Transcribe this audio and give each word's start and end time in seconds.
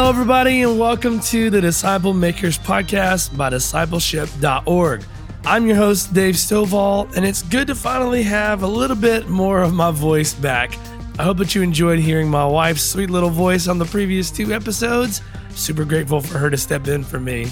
Hello, 0.00 0.08
everybody, 0.08 0.62
and 0.62 0.78
welcome 0.78 1.20
to 1.20 1.50
the 1.50 1.60
Disciple 1.60 2.14
Makers 2.14 2.58
Podcast 2.58 3.36
by 3.36 3.50
discipleship.org. 3.50 5.04
I'm 5.44 5.66
your 5.66 5.76
host, 5.76 6.14
Dave 6.14 6.36
Stovall, 6.36 7.14
and 7.14 7.26
it's 7.26 7.42
good 7.42 7.66
to 7.66 7.74
finally 7.74 8.22
have 8.22 8.62
a 8.62 8.66
little 8.66 8.96
bit 8.96 9.28
more 9.28 9.60
of 9.60 9.74
my 9.74 9.90
voice 9.90 10.32
back. 10.32 10.74
I 11.18 11.22
hope 11.22 11.36
that 11.36 11.54
you 11.54 11.60
enjoyed 11.60 11.98
hearing 11.98 12.30
my 12.30 12.46
wife's 12.46 12.82
sweet 12.82 13.10
little 13.10 13.28
voice 13.28 13.68
on 13.68 13.78
the 13.78 13.84
previous 13.84 14.30
two 14.30 14.54
episodes. 14.54 15.20
Super 15.50 15.84
grateful 15.84 16.22
for 16.22 16.38
her 16.38 16.48
to 16.48 16.56
step 16.56 16.88
in 16.88 17.04
for 17.04 17.20
me. 17.20 17.48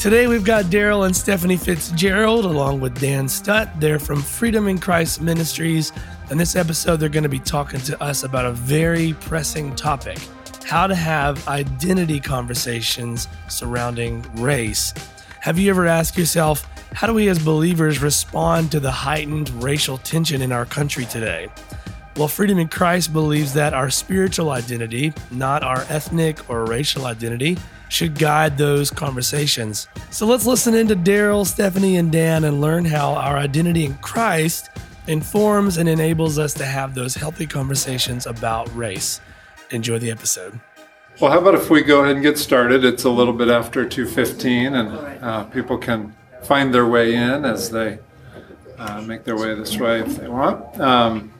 Today 0.00 0.28
we've 0.28 0.46
got 0.46 0.64
Daryl 0.64 1.04
and 1.04 1.14
Stephanie 1.14 1.58
Fitzgerald 1.58 2.46
along 2.46 2.80
with 2.80 2.98
Dan 3.00 3.28
Studt. 3.28 3.68
They're 3.78 3.98
from 3.98 4.22
Freedom 4.22 4.66
in 4.66 4.78
Christ 4.78 5.20
Ministries. 5.20 5.92
In 6.30 6.38
this 6.38 6.56
episode, 6.56 6.96
they're 6.96 7.10
going 7.10 7.22
to 7.24 7.28
be 7.28 7.38
talking 7.38 7.80
to 7.80 8.02
us 8.02 8.22
about 8.24 8.46
a 8.46 8.52
very 8.52 9.12
pressing 9.20 9.76
topic 9.76 10.16
how 10.72 10.86
to 10.86 10.94
have 10.94 11.46
identity 11.48 12.18
conversations 12.18 13.28
surrounding 13.46 14.22
race. 14.40 14.94
Have 15.40 15.58
you 15.58 15.68
ever 15.68 15.86
asked 15.86 16.16
yourself, 16.16 16.66
how 16.94 17.06
do 17.06 17.12
we 17.12 17.28
as 17.28 17.38
believers 17.38 18.00
respond 18.00 18.72
to 18.72 18.80
the 18.80 18.90
heightened 18.90 19.50
racial 19.62 19.98
tension 19.98 20.40
in 20.40 20.50
our 20.50 20.64
country 20.64 21.04
today? 21.04 21.50
Well, 22.16 22.26
Freedom 22.26 22.58
in 22.58 22.68
Christ 22.68 23.12
believes 23.12 23.52
that 23.52 23.74
our 23.74 23.90
spiritual 23.90 24.48
identity, 24.48 25.12
not 25.30 25.62
our 25.62 25.82
ethnic 25.90 26.48
or 26.48 26.64
racial 26.64 27.04
identity, 27.04 27.58
should 27.90 28.18
guide 28.18 28.56
those 28.56 28.90
conversations. 28.90 29.88
So 30.08 30.24
let's 30.24 30.46
listen 30.46 30.74
into 30.74 30.96
Daryl, 30.96 31.46
Stephanie, 31.46 31.98
and 31.98 32.10
Dan 32.10 32.44
and 32.44 32.62
learn 32.62 32.86
how 32.86 33.12
our 33.12 33.36
identity 33.36 33.84
in 33.84 33.92
Christ 33.98 34.70
informs 35.06 35.76
and 35.76 35.86
enables 35.86 36.38
us 36.38 36.54
to 36.54 36.64
have 36.64 36.94
those 36.94 37.14
healthy 37.14 37.46
conversations 37.46 38.24
about 38.26 38.74
race. 38.74 39.20
Enjoy 39.72 39.98
the 39.98 40.10
episode. 40.10 40.60
Well, 41.18 41.30
how 41.30 41.38
about 41.38 41.54
if 41.54 41.70
we 41.70 41.82
go 41.82 42.02
ahead 42.02 42.16
and 42.16 42.22
get 42.22 42.38
started? 42.38 42.84
It's 42.84 43.04
a 43.04 43.10
little 43.10 43.32
bit 43.32 43.48
after 43.48 43.86
2:15, 43.86 44.74
and 44.74 45.22
uh, 45.24 45.44
people 45.44 45.78
can 45.78 46.14
find 46.42 46.74
their 46.74 46.86
way 46.86 47.14
in 47.14 47.44
as 47.46 47.70
they 47.70 47.98
uh, 48.78 49.00
make 49.00 49.24
their 49.24 49.36
way 49.36 49.54
this 49.54 49.78
way 49.78 50.00
if 50.00 50.16
they 50.16 50.28
want. 50.28 50.78
Um, 50.78 51.32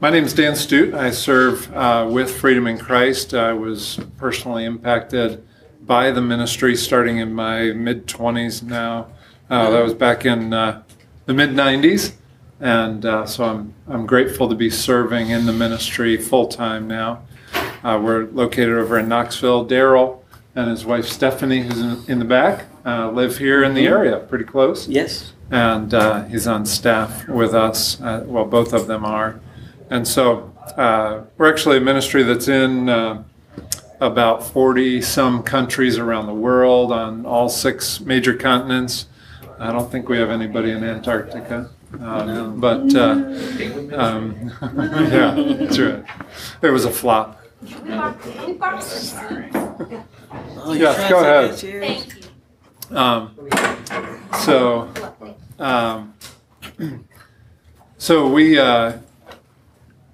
my 0.00 0.08
name 0.08 0.24
is 0.24 0.34
Dan 0.34 0.54
Studt. 0.54 0.94
I 0.94 1.10
serve 1.10 1.74
uh, 1.74 2.08
with 2.08 2.30
Freedom 2.30 2.68
in 2.68 2.78
Christ. 2.78 3.34
I 3.34 3.52
was 3.54 3.98
personally 4.16 4.64
impacted 4.64 5.44
by 5.82 6.12
the 6.12 6.20
ministry 6.20 6.76
starting 6.76 7.18
in 7.18 7.34
my 7.34 7.72
mid 7.72 8.06
20s 8.06 8.62
now. 8.62 9.08
Uh, 9.48 9.70
that 9.70 9.82
was 9.82 9.94
back 9.94 10.24
in 10.24 10.52
uh, 10.52 10.82
the 11.26 11.34
mid 11.34 11.50
90s. 11.50 12.12
And 12.60 13.06
uh, 13.06 13.26
so 13.26 13.44
I'm, 13.44 13.74
I'm 13.88 14.06
grateful 14.06 14.48
to 14.48 14.54
be 14.54 14.68
serving 14.68 15.30
in 15.30 15.46
the 15.46 15.52
ministry 15.52 16.16
full 16.18 16.46
time 16.46 16.86
now. 16.86 17.22
Uh, 17.82 17.98
we're 18.02 18.26
located 18.26 18.70
over 18.70 18.98
in 18.98 19.08
Knoxville. 19.08 19.66
Daryl 19.66 20.20
and 20.54 20.68
his 20.68 20.84
wife 20.84 21.06
Stephanie, 21.06 21.62
who's 21.62 21.80
in, 21.80 22.04
in 22.06 22.18
the 22.18 22.24
back, 22.24 22.66
uh, 22.84 23.10
live 23.10 23.38
here 23.38 23.64
in 23.64 23.72
the 23.72 23.86
mm-hmm. 23.86 23.94
area, 23.94 24.18
pretty 24.18 24.44
close. 24.44 24.86
Yes. 24.88 25.32
And 25.50 25.94
uh, 25.94 26.24
he's 26.24 26.46
on 26.46 26.66
staff 26.66 27.26
with 27.28 27.54
us. 27.54 28.00
Uh, 28.00 28.24
well, 28.26 28.44
both 28.44 28.72
of 28.72 28.86
them 28.86 29.04
are. 29.04 29.40
And 29.88 30.06
so 30.06 30.52
uh, 30.76 31.22
we're 31.38 31.50
actually 31.50 31.78
a 31.78 31.80
ministry 31.80 32.22
that's 32.22 32.46
in 32.46 32.88
about 34.00 34.42
40 34.42 35.02
some 35.02 35.42
countries 35.42 35.98
around 35.98 36.26
the 36.26 36.34
world 36.34 36.92
on 36.92 37.26
all 37.26 37.48
six 37.48 38.00
major 38.00 38.34
continents. 38.34 39.06
I 39.58 39.72
don't 39.72 39.90
think 39.90 40.08
we 40.08 40.18
have 40.18 40.30
anybody 40.30 40.70
in 40.70 40.82
Antarctica. 40.82 41.70
Um, 41.98 42.60
but 42.60 42.94
uh, 42.94 43.14
um, 43.92 44.52
yeah, 44.62 45.34
that's 45.58 45.78
right. 45.78 46.04
It 46.62 46.70
was 46.70 46.84
a 46.84 46.90
flop. 46.90 47.42
Sorry. 48.80 49.50
Oh, 50.62 50.72
yes, 50.72 51.10
go 51.10 51.20
ahead. 51.20 52.16
Um, 52.90 53.36
so, 54.40 54.92
um, 55.58 56.14
so 57.98 58.28
we 58.28 58.58
uh, 58.58 58.98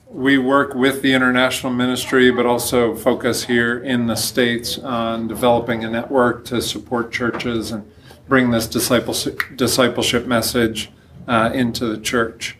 we 0.08 0.38
work 0.38 0.74
with 0.74 1.02
the 1.02 1.12
international 1.12 1.72
ministry, 1.72 2.30
but 2.30 2.46
also 2.46 2.94
focus 2.94 3.44
here 3.44 3.78
in 3.78 4.06
the 4.06 4.16
states 4.16 4.78
on 4.78 5.28
developing 5.28 5.84
a 5.84 5.90
network 5.90 6.44
to 6.46 6.62
support 6.62 7.12
churches 7.12 7.70
and 7.70 7.90
bring 8.28 8.50
this 8.50 8.66
discipleship 8.66 9.40
discipleship 9.56 10.26
message 10.26 10.90
uh, 11.26 11.50
into 11.54 11.86
the 11.86 11.98
church. 11.98 12.56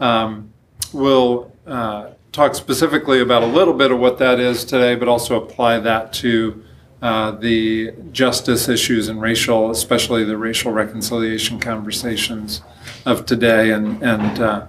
Um, 0.00 0.52
we'll 0.92 1.52
uh, 1.66 2.10
talk 2.32 2.54
specifically 2.54 3.20
about 3.20 3.42
a 3.42 3.46
little 3.46 3.74
bit 3.74 3.90
of 3.90 3.98
what 3.98 4.18
that 4.18 4.38
is 4.40 4.64
today, 4.64 4.94
but 4.94 5.08
also 5.08 5.42
apply 5.42 5.80
that 5.80 6.12
to 6.14 6.62
uh, 7.00 7.30
the 7.32 7.92
justice 8.12 8.68
issues 8.68 9.08
and 9.08 9.20
racial, 9.20 9.70
especially 9.70 10.24
the 10.24 10.36
racial 10.36 10.72
reconciliation 10.72 11.60
conversations 11.60 12.62
of 13.06 13.24
today, 13.24 13.70
and 13.70 14.02
and 14.02 14.40
uh, 14.40 14.66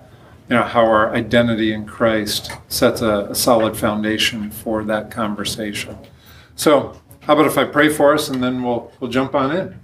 you 0.47 0.55
know 0.55 0.63
how 0.63 0.81
our 0.85 1.13
identity 1.13 1.73
in 1.73 1.85
Christ 1.85 2.51
sets 2.67 3.01
a, 3.01 3.27
a 3.31 3.35
solid 3.35 3.75
foundation 3.75 4.51
for 4.51 4.83
that 4.83 5.09
conversation. 5.09 5.97
So, 6.55 6.99
how 7.21 7.33
about 7.33 7.47
if 7.47 7.57
I 7.57 7.65
pray 7.65 7.89
for 7.89 8.13
us, 8.13 8.29
and 8.29 8.43
then 8.43 8.61
we'll 8.61 8.91
we'll 8.99 9.09
jump 9.09 9.33
on 9.33 9.55
in. 9.55 9.79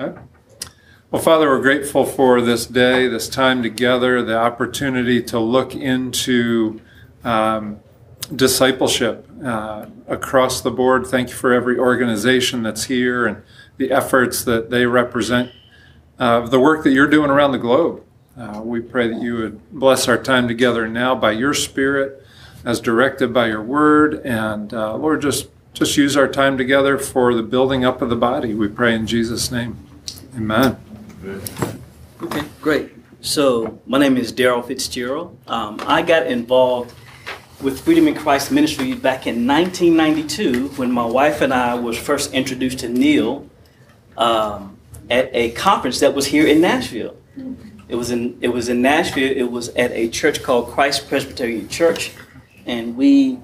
Okay? 0.00 0.20
Well, 1.10 1.22
Father, 1.22 1.48
we're 1.48 1.62
grateful 1.62 2.04
for 2.04 2.42
this 2.42 2.66
day, 2.66 3.08
this 3.08 3.30
time 3.30 3.62
together, 3.62 4.22
the 4.22 4.36
opportunity 4.36 5.22
to 5.22 5.38
look 5.38 5.74
into 5.74 6.82
um, 7.24 7.80
discipleship 8.36 9.26
uh, 9.42 9.86
across 10.06 10.60
the 10.60 10.70
board. 10.70 11.06
Thank 11.06 11.30
you 11.30 11.34
for 11.34 11.54
every 11.54 11.78
organization 11.78 12.62
that's 12.62 12.84
here 12.84 13.24
and 13.24 13.42
the 13.78 13.90
efforts 13.90 14.44
that 14.44 14.68
they 14.68 14.84
represent, 14.84 15.50
uh, 16.18 16.40
the 16.40 16.60
work 16.60 16.84
that 16.84 16.90
you're 16.90 17.08
doing 17.08 17.30
around 17.30 17.52
the 17.52 17.58
globe. 17.58 18.04
Uh, 18.36 18.60
we 18.62 18.78
pray 18.78 19.08
that 19.08 19.22
you 19.22 19.36
would 19.36 19.72
bless 19.72 20.08
our 20.08 20.22
time 20.22 20.46
together 20.46 20.86
now 20.86 21.14
by 21.14 21.30
your 21.30 21.54
Spirit, 21.54 22.22
as 22.66 22.82
directed 22.82 23.32
by 23.32 23.46
your 23.46 23.62
Word, 23.62 24.20
and 24.26 24.74
uh, 24.74 24.94
Lord, 24.94 25.22
just 25.22 25.48
just 25.72 25.96
use 25.96 26.18
our 26.18 26.28
time 26.28 26.58
together 26.58 26.98
for 26.98 27.32
the 27.32 27.42
building 27.42 27.82
up 27.82 28.02
of 28.02 28.10
the 28.10 28.16
body. 28.16 28.52
We 28.52 28.68
pray 28.68 28.94
in 28.94 29.06
Jesus' 29.06 29.50
name. 29.50 29.78
Amen. 30.36 30.87
Okay, 32.22 32.42
great. 32.60 32.92
So 33.20 33.80
my 33.86 33.98
name 33.98 34.16
is 34.16 34.32
Daryl 34.32 34.64
Fitzgerald. 34.64 35.36
Um, 35.46 35.78
I 35.86 36.02
got 36.02 36.26
involved 36.26 36.94
with 37.60 37.80
Freedom 37.80 38.08
in 38.08 38.14
Christ 38.14 38.50
Ministry 38.50 38.94
back 38.94 39.26
in 39.26 39.46
1992 39.46 40.68
when 40.76 40.90
my 40.90 41.04
wife 41.04 41.40
and 41.40 41.52
I 41.52 41.74
was 41.74 41.98
first 41.98 42.32
introduced 42.32 42.78
to 42.80 42.88
Neil 42.88 43.46
um, 44.16 44.78
at 45.10 45.28
a 45.34 45.50
conference 45.50 46.00
that 46.00 46.14
was 46.14 46.26
here 46.26 46.46
in 46.46 46.60
Nashville. 46.60 47.16
It 47.88 47.94
was 47.94 48.10
in 48.10 48.38
it 48.40 48.48
was 48.48 48.68
in 48.68 48.80
Nashville. 48.80 49.30
It 49.30 49.50
was 49.50 49.68
at 49.70 49.90
a 49.92 50.08
church 50.08 50.42
called 50.42 50.68
Christ 50.68 51.08
Presbyterian 51.08 51.68
Church, 51.68 52.12
and 52.66 52.96
we 52.96 53.38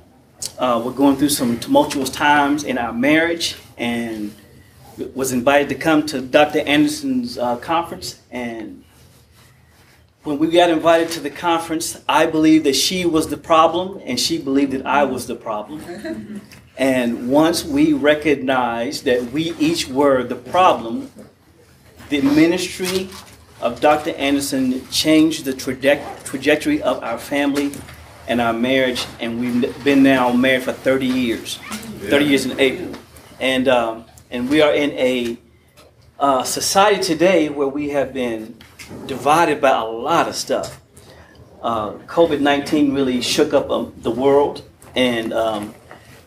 uh, 0.58 0.80
were 0.84 0.92
going 0.92 1.16
through 1.16 1.30
some 1.30 1.58
tumultuous 1.58 2.10
times 2.10 2.64
in 2.64 2.78
our 2.78 2.92
marriage 2.92 3.56
and 3.76 4.34
was 5.14 5.32
invited 5.32 5.68
to 5.70 5.74
come 5.74 6.06
to 6.06 6.20
Dr. 6.20 6.60
Anderson's 6.60 7.38
uh, 7.38 7.56
conference, 7.56 8.20
and 8.30 8.84
when 10.24 10.38
we 10.38 10.50
got 10.50 10.70
invited 10.70 11.10
to 11.10 11.20
the 11.20 11.30
conference, 11.30 12.00
I 12.08 12.24
believed 12.26 12.64
that 12.64 12.76
she 12.76 13.04
was 13.04 13.28
the 13.28 13.36
problem, 13.36 14.00
and 14.04 14.18
she 14.18 14.38
believed 14.38 14.72
that 14.72 14.86
I 14.86 15.04
was 15.04 15.26
the 15.26 15.34
problem. 15.34 16.40
and 16.78 17.28
once 17.28 17.62
we 17.62 17.92
recognized 17.92 19.04
that 19.04 19.32
we 19.32 19.52
each 19.58 19.86
were 19.86 20.24
the 20.24 20.34
problem, 20.36 21.10
the 22.08 22.22
ministry 22.22 23.10
of 23.60 23.80
Dr. 23.80 24.10
Anderson 24.12 24.86
changed 24.88 25.44
the 25.44 25.52
traje- 25.52 26.24
trajectory 26.24 26.82
of 26.82 27.02
our 27.02 27.18
family 27.18 27.72
and 28.26 28.40
our 28.40 28.54
marriage, 28.54 29.06
and 29.20 29.38
we've 29.38 29.84
been 29.84 30.02
now 30.02 30.32
married 30.32 30.62
for 30.62 30.72
30 30.72 31.06
years, 31.06 31.56
30 32.08 32.24
years 32.24 32.46
in 32.46 32.58
April. 32.58 32.94
And 33.40 33.68
um, 33.68 34.03
and 34.34 34.50
we 34.50 34.60
are 34.60 34.74
in 34.74 34.90
a 34.94 35.38
uh, 36.18 36.42
society 36.42 37.00
today 37.00 37.48
where 37.48 37.68
we 37.68 37.90
have 37.90 38.12
been 38.12 38.58
divided 39.06 39.60
by 39.60 39.70
a 39.70 39.84
lot 39.84 40.26
of 40.26 40.34
stuff. 40.34 40.80
Uh, 41.62 41.92
COVID 42.08 42.40
19 42.40 42.92
really 42.92 43.22
shook 43.22 43.54
up 43.54 43.70
um, 43.70 43.94
the 43.98 44.10
world. 44.10 44.68
And 44.96 45.32
um, 45.32 45.72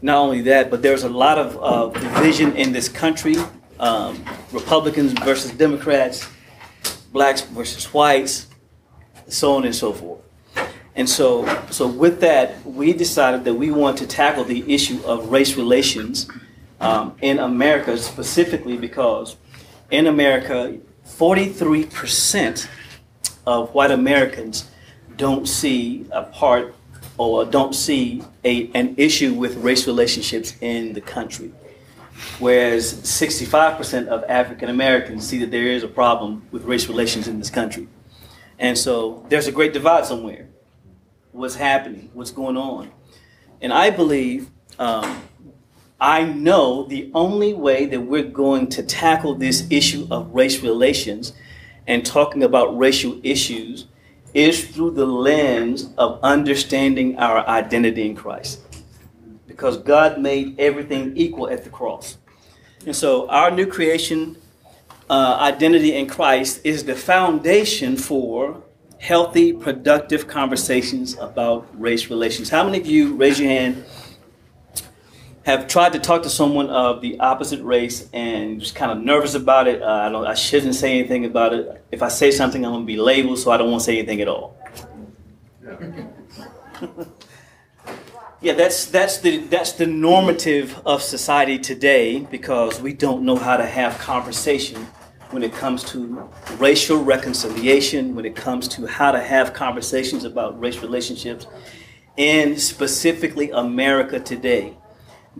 not 0.01 0.19
only 0.19 0.39
that, 0.44 0.71
but 0.71 0.81
there's 0.81 1.04
a 1.04 1.09
lot 1.09 1.38
of 1.38 1.59
uh, 1.62 2.00
division 2.00 2.56
in 2.56 2.71
this 2.71 2.88
country 2.88 3.36
um, 3.77 4.24
Republicans 4.54 5.12
versus 5.12 5.51
Democrats, 5.51 6.30
blacks 7.12 7.42
versus 7.42 7.94
whites, 7.94 8.48
so 9.27 9.57
on 9.57 9.65
and 9.65 9.75
so 9.75 9.92
forth. 9.92 10.21
And 10.95 11.09
so, 11.09 11.45
so 11.71 11.88
with 11.88 12.21
that, 12.21 12.65
we 12.65 12.94
decided 12.94 13.44
that 13.44 13.54
we 13.54 13.69
want 13.69 13.98
to 13.98 14.07
tackle 14.07 14.45
the 14.45 14.63
issue 14.74 15.04
of 15.04 15.30
race 15.30 15.57
relations 15.57 16.27
um, 16.80 17.16
in 17.22 17.40
America 17.40 17.98
specifically 17.98 18.78
because 18.78 19.36
in 19.90 20.08
America, 20.08 20.78
43% 21.06 22.68
of 23.46 23.74
white 23.74 23.92
Americans 23.92 24.70
don't 25.16 25.48
see 25.48 26.06
a 26.12 26.24
part 26.24 26.76
or 27.18 27.46
don't 27.46 27.74
see 27.74 28.24
a, 28.44 28.70
an 28.74 28.94
issue 28.98 29.34
with 29.34 29.56
race 29.58 29.88
relationships 29.88 30.54
in 30.62 30.94
the 30.94 31.02
country. 31.02 31.52
Whereas 32.40 32.94
65% 32.94 34.08
of 34.08 34.24
African 34.28 34.70
Americans 34.70 35.28
see 35.28 35.40
that 35.40 35.52
there 35.52 35.68
is 35.68 35.84
a 35.84 35.88
problem 35.88 36.46
with 36.52 36.64
race 36.64 36.88
relations 36.88 37.28
in 37.28 37.40
this 37.40 37.50
country. 37.50 37.88
And 38.60 38.78
so 38.78 39.26
there's 39.30 39.48
a 39.48 39.52
great 39.52 39.74
divide 39.74 40.06
somewhere. 40.06 40.48
What's 41.32 41.56
happening? 41.56 42.10
What's 42.14 42.32
going 42.32 42.58
on? 42.58 42.92
And 43.62 43.72
I 43.72 43.90
believe, 43.90 44.50
um, 44.80 45.22
I 46.00 46.24
know 46.24 46.84
the 46.84 47.10
only 47.14 47.54
way 47.54 47.88
that 47.88 48.02
we're 48.02 48.24
going 48.24 48.68
to 48.70 48.84
tackle 48.84 49.34
this 49.34 49.66
issue 49.70 50.08
of 50.12 50.34
race 50.34 50.62
relations 50.62 51.34
and 51.88 52.06
talking 52.06 52.44
about 52.44 52.78
racial 52.78 53.20
issues 53.24 53.88
is 54.34 54.68
through 54.68 54.92
the 54.92 55.06
lens 55.06 55.90
of 55.98 56.20
understanding 56.22 57.18
our 57.18 57.48
identity 57.48 58.06
in 58.06 58.16
Christ. 58.16 58.62
Because 59.48 59.78
God 59.78 60.20
made 60.20 60.60
everything 60.60 61.18
equal 61.18 61.50
at 61.50 61.64
the 61.64 61.72
cross. 61.72 62.18
And 62.86 62.96
so 62.96 63.28
our 63.30 63.50
new 63.50 63.66
creation 63.66 64.38
uh, 65.10 65.38
identity 65.40 65.96
in 65.96 66.08
Christ 66.08 66.62
is 66.64 66.84
the 66.84 66.96
foundation 66.96 67.98
for 67.98 68.62
healthy, 69.00 69.54
productive 69.54 70.28
conversations 70.28 71.18
about 71.18 71.68
race 71.80 72.10
relations. 72.10 72.50
How 72.50 72.64
many 72.64 72.80
of 72.80 72.86
you, 72.86 73.16
raise 73.16 73.40
your 73.40 73.50
hand, 73.50 73.84
have 75.48 75.66
tried 75.66 75.94
to 75.94 76.00
talk 76.00 76.24
to 76.24 76.30
someone 76.30 76.70
of 76.70 77.00
the 77.00 77.18
opposite 77.22 77.64
race 77.64 78.10
and 78.12 78.60
just 78.60 78.76
kind 78.76 78.92
of 78.92 78.98
nervous 78.98 79.34
about 79.34 79.66
it. 79.66 79.82
Uh, 79.82 79.86
I 79.86 80.10
don't. 80.10 80.28
I 80.28 80.34
shouldn't 80.34 80.76
say 80.76 81.00
anything 81.00 81.24
about 81.24 81.54
it. 81.54 81.86
If 81.90 82.04
I 82.04 82.10
say 82.10 82.32
something, 82.32 82.66
I'm 82.66 82.74
gonna 82.74 82.86
be 82.86 82.98
labeled, 82.98 83.40
so 83.40 83.52
I 83.52 83.56
don't 83.56 83.72
want 83.72 83.80
to 83.80 83.86
say 83.86 83.98
anything 83.98 84.20
at 84.20 84.28
all. 84.28 84.58
yeah, 88.42 88.52
that's 88.56 88.88
that's 88.88 89.20
the 89.20 89.38
that's 89.38 89.72
the 89.72 89.86
normative 89.86 90.82
of 90.86 91.02
society 91.02 91.58
today 91.58 92.20
because 92.20 92.82
we 92.82 92.92
don't 92.92 93.24
know 93.24 93.38
how 93.38 93.56
to 93.56 93.66
have 93.66 93.98
conversation 94.00 94.86
when 95.32 95.44
it 95.44 95.54
comes 95.54 95.82
to 95.86 96.30
racial 96.58 97.02
reconciliation, 97.02 98.16
when 98.16 98.26
it 98.26 98.36
comes 98.36 98.68
to 98.68 98.86
how 98.86 99.14
to 99.14 99.22
have 99.22 99.54
conversations 99.54 100.26
about 100.26 100.60
race 100.60 100.80
relationships, 100.80 101.48
and 102.18 102.60
specifically 102.60 103.50
America 103.52 104.20
today 104.20 104.76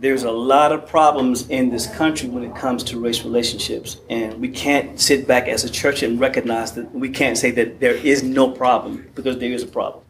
there's 0.00 0.22
a 0.22 0.30
lot 0.30 0.70
of 0.70 0.86
problems 0.86 1.48
in 1.48 1.70
this 1.70 1.88
country 1.88 2.28
when 2.28 2.44
it 2.44 2.54
comes 2.54 2.84
to 2.84 3.00
race 3.00 3.24
relationships. 3.24 4.00
And 4.08 4.40
we 4.40 4.48
can't 4.48 4.98
sit 5.00 5.26
back 5.26 5.48
as 5.48 5.64
a 5.64 5.70
church 5.70 6.04
and 6.04 6.20
recognize 6.20 6.72
that 6.74 6.94
we 6.94 7.08
can't 7.10 7.36
say 7.36 7.50
that 7.52 7.80
there 7.80 7.94
is 7.94 8.22
no 8.22 8.48
problem 8.48 9.10
because 9.16 9.38
there 9.38 9.50
is 9.50 9.64
a 9.64 9.66
problem. 9.66 10.04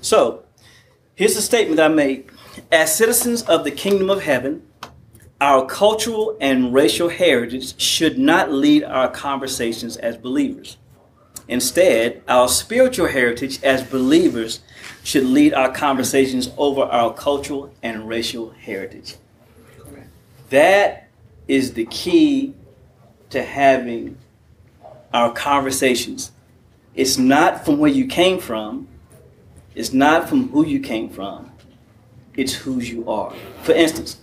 So, 0.00 0.44
here's 1.14 1.36
a 1.36 1.42
statement 1.42 1.80
I 1.80 1.88
make 1.88 2.30
As 2.72 2.94
citizens 2.94 3.42
of 3.42 3.64
the 3.64 3.70
kingdom 3.70 4.08
of 4.08 4.22
heaven, 4.22 4.62
our 5.38 5.66
cultural 5.66 6.38
and 6.40 6.72
racial 6.72 7.10
heritage 7.10 7.78
should 7.78 8.18
not 8.18 8.50
lead 8.50 8.84
our 8.84 9.10
conversations 9.10 9.98
as 9.98 10.16
believers. 10.16 10.78
Instead, 11.46 12.22
our 12.26 12.48
spiritual 12.48 13.08
heritage 13.08 13.62
as 13.62 13.82
believers 13.82 14.60
should 15.04 15.24
lead 15.24 15.52
our 15.52 15.70
conversations 15.70 16.50
over 16.56 16.82
our 16.82 17.12
cultural 17.12 17.72
and 17.82 18.08
racial 18.08 18.50
heritage. 18.50 19.16
That 20.50 21.08
is 21.48 21.74
the 21.74 21.86
key 21.86 22.54
to 23.30 23.42
having 23.42 24.18
our 25.12 25.32
conversations. 25.32 26.32
It's 26.94 27.18
not 27.18 27.64
from 27.64 27.78
where 27.78 27.90
you 27.90 28.06
came 28.06 28.38
from, 28.38 28.88
it's 29.74 29.92
not 29.92 30.28
from 30.28 30.48
who 30.50 30.64
you 30.64 30.80
came 30.80 31.10
from, 31.10 31.52
it's 32.34 32.54
who 32.54 32.80
you 32.80 33.08
are. 33.10 33.34
For 33.62 33.72
instance, 33.72 34.18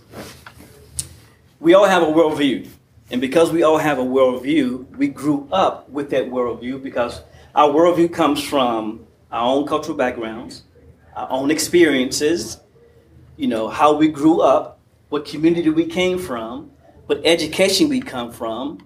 we 1.60 1.74
all 1.74 1.86
have 1.86 2.02
a 2.02 2.06
worldview. 2.06 2.68
And 3.10 3.20
because 3.20 3.52
we 3.52 3.62
all 3.62 3.78
have 3.78 3.98
a 3.98 4.04
worldview, 4.04 4.96
we 4.96 5.08
grew 5.08 5.46
up 5.52 5.88
with 5.90 6.10
that 6.10 6.30
worldview 6.30 6.82
because 6.82 7.22
our 7.54 7.68
worldview 7.68 8.12
comes 8.12 8.42
from 8.42 9.06
our 9.30 9.54
own 9.54 9.66
cultural 9.66 9.96
backgrounds, 9.96 10.62
our 11.14 11.30
own 11.30 11.50
experiences, 11.50 12.58
you 13.36 13.46
know, 13.46 13.68
how 13.68 13.94
we 13.94 14.08
grew 14.08 14.40
up, 14.40 14.73
what 15.08 15.24
community 15.24 15.70
we 15.70 15.86
came 15.86 16.18
from, 16.18 16.70
what 17.06 17.20
education 17.24 17.88
we 17.88 18.00
come 18.00 18.32
from, 18.32 18.84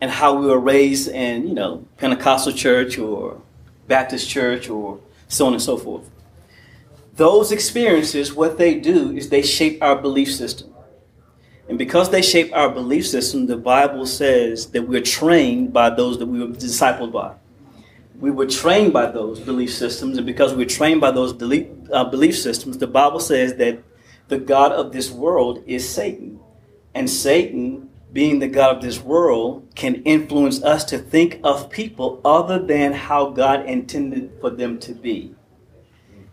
and 0.00 0.10
how 0.10 0.34
we 0.34 0.46
were 0.46 0.58
raised 0.58 1.08
in, 1.08 1.46
you 1.48 1.54
know, 1.54 1.86
Pentecostal 1.98 2.52
church 2.52 2.98
or 2.98 3.42
Baptist 3.86 4.28
church 4.28 4.68
or 4.70 5.00
so 5.28 5.46
on 5.46 5.52
and 5.52 5.62
so 5.62 5.76
forth. 5.76 6.08
Those 7.14 7.52
experiences, 7.52 8.34
what 8.34 8.56
they 8.56 8.78
do 8.80 9.14
is 9.16 9.28
they 9.28 9.42
shape 9.42 9.82
our 9.82 9.96
belief 10.00 10.32
system. 10.32 10.72
And 11.68 11.78
because 11.78 12.10
they 12.10 12.22
shape 12.22 12.50
our 12.52 12.70
belief 12.70 13.06
system, 13.06 13.46
the 13.46 13.56
Bible 13.56 14.06
says 14.06 14.66
that 14.68 14.82
we're 14.88 15.02
trained 15.02 15.72
by 15.72 15.90
those 15.90 16.18
that 16.18 16.26
we 16.26 16.40
were 16.40 16.48
discipled 16.48 17.12
by. 17.12 17.34
We 18.18 18.30
were 18.30 18.46
trained 18.46 18.92
by 18.92 19.10
those 19.10 19.38
belief 19.38 19.72
systems, 19.72 20.16
and 20.16 20.26
because 20.26 20.52
we're 20.52 20.66
trained 20.66 21.00
by 21.00 21.10
those 21.10 21.32
uh, 21.32 22.04
belief 22.04 22.38
systems, 22.38 22.78
the 22.78 22.86
Bible 22.86 23.20
says 23.20 23.54
that 23.56 23.82
the 24.30 24.38
God 24.38 24.70
of 24.72 24.92
this 24.92 25.10
world 25.10 25.62
is 25.66 25.86
Satan. 25.86 26.38
And 26.94 27.10
Satan, 27.10 27.90
being 28.12 28.38
the 28.38 28.48
God 28.48 28.76
of 28.76 28.82
this 28.82 29.00
world, 29.00 29.68
can 29.74 29.96
influence 30.04 30.62
us 30.62 30.84
to 30.84 30.98
think 30.98 31.40
of 31.42 31.68
people 31.68 32.20
other 32.24 32.64
than 32.64 32.92
how 32.92 33.30
God 33.30 33.66
intended 33.66 34.30
for 34.40 34.50
them 34.50 34.78
to 34.80 34.94
be. 34.94 35.34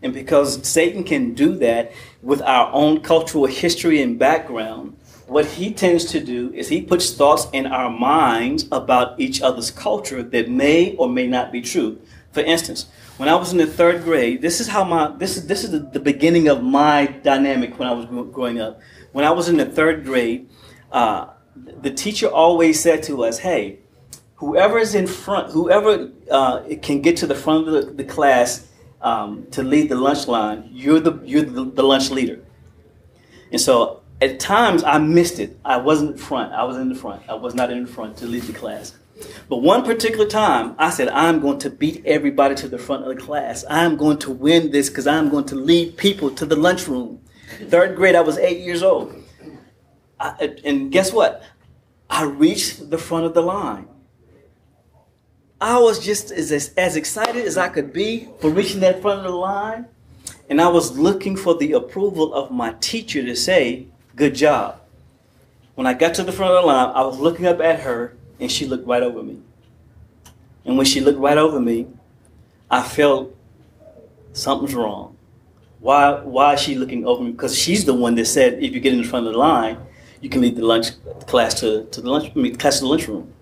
And 0.00 0.14
because 0.14 0.64
Satan 0.66 1.02
can 1.02 1.34
do 1.34 1.56
that 1.56 1.90
with 2.22 2.40
our 2.42 2.72
own 2.72 3.00
cultural 3.00 3.46
history 3.46 4.00
and 4.00 4.16
background, 4.16 4.96
what 5.26 5.44
he 5.44 5.72
tends 5.72 6.04
to 6.06 6.20
do 6.20 6.52
is 6.54 6.68
he 6.68 6.80
puts 6.80 7.12
thoughts 7.12 7.48
in 7.52 7.66
our 7.66 7.90
minds 7.90 8.66
about 8.70 9.18
each 9.18 9.42
other's 9.42 9.72
culture 9.72 10.22
that 10.22 10.48
may 10.48 10.94
or 10.94 11.08
may 11.08 11.26
not 11.26 11.50
be 11.50 11.60
true. 11.60 12.00
For 12.32 12.40
instance, 12.40 12.86
when 13.16 13.28
I 13.28 13.34
was 13.34 13.52
in 13.52 13.58
the 13.58 13.66
third 13.66 14.04
grade, 14.04 14.42
this 14.42 14.60
is 14.60 14.68
how 14.68 14.84
my 14.84 15.14
this 15.16 15.36
is 15.36 15.46
this 15.46 15.64
is 15.64 15.70
the, 15.70 15.80
the 15.80 16.00
beginning 16.00 16.48
of 16.48 16.62
my 16.62 17.06
dynamic 17.06 17.78
when 17.78 17.88
I 17.88 17.92
was 17.92 18.06
growing 18.06 18.60
up. 18.60 18.80
When 19.12 19.24
I 19.24 19.30
was 19.30 19.48
in 19.48 19.56
the 19.56 19.66
third 19.66 20.04
grade, 20.04 20.48
uh, 20.92 21.28
the 21.56 21.90
teacher 21.90 22.28
always 22.28 22.80
said 22.80 23.02
to 23.04 23.24
us, 23.24 23.38
"Hey, 23.38 23.80
whoever 24.36 24.78
is 24.78 24.94
in 24.94 25.06
front, 25.06 25.52
whoever 25.52 26.10
uh, 26.30 26.62
can 26.82 27.00
get 27.00 27.16
to 27.18 27.26
the 27.26 27.34
front 27.34 27.66
of 27.66 27.74
the, 27.74 27.92
the 27.92 28.04
class 28.04 28.68
um, 29.00 29.46
to 29.50 29.62
lead 29.62 29.88
the 29.88 29.96
lunch 29.96 30.28
line, 30.28 30.68
you're 30.70 31.00
the 31.00 31.18
you're 31.24 31.42
the, 31.42 31.64
the 31.64 31.82
lunch 31.82 32.10
leader." 32.10 32.44
And 33.50 33.60
so 33.60 34.02
at 34.20 34.40
times 34.40 34.84
I 34.84 34.98
missed 34.98 35.38
it. 35.38 35.58
I 35.64 35.78
wasn't 35.78 36.12
in 36.12 36.18
front. 36.18 36.52
I 36.52 36.64
was 36.64 36.76
in 36.76 36.88
the 36.88 36.94
front. 36.94 37.22
I 37.28 37.34
was 37.34 37.54
not 37.54 37.70
in 37.70 37.84
the 37.84 37.90
front 37.90 38.16
to 38.18 38.26
lead 38.26 38.42
the 38.42 38.52
class. 38.52 38.94
But 39.48 39.58
one 39.58 39.84
particular 39.84 40.26
time, 40.26 40.74
I 40.78 40.90
said, 40.90 41.08
I'm 41.08 41.40
going 41.40 41.58
to 41.60 41.70
beat 41.70 42.04
everybody 42.04 42.54
to 42.56 42.68
the 42.68 42.78
front 42.78 43.04
of 43.04 43.14
the 43.14 43.20
class. 43.20 43.64
I'm 43.68 43.96
going 43.96 44.18
to 44.18 44.30
win 44.30 44.70
this 44.70 44.88
because 44.88 45.06
I'm 45.06 45.28
going 45.28 45.46
to 45.46 45.54
lead 45.54 45.96
people 45.96 46.30
to 46.32 46.44
the 46.44 46.56
lunchroom. 46.56 47.20
Third 47.68 47.96
grade, 47.96 48.14
I 48.14 48.20
was 48.20 48.38
eight 48.38 48.60
years 48.60 48.82
old. 48.82 49.14
I, 50.20 50.56
and 50.64 50.92
guess 50.92 51.12
what? 51.12 51.42
I 52.10 52.24
reached 52.24 52.90
the 52.90 52.98
front 52.98 53.26
of 53.26 53.34
the 53.34 53.42
line. 53.42 53.88
I 55.60 55.78
was 55.78 56.04
just 56.04 56.30
as, 56.30 56.52
as 56.76 56.96
excited 56.96 57.44
as 57.44 57.56
I 57.56 57.68
could 57.68 57.92
be 57.92 58.28
for 58.40 58.50
reaching 58.50 58.80
that 58.80 59.02
front 59.02 59.20
of 59.20 59.24
the 59.24 59.36
line. 59.36 59.86
And 60.48 60.60
I 60.60 60.68
was 60.68 60.96
looking 60.96 61.36
for 61.36 61.54
the 61.54 61.72
approval 61.72 62.32
of 62.32 62.50
my 62.50 62.74
teacher 62.80 63.22
to 63.22 63.34
say, 63.34 63.86
Good 64.16 64.34
job. 64.34 64.80
When 65.74 65.86
I 65.86 65.94
got 65.94 66.14
to 66.14 66.24
the 66.24 66.32
front 66.32 66.54
of 66.54 66.62
the 66.62 66.66
line, 66.66 66.92
I 66.94 67.02
was 67.02 67.18
looking 67.18 67.46
up 67.46 67.60
at 67.60 67.80
her 67.80 68.17
and 68.40 68.50
she 68.50 68.66
looked 68.66 68.86
right 68.86 69.02
over 69.02 69.22
me. 69.22 69.38
And 70.64 70.76
when 70.76 70.86
she 70.86 71.00
looked 71.00 71.18
right 71.18 71.38
over 71.38 71.60
me, 71.60 71.86
I 72.70 72.82
felt 72.82 73.34
something's 74.32 74.74
wrong. 74.74 75.16
Why, 75.80 76.20
why 76.20 76.54
is 76.54 76.60
she 76.60 76.74
looking 76.74 77.06
over 77.06 77.22
me? 77.22 77.32
Because 77.32 77.56
she's 77.56 77.84
the 77.84 77.94
one 77.94 78.14
that 78.16 78.26
said 78.26 78.62
if 78.62 78.74
you 78.74 78.80
get 78.80 78.92
in 78.92 79.02
the 79.02 79.08
front 79.08 79.26
of 79.26 79.32
the 79.32 79.38
line, 79.38 79.78
you 80.20 80.28
can 80.28 80.40
lead 80.40 80.56
the 80.56 80.64
lunch 80.64 80.90
class 81.26 81.54
to, 81.60 81.84
to 81.84 82.00
the 82.00 82.10
lunch 82.10 82.32
I 82.34 82.38
mean, 82.38 82.56
class 82.56 82.76
to 82.76 82.80
the 82.82 82.88
lunchroom. 82.88 83.32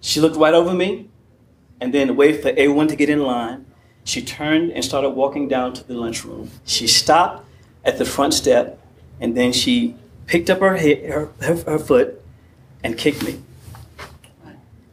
She 0.00 0.20
looked 0.20 0.36
right 0.36 0.54
over 0.54 0.72
me, 0.74 1.08
and 1.82 1.92
then 1.92 2.16
waited 2.16 2.40
for 2.42 2.50
everyone 2.50 2.86
to 2.88 2.96
get 2.96 3.10
in 3.10 3.22
line. 3.24 3.66
She 4.04 4.22
turned 4.22 4.70
and 4.70 4.84
started 4.84 5.10
walking 5.10 5.48
down 5.48 5.74
to 5.74 5.84
the 5.84 5.94
lunchroom. 5.94 6.48
She 6.64 6.86
stopped 6.86 7.44
at 7.84 7.98
the 7.98 8.04
front 8.04 8.34
step, 8.34 8.80
and 9.20 9.36
then 9.36 9.52
she 9.52 9.96
picked 10.26 10.48
up 10.48 10.60
her, 10.60 10.76
head, 10.76 11.10
her, 11.10 11.28
her, 11.40 11.56
her 11.56 11.78
foot 11.80 12.22
and 12.84 12.96
kicked 12.96 13.24
me. 13.24 13.40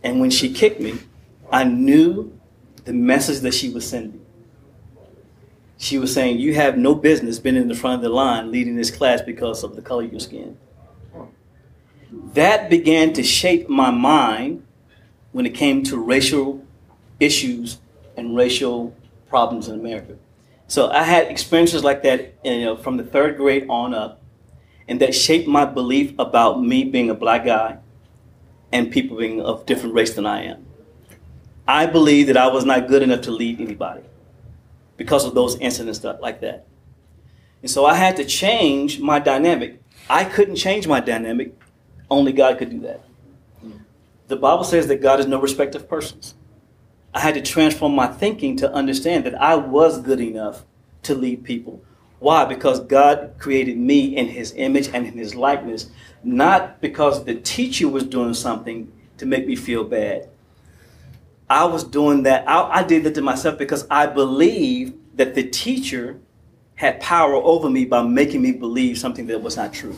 And 0.03 0.19
when 0.19 0.29
she 0.29 0.53
kicked 0.53 0.79
me, 0.79 0.99
I 1.51 1.63
knew 1.63 2.37
the 2.85 2.93
message 2.93 3.39
that 3.39 3.53
she 3.53 3.69
was 3.69 3.87
sending. 3.87 4.25
She 5.77 5.97
was 5.97 6.13
saying, 6.13 6.39
You 6.39 6.53
have 6.55 6.77
no 6.77 6.95
business 6.95 7.39
being 7.39 7.55
in 7.55 7.67
the 7.67 7.75
front 7.75 7.95
of 7.95 8.01
the 8.01 8.09
line 8.09 8.51
leading 8.51 8.75
this 8.75 8.91
class 8.91 9.21
because 9.21 9.63
of 9.63 9.75
the 9.75 9.81
color 9.81 10.03
of 10.03 10.11
your 10.11 10.19
skin. 10.19 10.57
That 12.33 12.69
began 12.69 13.13
to 13.13 13.23
shape 13.23 13.69
my 13.69 13.91
mind 13.91 14.65
when 15.31 15.45
it 15.45 15.53
came 15.53 15.83
to 15.83 15.97
racial 15.97 16.65
issues 17.19 17.79
and 18.17 18.35
racial 18.35 18.95
problems 19.27 19.67
in 19.67 19.79
America. 19.79 20.15
So 20.67 20.89
I 20.89 21.03
had 21.03 21.27
experiences 21.27 21.83
like 21.83 22.03
that 22.03 22.33
you 22.43 22.61
know, 22.61 22.75
from 22.75 22.97
the 22.97 23.03
third 23.03 23.37
grade 23.37 23.65
on 23.69 23.93
up, 23.93 24.21
and 24.87 24.99
that 25.01 25.15
shaped 25.15 25.47
my 25.47 25.65
belief 25.65 26.13
about 26.19 26.61
me 26.61 26.83
being 26.83 27.09
a 27.09 27.15
black 27.15 27.45
guy 27.45 27.77
and 28.71 28.91
people 28.91 29.17
being 29.17 29.41
of 29.41 29.65
different 29.65 29.95
race 29.95 30.13
than 30.13 30.25
I 30.25 30.43
am. 30.43 30.65
I 31.67 31.85
believe 31.85 32.27
that 32.27 32.37
I 32.37 32.47
was 32.47 32.65
not 32.65 32.87
good 32.87 33.03
enough 33.03 33.21
to 33.21 33.31
lead 33.31 33.61
anybody 33.61 34.01
because 34.97 35.25
of 35.25 35.35
those 35.35 35.55
incidents 35.59 36.03
like 36.03 36.41
that. 36.41 36.65
And 37.61 37.69
so 37.69 37.85
I 37.85 37.95
had 37.95 38.15
to 38.17 38.25
change 38.25 38.99
my 38.99 39.19
dynamic. 39.19 39.81
I 40.09 40.23
couldn't 40.23 40.55
change 40.55 40.87
my 40.87 40.99
dynamic, 40.99 41.53
only 42.09 42.31
God 42.31 42.57
could 42.57 42.69
do 42.69 42.79
that. 42.81 43.03
The 44.27 44.35
Bible 44.35 44.63
says 44.63 44.87
that 44.87 45.01
God 45.01 45.19
is 45.19 45.25
no 45.25 45.39
respect 45.39 45.75
of 45.75 45.89
persons. 45.89 46.35
I 47.13 47.19
had 47.19 47.33
to 47.35 47.41
transform 47.41 47.95
my 47.95 48.07
thinking 48.07 48.57
to 48.57 48.71
understand 48.71 49.25
that 49.25 49.39
I 49.39 49.55
was 49.55 50.01
good 50.01 50.19
enough 50.19 50.65
to 51.03 51.15
lead 51.15 51.43
people. 51.43 51.81
Why? 52.19 52.45
Because 52.45 52.81
God 52.81 53.35
created 53.39 53.77
me 53.77 54.15
in 54.15 54.27
his 54.27 54.53
image 54.55 54.89
and 54.93 55.07
in 55.07 55.17
his 55.17 55.35
likeness, 55.35 55.89
not 56.23 56.81
because 56.81 57.23
the 57.23 57.35
teacher 57.35 57.87
was 57.87 58.03
doing 58.03 58.33
something 58.33 58.91
to 59.17 59.25
make 59.25 59.47
me 59.47 59.55
feel 59.55 59.83
bad. 59.83 60.29
I 61.49 61.65
was 61.65 61.83
doing 61.83 62.23
that, 62.23 62.47
I, 62.47 62.79
I 62.79 62.83
did 62.83 63.03
that 63.05 63.15
to 63.15 63.21
myself 63.21 63.57
because 63.57 63.87
I 63.89 64.05
believed 64.05 65.17
that 65.17 65.33
the 65.33 65.43
teacher 65.43 66.19
had 66.75 66.99
power 66.99 67.35
over 67.35 67.69
me 67.69 67.85
by 67.85 68.01
making 68.03 68.41
me 68.41 68.51
believe 68.51 68.97
something 68.97 69.27
that 69.27 69.41
was 69.41 69.57
not 69.57 69.73
true. 69.73 69.97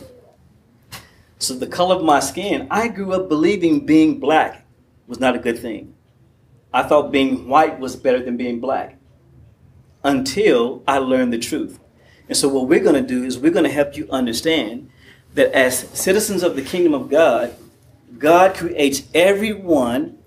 So, 1.38 1.54
the 1.54 1.66
color 1.66 1.96
of 1.96 2.04
my 2.04 2.20
skin, 2.20 2.68
I 2.70 2.88
grew 2.88 3.12
up 3.12 3.28
believing 3.28 3.84
being 3.84 4.20
black 4.20 4.64
was 5.08 5.18
not 5.18 5.34
a 5.34 5.38
good 5.38 5.58
thing. 5.58 5.94
I 6.72 6.84
thought 6.84 7.12
being 7.12 7.48
white 7.48 7.78
was 7.78 7.96
better 7.96 8.22
than 8.22 8.36
being 8.36 8.60
black 8.60 8.96
until 10.04 10.82
I 10.86 10.98
learned 10.98 11.32
the 11.32 11.38
truth. 11.38 11.78
And 12.28 12.36
so, 12.36 12.48
what 12.48 12.68
we're 12.68 12.82
going 12.82 12.94
to 12.94 13.06
do 13.06 13.24
is 13.24 13.38
we're 13.38 13.52
going 13.52 13.64
to 13.64 13.70
help 13.70 13.96
you 13.96 14.08
understand 14.10 14.90
that 15.34 15.52
as 15.52 15.88
citizens 15.90 16.42
of 16.42 16.56
the 16.56 16.62
kingdom 16.62 16.94
of 16.94 17.08
God, 17.08 17.54
God 18.18 18.54
creates 18.54 19.02
everyone 19.14 20.18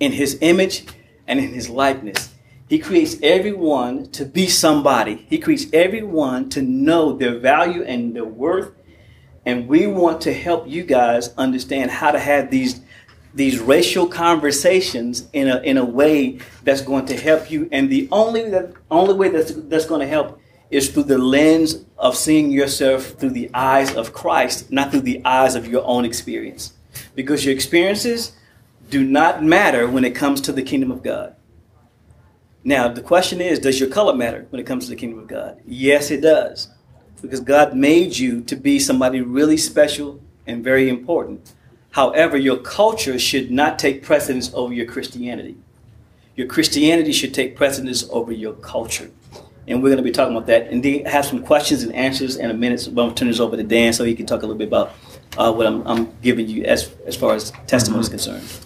in 0.00 0.12
his 0.12 0.38
image 0.40 0.86
and 1.26 1.38
in 1.38 1.52
his 1.52 1.68
likeness. 1.68 2.32
He 2.68 2.78
creates 2.78 3.16
everyone 3.22 4.10
to 4.12 4.24
be 4.24 4.48
somebody. 4.48 5.26
He 5.28 5.38
creates 5.38 5.66
everyone 5.72 6.48
to 6.50 6.62
know 6.62 7.12
their 7.12 7.38
value 7.38 7.82
and 7.82 8.16
their 8.16 8.24
worth. 8.24 8.72
And 9.44 9.68
we 9.68 9.86
want 9.86 10.22
to 10.22 10.32
help 10.32 10.66
you 10.66 10.82
guys 10.82 11.34
understand 11.36 11.90
how 11.90 12.10
to 12.10 12.18
have 12.18 12.50
these 12.50 12.80
these 13.34 13.58
racial 13.58 14.06
conversations 14.06 15.28
in 15.32 15.48
a, 15.48 15.58
in 15.62 15.76
a 15.76 15.84
way 15.84 16.38
that's 16.62 16.80
going 16.80 17.04
to 17.04 17.16
help 17.16 17.50
you. 17.50 17.68
And 17.72 17.90
the 17.90 18.08
only 18.12 18.50
only 18.90 19.14
way 19.14 19.28
that's 19.28 19.52
that's 19.52 19.86
going 19.86 20.00
to 20.00 20.06
help 20.06 20.40
is 20.70 20.90
through 20.90 21.04
the 21.04 21.18
lens 21.18 21.84
of 21.98 22.16
seeing 22.16 22.50
yourself 22.50 23.06
through 23.06 23.30
the 23.30 23.50
eyes 23.54 23.94
of 23.94 24.12
Christ, 24.12 24.70
not 24.70 24.90
through 24.90 25.02
the 25.02 25.24
eyes 25.24 25.54
of 25.54 25.68
your 25.68 25.84
own 25.86 26.04
experience. 26.04 26.72
Because 27.14 27.44
your 27.44 27.54
experiences 27.54 28.32
do 28.90 29.04
not 29.04 29.42
matter 29.42 29.88
when 29.88 30.04
it 30.04 30.14
comes 30.14 30.40
to 30.42 30.52
the 30.52 30.62
kingdom 30.62 30.90
of 30.90 31.02
God. 31.02 31.34
Now, 32.62 32.88
the 32.88 33.02
question 33.02 33.40
is 33.40 33.58
Does 33.58 33.78
your 33.78 33.90
color 33.90 34.14
matter 34.14 34.46
when 34.50 34.60
it 34.60 34.66
comes 34.66 34.84
to 34.84 34.90
the 34.90 34.96
kingdom 34.96 35.18
of 35.18 35.28
God? 35.28 35.60
Yes, 35.66 36.10
it 36.10 36.22
does. 36.22 36.68
Because 37.20 37.40
God 37.40 37.74
made 37.74 38.16
you 38.16 38.42
to 38.42 38.56
be 38.56 38.78
somebody 38.78 39.20
really 39.20 39.56
special 39.56 40.20
and 40.46 40.64
very 40.64 40.88
important. 40.88 41.52
However, 41.90 42.36
your 42.36 42.56
culture 42.56 43.18
should 43.18 43.50
not 43.50 43.78
take 43.78 44.02
precedence 44.02 44.52
over 44.52 44.72
your 44.72 44.86
Christianity. 44.86 45.56
Your 46.36 46.48
Christianity 46.48 47.12
should 47.12 47.32
take 47.32 47.56
precedence 47.56 48.04
over 48.10 48.32
your 48.32 48.54
culture. 48.54 49.10
And 49.66 49.82
we're 49.82 49.88
going 49.88 49.98
to 49.98 50.02
be 50.02 50.10
talking 50.10 50.36
about 50.36 50.46
that. 50.46 50.68
And 50.68 50.82
then 50.82 51.04
have 51.06 51.24
some 51.24 51.42
questions 51.42 51.82
and 51.82 51.94
answers 51.94 52.36
in 52.36 52.50
a 52.50 52.54
minute. 52.54 52.80
So 52.80 52.90
I'm 52.90 52.96
going 52.96 53.10
to 53.10 53.14
turn 53.14 53.28
this 53.28 53.40
over 53.40 53.56
to 53.56 53.62
Dan 53.62 53.92
so 53.92 54.04
he 54.04 54.14
can 54.14 54.26
talk 54.26 54.42
a 54.42 54.46
little 54.46 54.58
bit 54.58 54.68
about 54.68 54.92
uh, 55.36 55.52
what 55.52 55.66
I'm, 55.66 55.86
I'm, 55.86 56.12
giving 56.20 56.48
you 56.48 56.64
as, 56.64 56.94
as 57.06 57.16
far 57.16 57.34
as 57.34 57.50
testimony 57.66 58.04
mm-hmm. 58.04 58.14
is 58.14 58.24
concerned. 58.24 58.64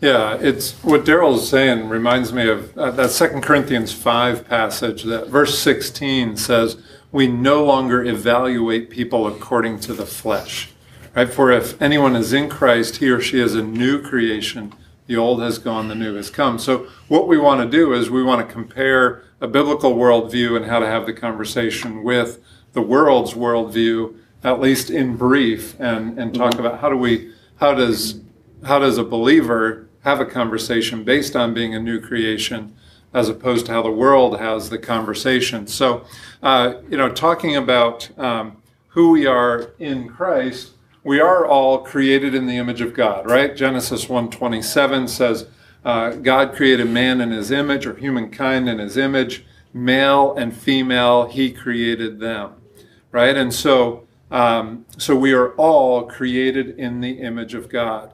Yeah, 0.00 0.36
it's 0.40 0.72
what 0.82 1.04
Daryl 1.04 1.36
is 1.36 1.48
saying 1.48 1.88
reminds 1.88 2.32
me 2.32 2.48
of 2.48 2.76
uh, 2.76 2.90
that 2.90 3.10
Second 3.10 3.42
Corinthians 3.42 3.92
5 3.92 4.48
passage 4.48 5.04
that 5.04 5.28
verse 5.28 5.58
16 5.60 6.36
says, 6.36 6.76
We 7.12 7.28
no 7.28 7.64
longer 7.64 8.04
evaluate 8.04 8.90
people 8.90 9.28
according 9.28 9.78
to 9.80 9.94
the 9.94 10.04
flesh. 10.04 10.70
Right? 11.14 11.32
For 11.32 11.52
if 11.52 11.80
anyone 11.80 12.16
is 12.16 12.32
in 12.32 12.48
Christ, 12.48 12.96
he 12.96 13.10
or 13.10 13.20
she 13.20 13.38
is 13.38 13.54
a 13.54 13.62
new 13.62 14.02
creation. 14.02 14.74
The 15.06 15.16
old 15.16 15.42
has 15.42 15.58
gone, 15.58 15.88
the 15.88 15.94
new 15.94 16.14
has 16.14 16.30
come. 16.30 16.58
So, 16.58 16.86
what 17.08 17.28
we 17.28 17.38
want 17.38 17.60
to 17.60 17.76
do 17.76 17.92
is 17.92 18.08
we 18.08 18.22
want 18.22 18.46
to 18.46 18.52
compare 18.52 19.24
a 19.40 19.48
biblical 19.48 19.94
worldview 19.94 20.56
and 20.56 20.66
how 20.66 20.78
to 20.78 20.86
have 20.86 21.06
the 21.06 21.12
conversation 21.12 22.04
with 22.04 22.40
the 22.72 22.82
world's 22.82 23.34
worldview, 23.34 24.16
at 24.44 24.60
least 24.60 24.90
in 24.90 25.16
brief, 25.16 25.78
and, 25.80 26.18
and 26.18 26.34
talk 26.34 26.52
mm-hmm. 26.52 26.64
about 26.64 26.80
how 26.80 26.88
do 26.88 26.96
we, 26.96 27.32
how 27.56 27.74
does, 27.74 28.20
how 28.64 28.78
does 28.78 28.98
a 28.98 29.04
believer 29.04 29.88
have 30.02 30.20
a 30.20 30.26
conversation 30.26 31.04
based 31.04 31.34
on 31.36 31.54
being 31.54 31.74
a 31.74 31.80
new 31.80 32.00
creation 32.00 32.74
as 33.14 33.28
opposed 33.28 33.66
to 33.66 33.72
how 33.72 33.82
the 33.82 33.90
world 33.90 34.38
has 34.38 34.70
the 34.70 34.78
conversation. 34.78 35.66
So, 35.66 36.04
uh, 36.42 36.74
you 36.88 36.96
know, 36.96 37.10
talking 37.10 37.56
about 37.56 38.08
um, 38.18 38.62
who 38.88 39.10
we 39.10 39.26
are 39.26 39.70
in 39.78 40.08
Christ, 40.08 40.72
we 41.04 41.20
are 41.20 41.46
all 41.46 41.78
created 41.78 42.34
in 42.34 42.46
the 42.46 42.56
image 42.56 42.80
of 42.80 42.94
God, 42.94 43.26
right? 43.26 43.56
Genesis 43.56 44.06
1:27 44.06 45.08
says, 45.08 45.46
uh, 45.84 46.10
God 46.10 46.54
created 46.54 46.88
man 46.88 47.20
in 47.20 47.30
his 47.30 47.50
image, 47.50 47.86
or 47.86 47.94
humankind 47.94 48.68
in 48.68 48.78
his 48.78 48.96
image, 48.96 49.44
male 49.74 50.34
and 50.34 50.56
female, 50.56 51.26
he 51.26 51.50
created 51.50 52.20
them, 52.20 52.52
right? 53.10 53.36
And 53.36 53.52
so, 53.52 54.06
um, 54.30 54.86
so 54.96 55.16
we 55.16 55.32
are 55.32 55.52
all 55.54 56.04
created 56.04 56.78
in 56.78 57.00
the 57.00 57.20
image 57.20 57.54
of 57.54 57.68
God. 57.68 58.12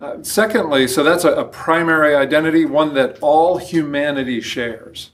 Uh, 0.00 0.22
secondly, 0.22 0.86
so 0.86 1.02
that's 1.02 1.24
a, 1.24 1.32
a, 1.32 1.44
primary 1.44 2.14
identity, 2.14 2.64
one 2.64 2.94
that 2.94 3.18
all 3.20 3.58
humanity 3.58 4.40
shares. 4.40 5.10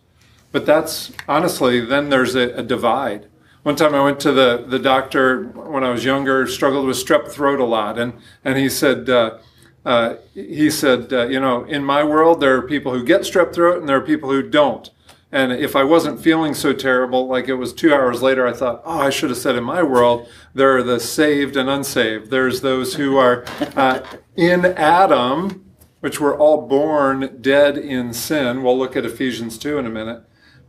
But 0.52 0.66
that's 0.66 1.10
honestly, 1.26 1.80
then 1.80 2.10
there's 2.10 2.34
a, 2.34 2.50
a, 2.50 2.62
divide. 2.62 3.28
One 3.64 3.76
time 3.76 3.94
I 3.94 4.02
went 4.02 4.20
to 4.20 4.30
the, 4.30 4.62
the 4.68 4.78
doctor 4.78 5.44
when 5.44 5.84
I 5.84 5.88
was 5.88 6.04
younger, 6.04 6.46
struggled 6.46 6.86
with 6.86 6.98
strep 6.98 7.30
throat 7.30 7.60
a 7.60 7.64
lot, 7.64 7.98
and, 7.98 8.12
and 8.44 8.58
he 8.58 8.68
said, 8.68 9.08
uh, 9.08 9.38
uh, 9.86 10.16
he 10.34 10.68
said, 10.68 11.10
uh, 11.14 11.28
you 11.28 11.40
know, 11.40 11.64
in 11.64 11.82
my 11.82 12.04
world, 12.04 12.40
there 12.40 12.54
are 12.58 12.62
people 12.62 12.92
who 12.92 13.02
get 13.02 13.22
strep 13.22 13.54
throat 13.54 13.80
and 13.80 13.88
there 13.88 13.96
are 13.96 14.02
people 14.02 14.30
who 14.30 14.42
don't. 14.42 14.90
And 15.32 15.50
if 15.50 15.74
I 15.74 15.82
wasn't 15.82 16.20
feeling 16.20 16.52
so 16.52 16.74
terrible, 16.74 17.26
like 17.26 17.48
it 17.48 17.54
was 17.54 17.72
two 17.72 17.94
hours 17.94 18.20
later, 18.20 18.46
I 18.46 18.52
thought, 18.52 18.82
oh, 18.84 19.00
I 19.00 19.08
should 19.08 19.30
have 19.30 19.38
said 19.38 19.56
in 19.56 19.64
my 19.64 19.82
world, 19.82 20.28
there 20.52 20.76
are 20.76 20.82
the 20.82 21.00
saved 21.00 21.56
and 21.56 21.70
unsaved. 21.70 22.30
There's 22.30 22.60
those 22.60 22.96
who 22.96 23.16
are 23.16 23.46
uh, 23.76 24.00
in 24.36 24.66
Adam, 24.66 25.74
which 26.00 26.20
were 26.20 26.36
all 26.36 26.66
born 26.68 27.38
dead 27.40 27.78
in 27.78 28.12
sin. 28.12 28.62
We'll 28.62 28.78
look 28.78 28.94
at 28.94 29.06
Ephesians 29.06 29.56
2 29.56 29.78
in 29.78 29.86
a 29.86 29.90
minute. 29.90 30.22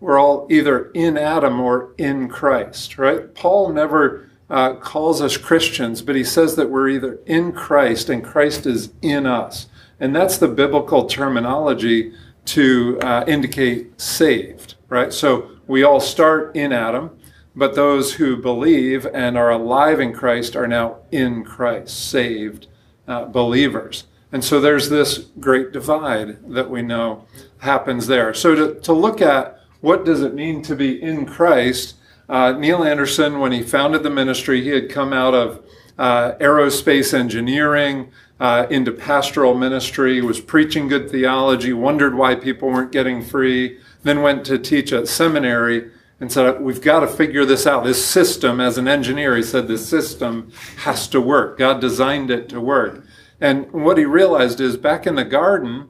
We're 0.05 0.19
all 0.19 0.45
either 0.51 0.91
in 0.91 1.17
Adam 1.17 1.59
or 1.59 1.95
in 1.97 2.29
Christ, 2.29 2.99
right? 2.99 3.33
Paul 3.33 3.73
never 3.73 4.29
uh, 4.51 4.75
calls 4.75 5.19
us 5.19 5.35
Christians, 5.35 6.03
but 6.03 6.15
he 6.15 6.23
says 6.23 6.55
that 6.57 6.69
we're 6.69 6.89
either 6.89 7.17
in 7.25 7.53
Christ 7.53 8.09
and 8.09 8.23
Christ 8.23 8.67
is 8.67 8.93
in 9.01 9.25
us. 9.25 9.65
And 9.99 10.15
that's 10.15 10.37
the 10.37 10.47
biblical 10.47 11.05
terminology 11.05 12.13
to 12.45 12.99
uh, 13.01 13.23
indicate 13.27 13.99
saved, 13.99 14.75
right? 14.89 15.11
So 15.11 15.49
we 15.65 15.81
all 15.81 15.99
start 15.99 16.55
in 16.55 16.71
Adam, 16.71 17.17
but 17.55 17.73
those 17.73 18.13
who 18.13 18.37
believe 18.37 19.07
and 19.07 19.35
are 19.35 19.49
alive 19.49 19.99
in 19.99 20.13
Christ 20.13 20.55
are 20.55 20.67
now 20.67 20.97
in 21.11 21.43
Christ, 21.43 22.11
saved 22.11 22.67
uh, 23.07 23.25
believers. 23.25 24.03
And 24.31 24.43
so 24.43 24.61
there's 24.61 24.91
this 24.91 25.17
great 25.39 25.71
divide 25.71 26.53
that 26.53 26.69
we 26.69 26.83
know 26.83 27.25
happens 27.57 28.05
there. 28.05 28.35
So 28.35 28.53
to, 28.53 28.79
to 28.81 28.93
look 28.93 29.19
at 29.19 29.54
what 29.85 30.03
does 30.03 30.23
it 30.23 30.33
mean 30.33 30.63
to 30.63 30.75
be 30.75 30.99
in 30.99 31.27
Christ, 31.27 31.93
uh, 32.27 32.53
Neil 32.53 32.83
Anderson, 32.83 33.39
when 33.39 33.51
he 33.51 33.61
founded 33.61 34.01
the 34.01 34.09
ministry, 34.09 34.63
he 34.63 34.69
had 34.69 34.89
come 34.89 35.13
out 35.13 35.35
of 35.35 35.63
uh, 35.99 36.31
aerospace 36.41 37.13
engineering, 37.13 38.11
uh, 38.39 38.65
into 38.71 38.91
pastoral 38.91 39.53
ministry, 39.53 40.21
was 40.21 40.41
preaching 40.41 40.87
good 40.87 41.11
theology, 41.11 41.71
wondered 41.71 42.15
why 42.15 42.33
people 42.33 42.67
weren't 42.67 42.91
getting 42.91 43.21
free, 43.21 43.77
then 44.01 44.23
went 44.23 44.43
to 44.47 44.57
teach 44.57 44.91
at 44.91 45.07
seminary 45.07 45.91
and 46.19 46.31
said, 46.31 46.59
We've 46.61 46.81
got 46.81 47.01
to 47.01 47.07
figure 47.07 47.45
this 47.45 47.67
out. 47.67 47.83
This 47.83 48.03
system, 48.03 48.59
as 48.59 48.79
an 48.79 48.87
engineer, 48.87 49.35
he 49.35 49.43
said, 49.43 49.67
this 49.67 49.87
system 49.87 50.51
has 50.77 51.07
to 51.09 51.21
work. 51.21 51.59
God 51.59 51.79
designed 51.79 52.31
it 52.31 52.49
to 52.49 52.59
work. 52.59 53.05
And 53.39 53.71
what 53.71 53.99
he 53.99 54.05
realized 54.05 54.59
is 54.59 54.77
back 54.77 55.05
in 55.05 55.13
the 55.13 55.25
garden, 55.25 55.89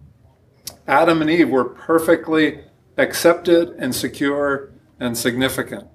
Adam 0.86 1.22
and 1.22 1.30
Eve 1.30 1.50
were 1.50 1.64
perfectly 1.64 2.60
accepted 2.98 3.70
and 3.78 3.94
secure 3.96 4.72
and 5.00 5.18
significant. 5.18 5.88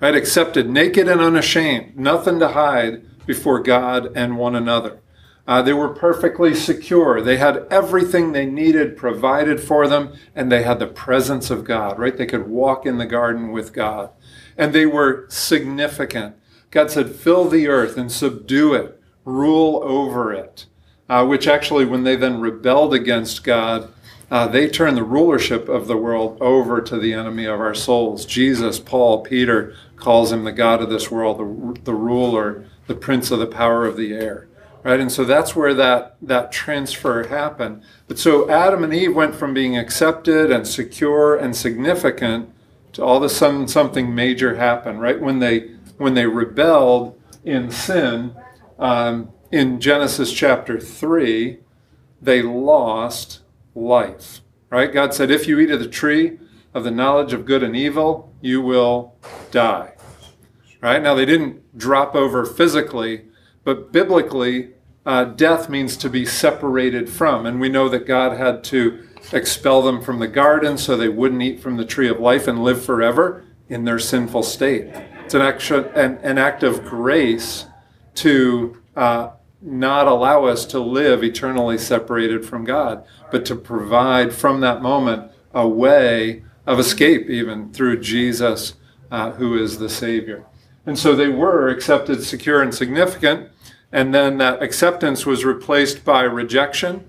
Right? 0.00 0.14
Accepted, 0.14 0.68
naked 0.68 1.08
and 1.08 1.20
unashamed, 1.20 1.96
nothing 1.96 2.38
to 2.40 2.48
hide 2.48 3.02
before 3.26 3.62
God 3.62 4.10
and 4.16 4.36
one 4.36 4.56
another. 4.56 5.00
Uh, 5.46 5.60
they 5.60 5.72
were 5.72 5.88
perfectly 5.88 6.54
secure. 6.54 7.20
They 7.20 7.36
had 7.36 7.66
everything 7.70 8.32
they 8.32 8.46
needed 8.46 8.96
provided 8.96 9.60
for 9.60 9.88
them, 9.88 10.12
and 10.34 10.50
they 10.50 10.62
had 10.62 10.78
the 10.78 10.86
presence 10.86 11.50
of 11.50 11.64
God, 11.64 11.98
right? 11.98 12.16
They 12.16 12.26
could 12.26 12.48
walk 12.48 12.86
in 12.86 12.98
the 12.98 13.06
garden 13.06 13.50
with 13.50 13.72
God. 13.72 14.10
And 14.56 14.72
they 14.72 14.86
were 14.86 15.26
significant. 15.28 16.36
God 16.70 16.90
said, 16.90 17.14
fill 17.14 17.48
the 17.48 17.66
earth 17.68 17.96
and 17.96 18.10
subdue 18.10 18.74
it, 18.74 19.00
rule 19.24 19.80
over 19.84 20.32
it. 20.32 20.66
Uh, 21.08 21.26
which 21.26 21.46
actually, 21.46 21.84
when 21.84 22.04
they 22.04 22.16
then 22.16 22.40
rebelled 22.40 22.94
against 22.94 23.44
God, 23.44 23.92
uh, 24.32 24.48
they 24.48 24.66
turn 24.66 24.94
the 24.94 25.04
rulership 25.04 25.68
of 25.68 25.86
the 25.86 25.96
world 25.98 26.38
over 26.40 26.80
to 26.80 26.98
the 26.98 27.12
enemy 27.12 27.44
of 27.44 27.60
our 27.60 27.74
souls. 27.74 28.24
Jesus, 28.24 28.78
Paul, 28.78 29.20
Peter 29.20 29.76
calls 29.96 30.32
him 30.32 30.44
the 30.44 30.52
God 30.52 30.80
of 30.80 30.88
this 30.88 31.10
world, 31.10 31.38
the, 31.38 31.82
the 31.82 31.94
ruler, 31.94 32.64
the 32.86 32.94
prince 32.94 33.30
of 33.30 33.40
the 33.40 33.46
power 33.46 33.84
of 33.84 33.98
the 33.98 34.14
air. 34.14 34.48
Right? 34.82 35.00
And 35.00 35.12
so 35.12 35.24
that's 35.24 35.54
where 35.54 35.74
that, 35.74 36.16
that 36.22 36.50
transfer 36.50 37.28
happened. 37.28 37.82
But 38.08 38.18
so 38.18 38.48
Adam 38.48 38.82
and 38.82 38.94
Eve 38.94 39.14
went 39.14 39.34
from 39.34 39.52
being 39.52 39.76
accepted 39.76 40.50
and 40.50 40.66
secure 40.66 41.36
and 41.36 41.54
significant 41.54 42.48
to 42.94 43.04
all 43.04 43.18
of 43.18 43.22
a 43.22 43.28
sudden 43.28 43.68
something 43.68 44.14
major 44.14 44.56
happened, 44.56 45.02
right? 45.02 45.20
When 45.20 45.40
they 45.40 45.72
when 45.98 46.14
they 46.14 46.26
rebelled 46.26 47.20
in 47.44 47.70
sin, 47.70 48.34
um, 48.78 49.30
in 49.50 49.78
Genesis 49.78 50.32
chapter 50.32 50.80
3, 50.80 51.58
they 52.20 52.40
lost 52.40 53.41
life. 53.74 54.40
Right? 54.70 54.92
God 54.92 55.12
said, 55.12 55.30
if 55.30 55.46
you 55.46 55.58
eat 55.58 55.70
of 55.70 55.80
the 55.80 55.88
tree 55.88 56.38
of 56.72 56.84
the 56.84 56.90
knowledge 56.90 57.32
of 57.32 57.44
good 57.44 57.62
and 57.62 57.76
evil, 57.76 58.34
you 58.40 58.62
will 58.62 59.14
die. 59.50 59.94
Right? 60.80 61.02
Now, 61.02 61.14
they 61.14 61.26
didn't 61.26 61.78
drop 61.78 62.14
over 62.14 62.44
physically, 62.44 63.26
but 63.64 63.92
biblically, 63.92 64.70
uh, 65.04 65.24
death 65.24 65.68
means 65.68 65.96
to 65.98 66.08
be 66.08 66.24
separated 66.24 67.10
from. 67.10 67.44
And 67.44 67.60
we 67.60 67.68
know 67.68 67.88
that 67.88 68.06
God 68.06 68.36
had 68.36 68.64
to 68.64 69.06
expel 69.32 69.82
them 69.82 70.00
from 70.00 70.18
the 70.18 70.28
garden 70.28 70.78
so 70.78 70.96
they 70.96 71.08
wouldn't 71.08 71.42
eat 71.42 71.60
from 71.60 71.76
the 71.76 71.84
tree 71.84 72.08
of 72.08 72.18
life 72.18 72.48
and 72.48 72.64
live 72.64 72.84
forever 72.84 73.44
in 73.68 73.84
their 73.84 73.98
sinful 73.98 74.42
state. 74.42 74.86
It's 75.24 75.34
an, 75.34 75.42
action, 75.42 75.84
an, 75.94 76.18
an 76.22 76.38
act 76.38 76.62
of 76.62 76.84
grace 76.84 77.66
to 78.16 78.82
uh, 78.96 79.30
not 79.62 80.06
allow 80.06 80.44
us 80.44 80.66
to 80.66 80.80
live 80.80 81.22
eternally 81.22 81.78
separated 81.78 82.44
from 82.44 82.64
God, 82.64 83.04
but 83.30 83.44
to 83.46 83.54
provide 83.54 84.32
from 84.32 84.60
that 84.60 84.82
moment 84.82 85.30
a 85.54 85.66
way 85.68 86.42
of 86.66 86.78
escape, 86.78 87.28
even 87.30 87.72
through 87.72 88.00
Jesus, 88.00 88.74
uh, 89.10 89.32
who 89.32 89.56
is 89.56 89.78
the 89.78 89.88
Savior. 89.88 90.44
And 90.84 90.98
so 90.98 91.14
they 91.14 91.28
were 91.28 91.68
accepted, 91.68 92.22
secure, 92.24 92.60
and 92.60 92.74
significant. 92.74 93.50
And 93.92 94.14
then 94.14 94.38
that 94.38 94.62
acceptance 94.62 95.26
was 95.26 95.44
replaced 95.44 96.04
by 96.04 96.22
rejection. 96.22 97.06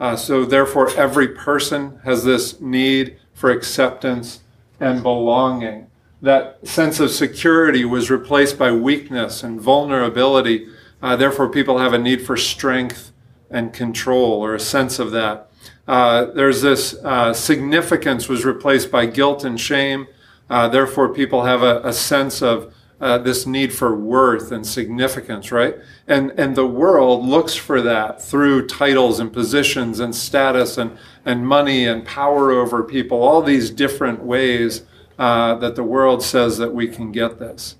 Uh, 0.00 0.16
so 0.16 0.44
therefore, 0.44 0.90
every 0.96 1.28
person 1.28 2.00
has 2.04 2.24
this 2.24 2.60
need 2.60 3.18
for 3.32 3.50
acceptance 3.50 4.40
and 4.80 5.02
belonging. 5.02 5.86
That 6.20 6.66
sense 6.66 7.00
of 7.00 7.10
security 7.10 7.84
was 7.84 8.10
replaced 8.10 8.58
by 8.58 8.72
weakness 8.72 9.42
and 9.42 9.60
vulnerability 9.60 10.68
uh, 11.02 11.16
therefore, 11.16 11.48
people 11.48 11.78
have 11.78 11.92
a 11.92 11.98
need 11.98 12.24
for 12.26 12.36
strength 12.36 13.12
and 13.50 13.72
control 13.72 14.44
or 14.44 14.54
a 14.54 14.60
sense 14.60 14.98
of 14.98 15.10
that. 15.12 15.50
Uh, 15.86 16.26
there's 16.26 16.60
this 16.60 16.94
uh, 17.04 17.32
significance 17.32 18.28
was 18.28 18.44
replaced 18.44 18.90
by 18.90 19.06
guilt 19.06 19.44
and 19.44 19.58
shame. 19.60 20.06
Uh, 20.50 20.68
therefore, 20.68 21.12
people 21.12 21.44
have 21.44 21.62
a, 21.62 21.80
a 21.82 21.92
sense 21.92 22.42
of 22.42 22.74
uh, 23.00 23.16
this 23.18 23.46
need 23.46 23.72
for 23.72 23.96
worth 23.96 24.50
and 24.50 24.66
significance, 24.66 25.52
right? 25.52 25.76
And 26.06 26.32
and 26.32 26.56
the 26.56 26.66
world 26.66 27.24
looks 27.24 27.54
for 27.54 27.80
that 27.82 28.20
through 28.20 28.66
titles 28.66 29.20
and 29.20 29.32
positions 29.32 30.00
and 30.00 30.14
status 30.14 30.76
and 30.76 30.98
and 31.24 31.46
money 31.46 31.86
and 31.86 32.04
power 32.04 32.50
over 32.50 32.82
people. 32.82 33.22
All 33.22 33.40
these 33.40 33.70
different 33.70 34.24
ways 34.24 34.82
uh, 35.18 35.54
that 35.56 35.76
the 35.76 35.84
world 35.84 36.22
says 36.22 36.58
that 36.58 36.74
we 36.74 36.88
can 36.88 37.12
get 37.12 37.38
this. 37.38 37.76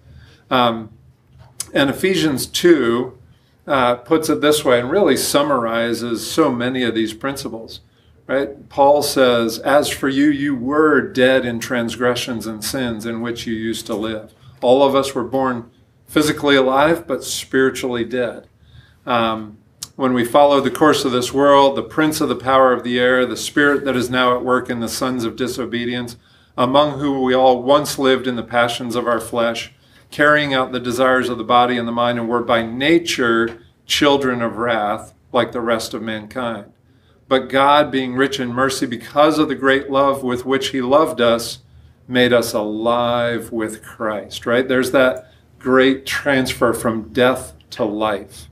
Um, 0.50 0.90
and 1.74 1.90
Ephesians 1.90 2.46
2 2.46 3.18
uh, 3.66 3.96
puts 3.96 4.28
it 4.28 4.40
this 4.40 4.64
way 4.64 4.80
and 4.80 4.90
really 4.90 5.16
summarizes 5.16 6.28
so 6.28 6.50
many 6.50 6.82
of 6.82 6.94
these 6.94 7.12
principles. 7.12 7.80
Right? 8.26 8.68
Paul 8.68 9.02
says, 9.02 9.58
As 9.58 9.88
for 9.88 10.08
you, 10.08 10.26
you 10.26 10.54
were 10.54 11.00
dead 11.00 11.46
in 11.46 11.60
transgressions 11.60 12.46
and 12.46 12.62
sins 12.62 13.06
in 13.06 13.22
which 13.22 13.46
you 13.46 13.54
used 13.54 13.86
to 13.86 13.94
live. 13.94 14.34
All 14.60 14.82
of 14.82 14.94
us 14.94 15.14
were 15.14 15.24
born 15.24 15.70
physically 16.06 16.56
alive, 16.56 17.06
but 17.06 17.24
spiritually 17.24 18.04
dead. 18.04 18.46
Um, 19.06 19.58
when 19.96 20.12
we 20.12 20.24
follow 20.24 20.60
the 20.60 20.70
course 20.70 21.04
of 21.04 21.12
this 21.12 21.32
world, 21.32 21.76
the 21.76 21.82
prince 21.82 22.20
of 22.20 22.28
the 22.28 22.36
power 22.36 22.72
of 22.72 22.84
the 22.84 22.98
air, 22.98 23.24
the 23.26 23.36
spirit 23.36 23.84
that 23.84 23.96
is 23.96 24.10
now 24.10 24.36
at 24.36 24.44
work 24.44 24.70
in 24.70 24.80
the 24.80 24.88
sons 24.88 25.24
of 25.24 25.34
disobedience, 25.34 26.16
among 26.56 26.98
whom 26.98 27.22
we 27.22 27.34
all 27.34 27.62
once 27.62 27.98
lived 27.98 28.26
in 28.26 28.36
the 28.36 28.42
passions 28.42 28.94
of 28.94 29.06
our 29.06 29.20
flesh 29.20 29.72
carrying 30.10 30.54
out 30.54 30.72
the 30.72 30.80
desires 30.80 31.28
of 31.28 31.38
the 31.38 31.44
body 31.44 31.76
and 31.76 31.86
the 31.86 31.92
mind, 31.92 32.18
and 32.18 32.28
were 32.28 32.42
by 32.42 32.64
nature 32.64 33.62
children 33.86 34.42
of 34.42 34.56
wrath, 34.56 35.14
like 35.32 35.52
the 35.52 35.60
rest 35.60 35.94
of 35.94 36.02
mankind. 36.02 36.72
But 37.28 37.50
God, 37.50 37.90
being 37.90 38.14
rich 38.14 38.40
in 38.40 38.48
mercy, 38.48 38.86
because 38.86 39.38
of 39.38 39.48
the 39.48 39.54
great 39.54 39.90
love 39.90 40.22
with 40.22 40.46
which 40.46 40.68
He 40.68 40.80
loved 40.80 41.20
us, 41.20 41.58
made 42.06 42.32
us 42.32 42.54
alive 42.54 43.52
with 43.52 43.82
Christ, 43.82 44.46
right? 44.46 44.66
There's 44.66 44.92
that 44.92 45.30
great 45.58 46.06
transfer 46.06 46.72
from 46.72 47.12
death 47.12 47.52
to 47.70 47.84
life. 47.84 48.48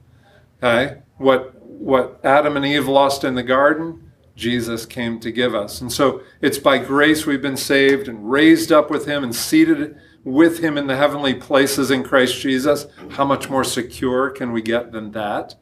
Okay? 0.62 0.98
What, 1.16 1.60
what 1.62 2.20
Adam 2.22 2.56
and 2.56 2.66
Eve 2.66 2.86
lost 2.86 3.24
in 3.24 3.34
the 3.34 3.42
garden, 3.42 4.12
Jesus 4.34 4.84
came 4.84 5.18
to 5.20 5.32
give 5.32 5.54
us. 5.54 5.80
And 5.80 5.90
so 5.90 6.20
it's 6.42 6.58
by 6.58 6.76
grace 6.76 7.24
we've 7.24 7.40
been 7.40 7.56
saved 7.56 8.08
and 8.08 8.30
raised 8.30 8.70
up 8.70 8.90
with 8.90 9.06
Him 9.06 9.24
and 9.24 9.34
seated 9.34 9.96
with 10.26 10.58
him 10.58 10.76
in 10.76 10.88
the 10.88 10.96
heavenly 10.96 11.34
places 11.34 11.88
in 11.92 12.02
Christ 12.02 12.40
Jesus, 12.40 12.86
how 13.10 13.24
much 13.24 13.48
more 13.48 13.62
secure 13.62 14.28
can 14.28 14.50
we 14.50 14.60
get 14.60 14.90
than 14.90 15.12
that? 15.12 15.54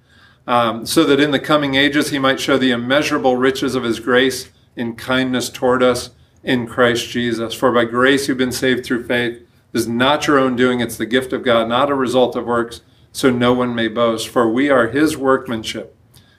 Um, 0.46 0.86
so 0.86 1.04
that 1.04 1.20
in 1.20 1.32
the 1.32 1.38
coming 1.38 1.74
ages 1.74 2.08
he 2.08 2.18
might 2.18 2.40
show 2.40 2.56
the 2.56 2.70
immeasurable 2.70 3.36
riches 3.36 3.74
of 3.74 3.84
his 3.84 4.00
grace 4.00 4.50
in 4.74 4.96
kindness 4.96 5.50
toward 5.50 5.82
us 5.82 6.10
in 6.42 6.66
Christ 6.66 7.10
Jesus. 7.10 7.52
For 7.52 7.72
by 7.72 7.84
grace 7.84 8.26
you've 8.26 8.38
been 8.38 8.52
saved 8.52 8.86
through 8.86 9.06
faith. 9.06 9.36
It 9.36 9.46
is 9.74 9.86
not 9.86 10.26
your 10.26 10.38
own 10.38 10.56
doing, 10.56 10.80
it's 10.80 10.96
the 10.96 11.04
gift 11.04 11.34
of 11.34 11.44
God, 11.44 11.68
not 11.68 11.90
a 11.90 11.94
result 11.94 12.34
of 12.34 12.46
works, 12.46 12.80
so 13.12 13.28
no 13.28 13.52
one 13.52 13.74
may 13.74 13.88
boast. 13.88 14.28
For 14.28 14.50
we 14.50 14.70
are 14.70 14.88
his 14.88 15.14
workmanship, 15.14 15.94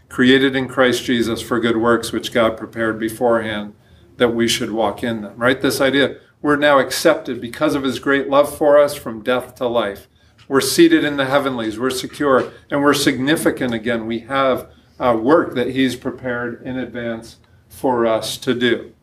created 0.10 0.56
in 0.56 0.68
Christ 0.68 1.04
Jesus 1.04 1.44
for 1.44 1.60
good 1.60 1.78
works, 1.78 2.12
which 2.12 2.34
God 2.34 2.58
prepared 2.58 3.00
beforehand 3.00 3.76
that 4.18 4.30
we 4.30 4.48
should 4.48 4.72
walk 4.72 5.04
in 5.04 5.22
them. 5.22 5.38
Right? 5.38 5.62
This 5.62 5.80
idea 5.80 6.18
we're 6.46 6.56
now 6.56 6.78
accepted 6.78 7.42
because 7.42 7.74
of 7.74 7.82
his 7.82 7.98
great 7.98 8.30
love 8.30 8.56
for 8.56 8.78
us 8.78 8.94
from 8.94 9.24
death 9.24 9.56
to 9.56 9.66
life. 9.66 10.08
We're 10.48 10.62
seated 10.62 11.04
in 11.04 11.18
the 11.18 11.26
heavenlies, 11.26 11.80
we're 11.80 11.90
secure, 11.90 12.52
and 12.70 12.84
we're 12.84 12.94
significant 12.94 13.74
again. 13.74 14.06
We 14.06 14.20
have 14.20 14.70
uh, 15.00 15.18
work 15.20 15.56
that 15.56 15.70
he's 15.70 15.96
prepared 15.96 16.62
in 16.62 16.78
advance 16.78 17.38
for 17.68 18.06
us 18.06 18.38
to 18.38 18.54
do. 18.54 18.94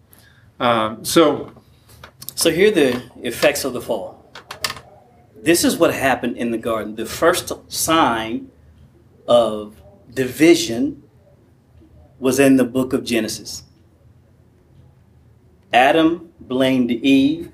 Um, 0.61 1.05
so, 1.05 1.53
so 2.37 2.53
here 2.53 2.69
are 2.69 2.71
the 2.71 3.03
effects 3.27 3.65
of 3.65 3.73
the 3.73 3.81
fall. 3.81 4.33
This 5.35 5.65
is 5.65 5.77
what 5.77 5.93
happened 5.93 6.37
in 6.37 6.53
the 6.53 6.59
garden. 6.59 6.95
The 6.95 7.07
first 7.07 7.51
sign 7.67 8.53
of 9.27 9.83
division 10.15 11.03
was 12.21 12.39
in 12.39 12.55
the 12.55 12.65
book 12.65 12.93
of 12.93 13.03
Genesis. 13.03 13.65
Adam 15.73 16.32
blamed 16.49 16.91
Eve 16.91 17.51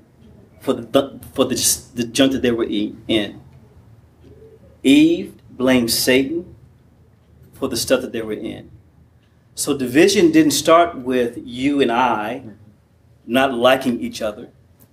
for 0.61 0.73
the 0.73 1.21
for 1.33 1.45
the, 1.45 1.57
the 1.95 2.05
junk 2.05 2.33
that 2.33 2.43
they 2.43 2.51
were 2.51 2.67
in. 2.69 3.41
Eve 4.83 5.35
blamed 5.51 5.91
Satan 5.91 6.55
for 7.53 7.69
the 7.69 7.77
stuff 7.77 8.01
that 8.03 8.13
they 8.13 8.23
were 8.23 8.33
in. 8.33 8.71
So 9.55 9.77
division 9.77 10.31
didn't 10.31 10.53
start 10.53 10.99
with 10.99 11.39
you 11.45 11.81
and 11.81 11.91
I 11.91 12.45
not 13.27 13.53
liking 13.53 14.01
each 14.01 14.23
other. 14.23 14.51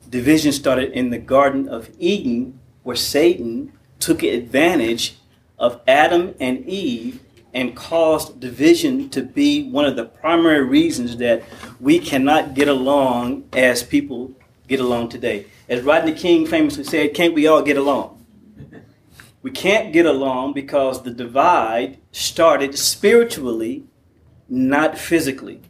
Division 0.10 0.52
started 0.52 0.92
in 0.92 1.10
the 1.10 1.18
Garden 1.18 1.68
of 1.70 1.90
Eden, 1.98 2.60
where 2.84 2.96
Satan 2.96 3.72
took 4.00 4.22
advantage 4.24 5.18
of 5.58 5.82
Adam 5.88 6.36
and 6.40 6.66
Eve 6.66 7.22
and 7.56 7.74
caused 7.74 8.42
division 8.42 9.10
to 9.10 9.24
be 9.24 9.70
one 9.72 9.86
of 9.86 9.96
the 9.96 10.04
primary 10.04 10.64
reasons 10.64 11.16
that 11.18 11.42
we 11.80 11.98
cannot 11.98 12.54
get 12.54 12.68
along 12.68 13.48
as 13.54 13.82
people 13.82 14.34
get 14.68 14.82
along 14.82 15.08
today. 15.08 15.46
As 15.70 15.82
Rodney 15.82 16.14
King 16.14 16.46
famously 16.46 16.84
said, 16.84 17.14
can't 17.14 17.34
we 17.34 17.48
all 17.48 17.62
get 17.62 17.78
along? 17.78 18.26
We 19.42 19.52
can't 19.52 19.94
get 19.94 20.06
along 20.06 20.54
because 20.54 21.02
the 21.02 21.12
divide 21.12 22.00
started 22.12 22.78
spiritually, 22.78 23.86
not 24.50 24.98
physically. 24.98 25.62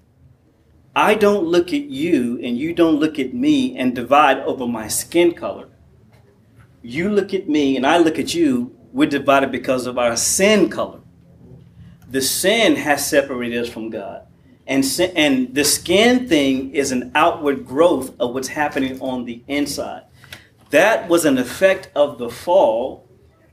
I 0.96 1.14
don't 1.14 1.46
look 1.46 1.68
at 1.68 1.84
you 1.84 2.40
and 2.42 2.58
you 2.58 2.74
don't 2.74 3.00
look 3.00 3.20
at 3.20 3.34
me 3.34 3.78
and 3.78 3.94
divide 3.94 4.40
over 4.40 4.66
my 4.66 4.88
skin 4.88 5.34
color. 5.34 5.68
You 6.82 7.10
look 7.10 7.34
at 7.34 7.48
me 7.48 7.76
and 7.76 7.86
I 7.86 7.98
look 7.98 8.18
at 8.18 8.34
you, 8.34 8.76
we're 8.92 9.10
divided 9.10 9.52
because 9.52 9.86
of 9.86 10.00
our 10.00 10.16
sin 10.16 10.70
color. 10.70 11.02
The 12.10 12.22
sin 12.22 12.76
has 12.76 13.08
separated 13.08 13.62
us 13.62 13.70
from 13.70 13.90
God. 13.90 14.28
And, 14.68 14.84
sin, 14.84 15.12
and 15.16 15.54
the 15.54 15.64
skin 15.64 16.28
thing 16.28 16.74
is 16.74 16.92
an 16.92 17.12
outward 17.14 17.66
growth 17.66 18.14
of 18.20 18.34
what's 18.34 18.48
happening 18.48 19.00
on 19.02 19.26
the 19.26 19.44
inside. 19.48 20.04
That 20.72 21.08
was 21.08 21.26
an 21.26 21.38
effect 21.38 21.90
of 21.96 22.18
the 22.18 22.30
fall 22.30 23.08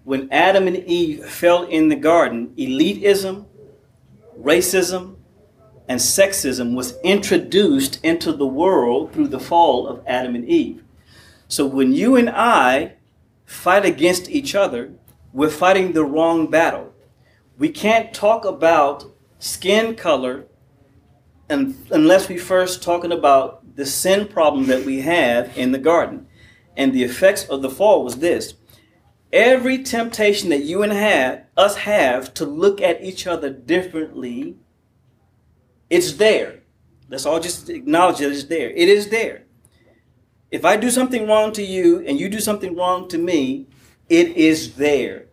when 0.04 0.32
Adam 0.32 0.66
and 0.66 0.76
Eve 0.76 1.26
fell 1.26 1.64
in 1.64 1.88
the 1.88 1.96
garden. 1.96 2.54
Elitism, 2.56 3.46
racism, 4.40 5.16
and 5.88 6.00
sexism 6.00 6.74
was 6.74 6.98
introduced 7.02 8.02
into 8.04 8.32
the 8.32 8.46
world 8.46 9.12
through 9.12 9.28
the 9.28 9.40
fall 9.40 9.86
of 9.86 10.02
Adam 10.06 10.34
and 10.34 10.48
Eve. 10.48 10.82
So 11.48 11.66
when 11.66 11.92
you 11.92 12.16
and 12.16 12.30
I 12.30 12.94
fight 13.44 13.84
against 13.84 14.30
each 14.30 14.54
other, 14.54 14.92
we're 15.32 15.50
fighting 15.50 15.92
the 15.92 16.04
wrong 16.04 16.50
battle. 16.50 16.91
We 17.62 17.68
can't 17.68 18.12
talk 18.12 18.44
about 18.44 19.04
skin 19.38 19.94
color 19.94 20.46
unless 21.48 22.28
we 22.28 22.36
first 22.36 22.82
talking 22.82 23.12
about 23.12 23.76
the 23.76 23.86
sin 23.86 24.26
problem 24.26 24.66
that 24.66 24.84
we 24.84 25.02
have 25.02 25.56
in 25.56 25.70
the 25.70 25.78
garden. 25.78 26.26
And 26.76 26.92
the 26.92 27.04
effects 27.04 27.44
of 27.44 27.62
the 27.62 27.70
fall 27.70 28.02
was 28.02 28.16
this. 28.16 28.54
Every 29.32 29.80
temptation 29.84 30.48
that 30.48 30.64
you 30.64 30.82
and 30.82 30.92
have, 30.92 31.44
us 31.56 31.76
have 31.76 32.34
to 32.34 32.44
look 32.44 32.80
at 32.80 33.00
each 33.00 33.28
other 33.28 33.48
differently, 33.48 34.56
it's 35.88 36.14
there. 36.14 36.64
Let's 37.08 37.26
all 37.26 37.38
just 37.38 37.68
acknowledge 37.68 38.18
that 38.18 38.32
it's 38.32 38.46
there. 38.46 38.70
It 38.70 38.88
is 38.88 39.10
there. 39.10 39.44
If 40.50 40.64
I 40.64 40.76
do 40.76 40.90
something 40.90 41.28
wrong 41.28 41.52
to 41.52 41.62
you 41.62 42.04
and 42.04 42.18
you 42.18 42.28
do 42.28 42.40
something 42.40 42.74
wrong 42.74 43.06
to 43.10 43.18
me, 43.18 43.68
it 44.08 44.36
is 44.36 44.74
there. 44.74 45.28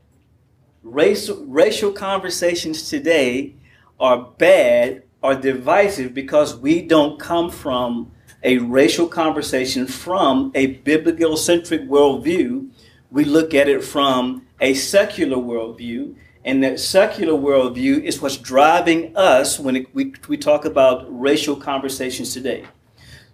Racial, 0.83 1.43
racial 1.45 1.91
conversations 1.91 2.89
today 2.89 3.55
are 3.99 4.31
bad 4.37 5.03
are 5.21 5.35
divisive 5.35 6.13
because 6.13 6.55
we 6.55 6.81
don't 6.81 7.19
come 7.19 7.51
from 7.51 8.11
a 8.43 8.57
racial 8.59 9.07
conversation 9.07 9.85
from 9.85 10.51
a 10.55 10.67
biblical 10.67 11.35
centric 11.35 11.81
worldview. 11.81 12.69
We 13.11 13.25
look 13.25 13.53
at 13.53 13.67
it 13.67 13.83
from 13.83 14.47
a 14.61 14.73
secular 14.73 15.35
worldview. 15.35 16.15
And 16.45 16.63
that 16.63 16.79
secular 16.79 17.33
worldview 17.33 18.01
is 18.01 18.21
what's 18.21 18.37
driving 18.37 19.15
us 19.17 19.59
when 19.59 19.75
it, 19.75 19.93
we, 19.93 20.13
we 20.29 20.37
talk 20.37 20.63
about 20.63 21.05
racial 21.09 21.57
conversations 21.57 22.33
today. 22.33 22.63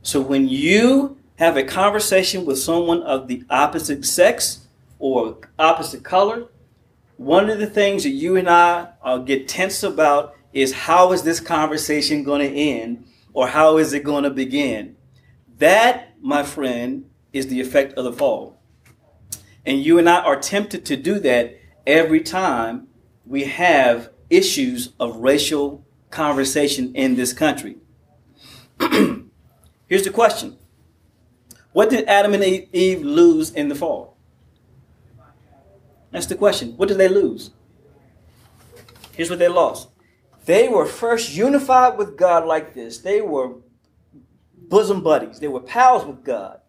So 0.02 0.20
when 0.20 0.48
you 0.48 1.18
have 1.38 1.56
a 1.58 1.64
conversation 1.64 2.46
with 2.46 2.58
someone 2.58 3.04
of 3.04 3.28
the 3.28 3.44
opposite 3.52 4.04
sex 4.06 4.66
or 4.98 5.38
opposite 5.60 6.04
color, 6.04 6.48
one 7.18 7.50
of 7.50 7.60
the 7.60 7.68
things 7.68 8.04
that 8.04 8.10
you 8.10 8.36
and 8.36 8.50
I 8.50 8.90
uh, 9.02 9.18
get 9.20 9.48
tense 9.48 9.84
about 9.84 10.36
is 10.54 10.74
how 10.74 11.12
is 11.12 11.24
this 11.24 11.40
conversation 11.40 12.24
going 12.24 12.42
to 12.42 12.54
end 12.54 13.06
or 13.34 13.48
how 13.48 13.78
is 13.78 13.94
it 13.94 14.04
going 14.04 14.24
to 14.24 14.30
begin? 14.30 14.96
That, 15.58 16.14
my 16.22 16.44
friend, 16.44 17.10
is 17.34 17.48
the 17.48 17.62
effect 17.62 17.94
of 17.94 18.04
the 18.04 18.14
fall. 18.14 18.62
And 19.66 19.84
you 19.84 19.98
and 19.98 20.10
I 20.10 20.22
are 20.22 20.40
tempted 20.40 20.86
to 20.86 20.98
do 20.98 21.20
that 21.20 21.58
every 21.88 22.22
time 22.22 22.88
we 23.26 23.46
have 23.46 24.10
issues 24.30 24.94
of 25.00 25.18
racial 25.18 25.86
conversation 26.12 26.94
in 26.96 27.16
this 27.16 27.34
country. 27.34 27.78
Here's 28.80 30.04
the 30.04 30.12
question 30.12 30.58
What 31.72 31.90
did 31.90 32.08
Adam 32.08 32.34
and 32.34 32.44
Eve 32.44 33.02
lose 33.02 33.52
in 33.52 33.70
the 33.70 33.76
fall? 33.76 34.15
That's 36.16 36.28
the 36.28 36.36
question. 36.36 36.78
What 36.78 36.88
did 36.88 36.98
they 36.98 37.10
lose? 37.10 37.52
Here's 39.12 39.30
what 39.30 39.38
they 39.38 39.50
lost 39.50 39.90
they 40.46 40.70
were 40.70 40.86
first 40.86 41.36
unified 41.36 41.98
with 41.98 42.16
God 42.16 42.46
like 42.46 42.74
this. 42.74 43.00
They 43.00 43.20
were 43.20 43.56
bosom 44.56 45.04
buddies, 45.04 45.40
they 45.40 45.50
were 45.50 45.60
pals 45.60 46.06
with 46.06 46.24
God. 46.24 46.62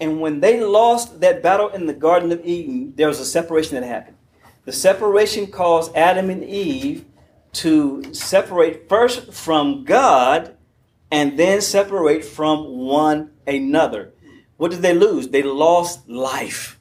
And 0.00 0.18
when 0.18 0.40
they 0.40 0.60
lost 0.64 1.20
that 1.20 1.42
battle 1.42 1.68
in 1.68 1.84
the 1.84 1.92
Garden 1.92 2.32
of 2.32 2.42
Eden, 2.42 2.94
there 2.96 3.06
was 3.06 3.20
a 3.20 3.26
separation 3.26 3.74
that 3.74 3.86
happened. 3.86 4.16
The 4.64 4.72
separation 4.72 5.48
caused 5.48 5.94
Adam 5.94 6.30
and 6.30 6.42
Eve 6.42 7.04
to 7.52 8.14
separate 8.14 8.88
first 8.88 9.34
from 9.34 9.84
God 9.84 10.56
and 11.10 11.38
then 11.38 11.60
separate 11.60 12.24
from 12.24 12.78
one 12.78 13.32
another. 13.46 14.14
What 14.56 14.70
did 14.70 14.80
they 14.80 14.94
lose? 14.94 15.28
They 15.28 15.42
lost 15.42 16.08
life. 16.08 16.80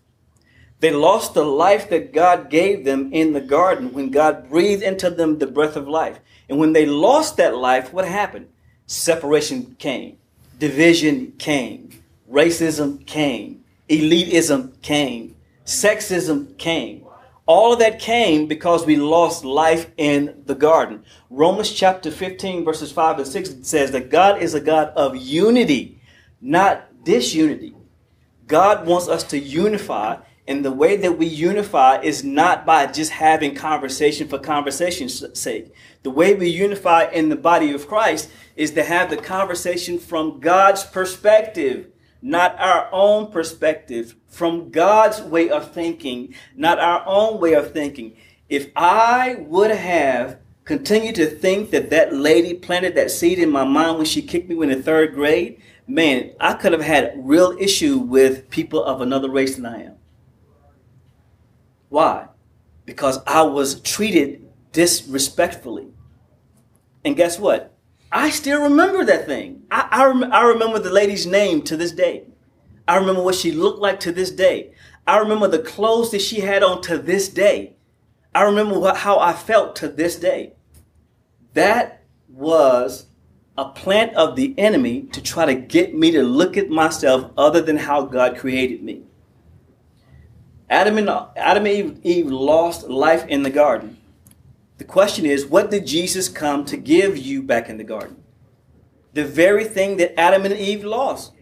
They 0.83 0.91
lost 0.91 1.33
the 1.33 1.45
life 1.45 1.89
that 1.91 2.11
God 2.11 2.49
gave 2.49 2.83
them 2.83 3.13
in 3.13 3.31
the 3.31 3.39
garden 3.39 3.93
when 3.93 4.09
God 4.09 4.49
breathed 4.49 4.83
into 4.83 5.09
them 5.09 5.39
the 5.39 5.47
breath 5.47 5.77
of 5.77 5.87
life. 5.87 6.19
And 6.49 6.59
when 6.59 6.73
they 6.73 6.85
lost 6.85 7.37
that 7.37 7.55
life, 7.55 7.93
what 7.93 8.03
happened? 8.03 8.49
Separation 8.85 9.77
came, 9.79 10.17
division 10.59 11.35
came, 11.39 12.03
racism 12.29 13.07
came, 13.07 13.63
elitism 13.87 14.81
came, 14.81 15.37
sexism 15.65 16.57
came. 16.57 17.05
All 17.45 17.71
of 17.71 17.79
that 17.79 17.99
came 17.99 18.47
because 18.47 18.85
we 18.85 18.97
lost 18.97 19.45
life 19.45 19.89
in 19.95 20.43
the 20.47 20.55
garden. 20.55 21.05
Romans 21.29 21.71
chapter 21.71 22.11
15, 22.11 22.65
verses 22.65 22.91
5 22.91 23.19
and 23.19 23.27
6 23.27 23.55
says 23.61 23.91
that 23.91 24.09
God 24.09 24.41
is 24.41 24.53
a 24.53 24.59
God 24.59 24.89
of 24.97 25.15
unity, 25.15 26.01
not 26.41 27.05
disunity. 27.05 27.73
God 28.47 28.85
wants 28.85 29.07
us 29.07 29.23
to 29.29 29.39
unify 29.39 30.17
and 30.47 30.65
the 30.65 30.71
way 30.71 30.97
that 30.97 31.17
we 31.17 31.25
unify 31.25 32.01
is 32.01 32.23
not 32.23 32.65
by 32.65 32.85
just 32.87 33.11
having 33.11 33.55
conversation 33.55 34.27
for 34.27 34.37
conversation's 34.37 35.23
sake. 35.39 35.73
The 36.03 36.09
way 36.09 36.33
we 36.33 36.49
unify 36.49 37.05
in 37.05 37.29
the 37.29 37.37
body 37.37 37.71
of 37.71 37.87
Christ 37.87 38.29
is 38.57 38.71
to 38.71 38.83
have 38.83 39.09
the 39.09 39.17
conversation 39.17 39.97
from 39.99 40.41
God's 40.41 40.83
perspective, 40.83 41.87
not 42.21 42.59
our 42.59 42.89
own 42.91 43.31
perspective, 43.31 44.15
from 44.27 44.69
God's 44.69 45.21
way 45.21 45.49
of 45.49 45.71
thinking, 45.71 46.35
not 46.55 46.77
our 46.77 47.03
own 47.05 47.39
way 47.39 47.53
of 47.53 47.71
thinking. 47.71 48.17
If 48.49 48.69
I 48.75 49.35
would 49.39 49.71
have 49.71 50.39
continued 50.65 51.15
to 51.15 51.25
think 51.25 51.71
that 51.71 51.89
that 51.89 52.13
lady 52.13 52.53
planted 52.53 52.95
that 52.95 53.11
seed 53.11 53.39
in 53.39 53.49
my 53.49 53.63
mind 53.63 53.97
when 53.97 54.05
she 54.05 54.21
kicked 54.21 54.49
me 54.49 54.61
in 54.61 54.69
the 54.69 54.81
third 54.81 55.13
grade, 55.13 55.61
man, 55.87 56.31
I 56.41 56.53
could 56.53 56.73
have 56.73 56.81
had 56.81 57.13
real 57.17 57.55
issue 57.57 57.97
with 57.97 58.49
people 58.49 58.83
of 58.83 58.99
another 58.99 59.29
race 59.29 59.55
than 59.55 59.65
I 59.65 59.83
am. 59.83 59.95
Why? 61.93 62.29
Because 62.87 63.19
I 63.27 63.43
was 63.43 63.79
treated 63.81 64.49
disrespectfully. 64.71 65.89
And 67.05 67.15
guess 67.15 67.37
what? 67.37 67.71
I 68.11 68.31
still 68.31 68.63
remember 68.63 69.05
that 69.05 69.27
thing. 69.27 69.61
I, 69.69 69.89
I, 69.91 70.05
rem- 70.05 70.33
I 70.33 70.41
remember 70.41 70.79
the 70.79 70.89
lady's 70.89 71.27
name 71.27 71.61
to 71.61 71.77
this 71.77 71.91
day. 71.91 72.23
I 72.87 72.97
remember 72.97 73.21
what 73.21 73.35
she 73.35 73.51
looked 73.51 73.77
like 73.77 73.99
to 73.99 74.11
this 74.11 74.31
day. 74.31 74.73
I 75.05 75.19
remember 75.19 75.47
the 75.47 75.59
clothes 75.59 76.09
that 76.09 76.23
she 76.23 76.39
had 76.39 76.63
on 76.63 76.81
to 76.81 76.97
this 76.97 77.29
day. 77.29 77.75
I 78.33 78.41
remember 78.41 78.79
what, 78.79 78.97
how 78.97 79.19
I 79.19 79.33
felt 79.33 79.75
to 79.75 79.87
this 79.87 80.15
day. 80.15 80.53
That 81.53 82.01
was 82.27 83.05
a 83.55 83.65
plant 83.65 84.15
of 84.15 84.35
the 84.35 84.55
enemy 84.57 85.03
to 85.11 85.21
try 85.21 85.45
to 85.45 85.53
get 85.53 85.93
me 85.93 86.09
to 86.09 86.23
look 86.23 86.57
at 86.57 86.71
myself 86.71 87.29
other 87.37 87.61
than 87.61 87.77
how 87.77 88.01
God 88.07 88.35
created 88.35 88.81
me. 88.81 89.03
Adam 90.69 90.97
and, 90.97 91.09
Adam 91.35 91.65
and 91.65 91.67
Eve, 91.67 91.99
Eve 92.03 92.31
lost 92.31 92.87
life 92.87 93.25
in 93.27 93.43
the 93.43 93.49
garden. 93.49 93.97
The 94.77 94.85
question 94.85 95.25
is, 95.25 95.45
what 95.45 95.71
did 95.71 95.85
Jesus 95.85 96.27
come 96.27 96.65
to 96.65 96.77
give 96.77 97.17
you 97.17 97.43
back 97.43 97.69
in 97.69 97.77
the 97.77 97.83
garden? 97.83 98.23
The 99.13 99.23
very 99.23 99.65
thing 99.65 99.97
that 99.97 100.19
Adam 100.19 100.45
and 100.45 100.53
Eve 100.55 100.83
lost. 100.83 101.33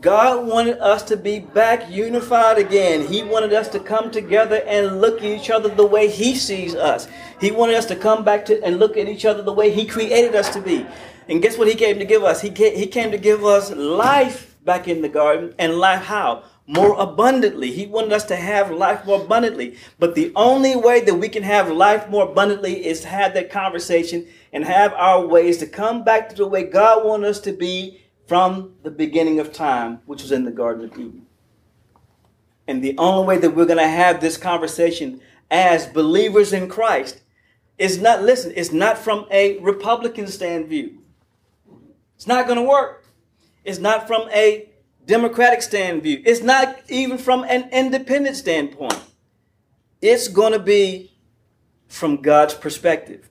God 0.00 0.46
wanted 0.46 0.78
us 0.80 1.02
to 1.04 1.16
be 1.16 1.40
back 1.40 1.90
unified 1.90 2.58
again. 2.58 3.06
He 3.06 3.22
wanted 3.22 3.54
us 3.54 3.68
to 3.68 3.80
come 3.80 4.10
together 4.10 4.62
and 4.66 5.00
look 5.00 5.18
at 5.18 5.24
each 5.24 5.48
other 5.48 5.70
the 5.70 5.86
way 5.86 6.08
He 6.08 6.34
sees 6.34 6.74
us. 6.74 7.08
He 7.40 7.50
wanted 7.50 7.76
us 7.76 7.86
to 7.86 7.96
come 7.96 8.22
back 8.22 8.44
to 8.46 8.62
and 8.62 8.78
look 8.78 8.98
at 8.98 9.08
each 9.08 9.24
other 9.24 9.40
the 9.40 9.52
way 9.52 9.70
He 9.70 9.86
created 9.86 10.34
us 10.34 10.50
to 10.50 10.60
be. 10.60 10.86
And 11.26 11.40
guess 11.40 11.56
what 11.56 11.68
He 11.68 11.74
came 11.74 11.98
to 11.98 12.04
give 12.04 12.22
us? 12.22 12.42
He 12.42 12.50
came, 12.50 12.76
he 12.76 12.86
came 12.86 13.12
to 13.12 13.18
give 13.18 13.46
us 13.46 13.70
life 13.70 14.56
back 14.62 14.88
in 14.88 15.00
the 15.00 15.08
garden. 15.08 15.54
And 15.58 15.76
life 15.76 16.02
how? 16.02 16.42
More 16.66 16.98
abundantly. 16.98 17.70
He 17.70 17.86
wanted 17.86 18.12
us 18.12 18.24
to 18.24 18.36
have 18.36 18.70
life 18.70 19.04
more 19.04 19.20
abundantly. 19.20 19.76
But 19.98 20.14
the 20.14 20.32
only 20.34 20.76
way 20.76 21.00
that 21.00 21.14
we 21.14 21.28
can 21.28 21.42
have 21.42 21.70
life 21.70 22.08
more 22.08 22.24
abundantly 22.30 22.86
is 22.86 23.00
to 23.00 23.08
have 23.08 23.34
that 23.34 23.50
conversation 23.50 24.26
and 24.52 24.64
have 24.64 24.92
our 24.94 25.26
ways 25.26 25.58
to 25.58 25.66
come 25.66 26.04
back 26.04 26.30
to 26.30 26.36
the 26.36 26.46
way 26.46 26.64
God 26.64 27.04
wanted 27.04 27.28
us 27.28 27.40
to 27.40 27.52
be 27.52 28.00
from 28.26 28.74
the 28.82 28.90
beginning 28.90 29.40
of 29.40 29.52
time, 29.52 30.00
which 30.06 30.22
was 30.22 30.32
in 30.32 30.44
the 30.44 30.50
Garden 30.50 30.86
of 30.86 30.92
Eden. 30.98 31.26
And 32.66 32.82
the 32.82 32.96
only 32.96 33.26
way 33.26 33.38
that 33.38 33.54
we're 33.54 33.66
going 33.66 33.78
to 33.78 33.86
have 33.86 34.20
this 34.20 34.38
conversation 34.38 35.20
as 35.50 35.86
believers 35.86 36.54
in 36.54 36.68
Christ 36.68 37.20
is 37.76 38.00
not, 38.00 38.22
listen, 38.22 38.52
it's 38.56 38.72
not 38.72 38.96
from 38.96 39.26
a 39.30 39.58
Republican 39.58 40.26
stand 40.28 40.68
view. 40.68 41.02
It's 42.16 42.26
not 42.26 42.46
going 42.46 42.58
to 42.58 42.64
work. 42.64 43.04
It's 43.64 43.78
not 43.78 44.06
from 44.06 44.30
a 44.30 44.70
Democratic 45.06 45.62
stand 45.62 46.02
view. 46.02 46.22
It's 46.24 46.42
not 46.42 46.78
even 46.88 47.18
from 47.18 47.44
an 47.44 47.68
independent 47.70 48.36
standpoint. 48.36 48.98
It's 50.00 50.28
going 50.28 50.52
to 50.52 50.58
be 50.58 51.12
from 51.88 52.22
God's 52.22 52.54
perspective. 52.54 53.28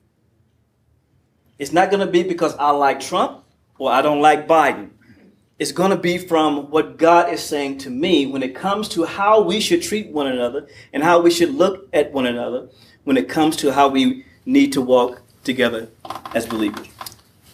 It's 1.58 1.72
not 1.72 1.90
going 1.90 2.04
to 2.04 2.10
be 2.10 2.22
because 2.22 2.54
I 2.56 2.70
like 2.70 3.00
Trump 3.00 3.44
or 3.78 3.90
I 3.90 4.02
don't 4.02 4.20
like 4.20 4.48
Biden. 4.48 4.90
It's 5.58 5.72
going 5.72 5.90
to 5.90 5.96
be 5.96 6.18
from 6.18 6.70
what 6.70 6.96
God 6.96 7.32
is 7.32 7.42
saying 7.42 7.78
to 7.78 7.90
me 7.90 8.26
when 8.26 8.42
it 8.42 8.56
comes 8.56 8.88
to 8.90 9.04
how 9.04 9.40
we 9.40 9.60
should 9.60 9.82
treat 9.82 10.08
one 10.08 10.26
another 10.26 10.66
and 10.92 11.02
how 11.02 11.20
we 11.20 11.30
should 11.30 11.54
look 11.54 11.88
at 11.92 12.12
one 12.12 12.26
another 12.26 12.68
when 13.04 13.16
it 13.16 13.28
comes 13.28 13.56
to 13.58 13.72
how 13.72 13.88
we 13.88 14.24
need 14.44 14.72
to 14.72 14.80
walk 14.80 15.22
together 15.44 15.88
as 16.34 16.46
believers. 16.46 16.88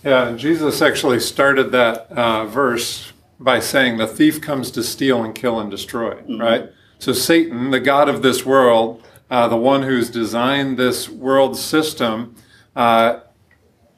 Yeah, 0.03 0.33
Jesus 0.35 0.81
actually 0.81 1.21
started 1.21 1.73
that 1.73 2.11
uh, 2.11 2.47
verse 2.47 3.13
by 3.41 3.59
saying, 3.59 3.97
The 3.97 4.07
thief 4.07 4.41
comes 4.41 4.71
to 4.73 4.83
steal 4.85 5.25
and 5.25 5.35
kill 5.35 5.59
and 5.59 5.71
destroy, 5.71 6.15
mm-hmm. 6.15 6.41
right? 6.41 6.71
So 6.99 7.13
Satan, 7.13 7.71
the 7.71 7.81
God 7.81 8.09
of 8.09 8.23
this 8.23 8.45
world, 8.45 9.03
uh, 9.31 9.49
the 9.49 9.57
one 9.57 9.83
who's 9.83 10.11
designed 10.11 10.77
this 10.77 11.09
world 11.09 11.57
system, 11.57 12.37
uh, 12.77 13.21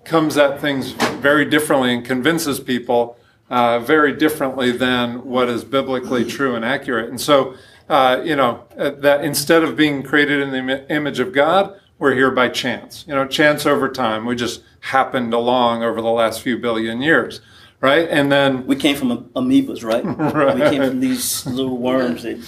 comes 0.05 0.37
at 0.37 0.61
things 0.61 0.92
very 0.92 1.44
differently 1.44 1.94
and 1.94 2.05
convinces 2.05 2.61
people 2.61 3.18
uh, 3.50 3.78
very 3.81 4.12
differently 4.14 4.72
than 4.72 5.24
what 5.24 5.48
is 5.48 5.64
biblically 5.64 6.24
true 6.24 6.55
and 6.55 6.64
accurate. 6.64 7.11
And 7.11 7.20
so, 7.20 7.55
uh, 7.88 8.22
you 8.24 8.35
know, 8.35 8.64
uh, 8.78 8.90
that 8.90 9.24
instead 9.24 9.62
of 9.62 9.76
being 9.76 10.02
created 10.02 10.40
in 10.40 10.50
the 10.50 10.90
image 10.90 11.20
of 11.20 11.33
God, 11.33 11.78
we're 11.98 12.14
here 12.14 12.31
by 12.31 12.48
chance. 12.48 13.05
You 13.07 13.14
know, 13.14 13.26
chance 13.26 13.66
over 13.66 13.88
time. 13.88 14.24
We 14.24 14.35
just 14.35 14.62
happened 14.81 15.35
along 15.35 15.83
over 15.83 16.00
the 16.00 16.09
last 16.09 16.40
few 16.42 16.59
billion 16.59 17.00
years, 17.00 17.40
right? 17.83 18.09
And 18.09 18.33
then 18.33 18.64
we 18.66 18.77
came 18.77 18.97
from 18.97 19.29
amoebas, 19.35 19.85
right? 19.85 20.05
right. 20.05 20.55
We 20.55 20.62
came 20.62 20.88
from 20.88 21.01
these 21.01 21.45
little 21.45 21.77
worms 21.77 22.23
that 22.23 22.40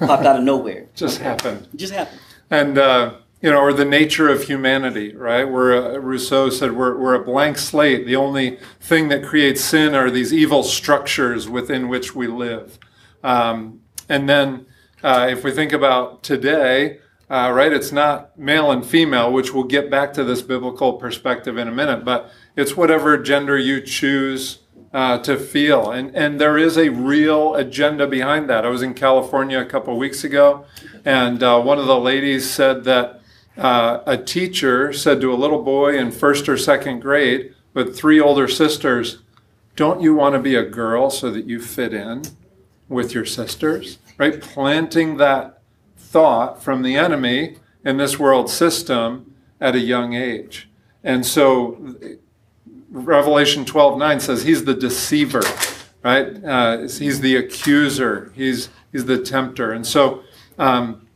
popped 0.00 0.24
out 0.24 0.36
of 0.36 0.44
nowhere. 0.44 0.86
Just 0.94 1.18
happened. 1.18 1.68
It 1.74 1.76
just 1.76 1.92
happened. 1.92 2.20
And 2.48 2.78
uh, 2.78 3.16
you 3.42 3.50
know, 3.50 3.58
or 3.58 3.72
the 3.72 3.84
nature 3.84 4.28
of 4.28 4.44
humanity, 4.44 5.14
right? 5.14 5.44
Where 5.44 5.74
uh, 5.74 5.98
Rousseau 5.98 6.48
said 6.48 6.72
we're, 6.72 6.96
we're 6.96 7.14
a 7.14 7.24
blank 7.24 7.58
slate. 7.58 8.06
The 8.06 8.16
only 8.16 8.58
thing 8.80 9.08
that 9.08 9.24
creates 9.24 9.60
sin 9.62 9.94
are 9.94 10.10
these 10.10 10.32
evil 10.32 10.62
structures 10.62 11.48
within 11.48 11.88
which 11.88 12.14
we 12.14 12.28
live. 12.28 12.78
Um, 13.22 13.80
and 14.08 14.28
then 14.28 14.66
uh, 15.02 15.26
if 15.28 15.42
we 15.44 15.50
think 15.50 15.72
about 15.72 16.22
today, 16.22 17.00
uh, 17.28 17.50
right, 17.52 17.72
it's 17.72 17.90
not 17.90 18.38
male 18.38 18.70
and 18.70 18.86
female, 18.86 19.32
which 19.32 19.52
we'll 19.52 19.64
get 19.64 19.90
back 19.90 20.12
to 20.14 20.22
this 20.22 20.42
biblical 20.42 20.92
perspective 20.94 21.58
in 21.58 21.66
a 21.66 21.72
minute, 21.72 22.04
but 22.04 22.30
it's 22.54 22.76
whatever 22.76 23.18
gender 23.18 23.58
you 23.58 23.80
choose 23.80 24.60
uh, 24.96 25.18
to 25.18 25.36
feel. 25.36 25.90
And, 25.90 26.16
and 26.16 26.40
there 26.40 26.56
is 26.56 26.78
a 26.78 26.88
real 26.88 27.54
agenda 27.54 28.06
behind 28.06 28.48
that. 28.48 28.64
I 28.64 28.70
was 28.70 28.80
in 28.80 28.94
California 28.94 29.60
a 29.60 29.66
couple 29.66 29.94
weeks 29.98 30.24
ago, 30.24 30.64
and 31.04 31.42
uh, 31.42 31.60
one 31.60 31.78
of 31.78 31.84
the 31.84 32.00
ladies 32.00 32.48
said 32.48 32.84
that 32.84 33.20
uh, 33.58 34.00
a 34.06 34.16
teacher 34.16 34.94
said 34.94 35.20
to 35.20 35.30
a 35.30 35.36
little 35.36 35.62
boy 35.62 35.98
in 35.98 36.10
first 36.10 36.48
or 36.48 36.56
second 36.56 37.00
grade 37.00 37.54
with 37.74 37.94
three 37.94 38.18
older 38.18 38.48
sisters, 38.48 39.18
Don't 39.76 40.00
you 40.00 40.14
want 40.14 40.34
to 40.34 40.40
be 40.40 40.54
a 40.54 40.64
girl 40.64 41.10
so 41.10 41.30
that 41.30 41.44
you 41.44 41.60
fit 41.60 41.92
in 41.92 42.22
with 42.88 43.12
your 43.12 43.26
sisters? 43.26 43.98
Right? 44.16 44.40
Planting 44.40 45.18
that 45.18 45.60
thought 45.98 46.62
from 46.62 46.80
the 46.80 46.96
enemy 46.96 47.58
in 47.84 47.98
this 47.98 48.18
world 48.18 48.48
system 48.48 49.34
at 49.60 49.74
a 49.74 49.80
young 49.80 50.14
age. 50.14 50.70
And 51.04 51.26
so 51.26 51.96
Revelation 53.04 53.64
12 53.64 53.98
9 53.98 54.20
says 54.20 54.42
he's 54.42 54.64
the 54.64 54.74
deceiver, 54.74 55.42
right? 56.02 56.42
Uh, 56.42 56.78
he's 56.82 57.20
the 57.20 57.36
accuser, 57.36 58.32
he's, 58.34 58.70
he's 58.90 59.04
the 59.04 59.18
tempter. 59.18 59.72
And 59.72 59.86
so, 59.86 60.22
um, 60.58 61.06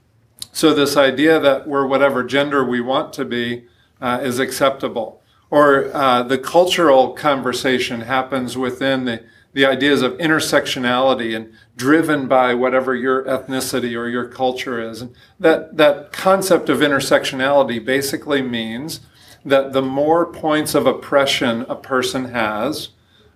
so, 0.53 0.75
this 0.75 0.97
idea 0.97 1.39
that 1.41 1.67
we're 1.67 1.87
whatever 1.87 2.23
gender 2.25 2.65
we 2.65 2.81
want 2.81 3.13
to 3.15 3.25
be 3.25 3.65
uh, 4.01 4.21
is 4.23 4.39
acceptable. 4.39 5.23
Or 5.49 5.95
uh, 5.95 6.23
the 6.23 6.39
cultural 6.39 7.13
conversation 7.13 8.03
happens 8.03 8.59
within 8.59 9.05
the, 9.05 9.25
the 9.53 9.65
ideas 9.65 10.03
of 10.03 10.13
intersectionality 10.19 11.35
and 11.35 11.53
driven 11.77 12.29
by 12.29 12.55
whatever 12.55 12.95
your 12.95 13.25
ethnicity 13.25 13.99
or 13.99 14.07
your 14.07 14.29
culture 14.29 14.81
is. 14.81 15.03
And 15.03 15.15
that, 15.39 15.77
that 15.77 16.13
concept 16.13 16.69
of 16.69 16.81
intersectionality 16.81 17.85
basically 17.85 18.43
means 18.43 19.01
that 19.45 19.73
the 19.73 19.83
more 19.83 20.27
points 20.27 20.75
of 20.75 20.87
oppression 20.87 21.65
a 21.69 21.75
person 21.75 22.27
has, 22.27 22.91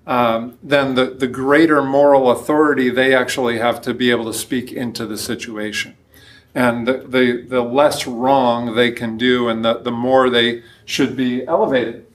um, 0.07 0.59
then 0.63 0.95
the, 0.95 1.07
the 1.07 1.27
greater 1.27 1.83
moral 1.83 2.31
authority 2.31 2.91
they 2.91 3.15
actually 3.15 3.59
have 3.59 3.81
to 3.83 3.95
be 3.95 4.11
able 4.11 4.27
to 4.27 4.35
speak 4.35 4.71
into 4.71 5.07
the 5.07 5.17
situation 5.17 5.97
and 6.55 6.87
the, 6.87 6.99
the, 6.99 7.45
the, 7.49 7.63
less 7.63 8.07
wrong 8.07 8.75
they 8.75 8.93
can 8.93 9.17
do 9.17 9.49
and 9.49 9.65
the, 9.65 9.79
the 9.79 9.91
more 9.91 10.31
they 10.31 10.63
should 10.85 11.17
be 11.17 11.45
elevated. 11.47 12.07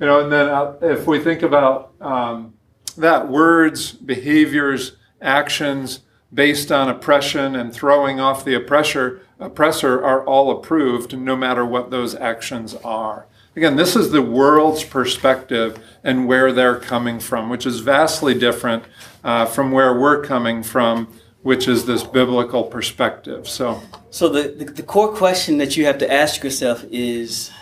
You 0.00 0.06
know, 0.06 0.20
and 0.20 0.32
then 0.32 0.48
uh, 0.48 0.74
if 0.82 1.06
we 1.06 1.20
think 1.20 1.42
about 1.42 1.92
um, 2.00 2.54
that, 2.96 3.28
words, 3.28 3.92
behaviors, 3.92 4.96
actions 5.22 6.00
based 6.34 6.72
on 6.72 6.88
oppression 6.88 7.54
and 7.54 7.72
throwing 7.72 8.18
off 8.18 8.44
the 8.44 8.54
oppressor, 8.54 9.22
oppressor 9.38 10.02
are 10.04 10.24
all 10.24 10.50
approved 10.50 11.16
no 11.16 11.36
matter 11.36 11.64
what 11.64 11.90
those 11.90 12.14
actions 12.14 12.74
are. 12.84 13.26
Again, 13.54 13.76
this 13.76 13.96
is 13.96 14.10
the 14.10 14.22
world's 14.22 14.84
perspective 14.84 15.82
and 16.04 16.28
where 16.28 16.52
they're 16.52 16.78
coming 16.78 17.20
from, 17.20 17.48
which 17.48 17.64
is 17.64 17.80
vastly 17.80 18.34
different 18.34 18.84
uh, 19.24 19.46
from 19.46 19.72
where 19.72 19.98
we're 19.98 20.22
coming 20.22 20.62
from 20.62 21.08
which 21.46 21.68
is 21.68 21.86
this 21.86 22.02
biblical 22.02 22.64
perspective. 22.64 23.46
So, 23.46 23.80
so 24.10 24.28
the, 24.28 24.48
the, 24.48 24.64
the, 24.64 24.82
core 24.82 25.14
question 25.14 25.58
that 25.58 25.76
you 25.76 25.86
have 25.86 25.96
to 25.98 26.12
ask 26.12 26.42
yourself 26.42 26.84
is 26.90 27.52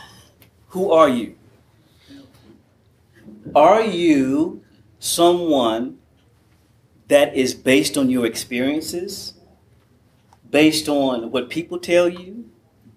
who 0.68 0.90
are 0.90 1.06
you? 1.10 1.34
Are 3.54 3.82
you 3.82 4.64
someone 5.00 5.98
that 7.08 7.36
is 7.36 7.52
based 7.52 7.98
on 7.98 8.08
your 8.08 8.24
experiences, 8.24 9.33
based 10.54 10.88
on 10.88 11.32
what 11.32 11.50
people 11.50 11.80
tell 11.80 12.08
you, 12.08 12.48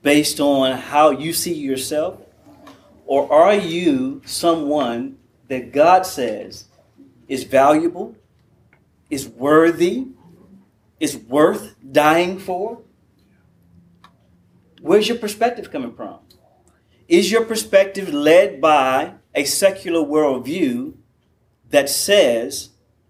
based 0.03 0.39
on 0.39 0.77
how 0.77 1.09
you 1.09 1.33
see 1.33 1.55
yourself? 1.55 2.21
Or 3.07 3.33
are 3.33 3.55
you 3.55 4.21
someone 4.25 5.17
that 5.47 5.71
God 5.71 6.05
says 6.05 6.65
is 7.27 7.45
valuable, 7.45 8.15
is 9.09 9.27
worthy, 9.27 10.09
is 10.99 11.17
worth 11.17 11.73
dying 11.91 12.37
for? 12.37 12.83
Where's 14.79 15.07
your 15.07 15.17
perspective 15.17 15.71
coming 15.71 15.95
from? 15.95 16.19
Is 17.07 17.31
your 17.31 17.43
perspective 17.43 18.13
led 18.13 18.61
by 18.61 19.13
a 19.33 19.45
secular 19.45 20.05
worldview 20.05 20.93
that 21.71 21.89
says 21.89 22.69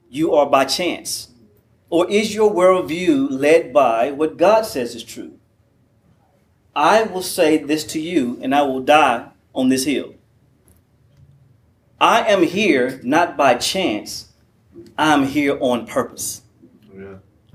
you 0.10 0.34
are 0.36 0.46
by 0.46 0.64
chance? 0.64 1.32
Or 1.90 2.10
is 2.10 2.36
your 2.36 2.52
worldview 2.52 3.28
led 3.30 3.72
by 3.72 4.12
what 4.12 4.38
God 4.38 4.66
says 4.66 4.96
is 4.96 5.04
true? 5.04 5.40
I 6.76 7.04
will 7.04 7.24
say 7.24 7.58
this 7.58 7.84
to 7.86 8.00
you, 8.00 8.38
and 8.42 8.54
I 8.54 8.62
will 8.62 8.82
die 8.82 9.30
on 9.56 9.70
this 9.70 9.86
hill. 9.86 10.14
I 12.00 12.22
am 12.28 12.44
here 12.44 13.00
not 13.04 13.36
by 13.36 13.56
chance, 13.56 14.32
I 14.98 15.14
am 15.14 15.24
here 15.24 15.58
on 15.60 15.88
purpose. 15.88 16.42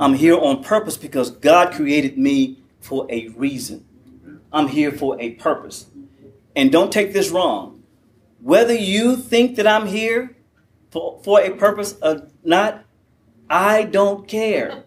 I'm 0.01 0.14
here 0.14 0.37
on 0.37 0.64
purpose 0.64 0.97
because 0.97 1.31
God 1.31 1.73
created 1.73 2.18
me 2.18 2.59
for 2.81 3.07
a 3.09 3.29
reason. 3.29 3.85
I'm 4.53 4.68
here 4.68 4.90
for 4.90 5.21
a 5.21 5.35
purpose. 5.35 5.87
And 6.57 6.73
don't 6.73 6.92
take 6.92 7.12
this 7.12 7.31
wrong. 7.31 7.83
Whether 8.40 8.75
you 8.75 9.16
think 9.16 9.57
that 9.57 9.66
I'm 9.66 9.87
here 9.87 10.37
for, 10.90 11.21
for 11.23 11.40
a 11.40 11.51
purpose 11.51 11.95
or 12.03 12.29
not, 12.42 12.85
I 13.53 13.83
don't 13.85 14.27
care. 14.27 14.83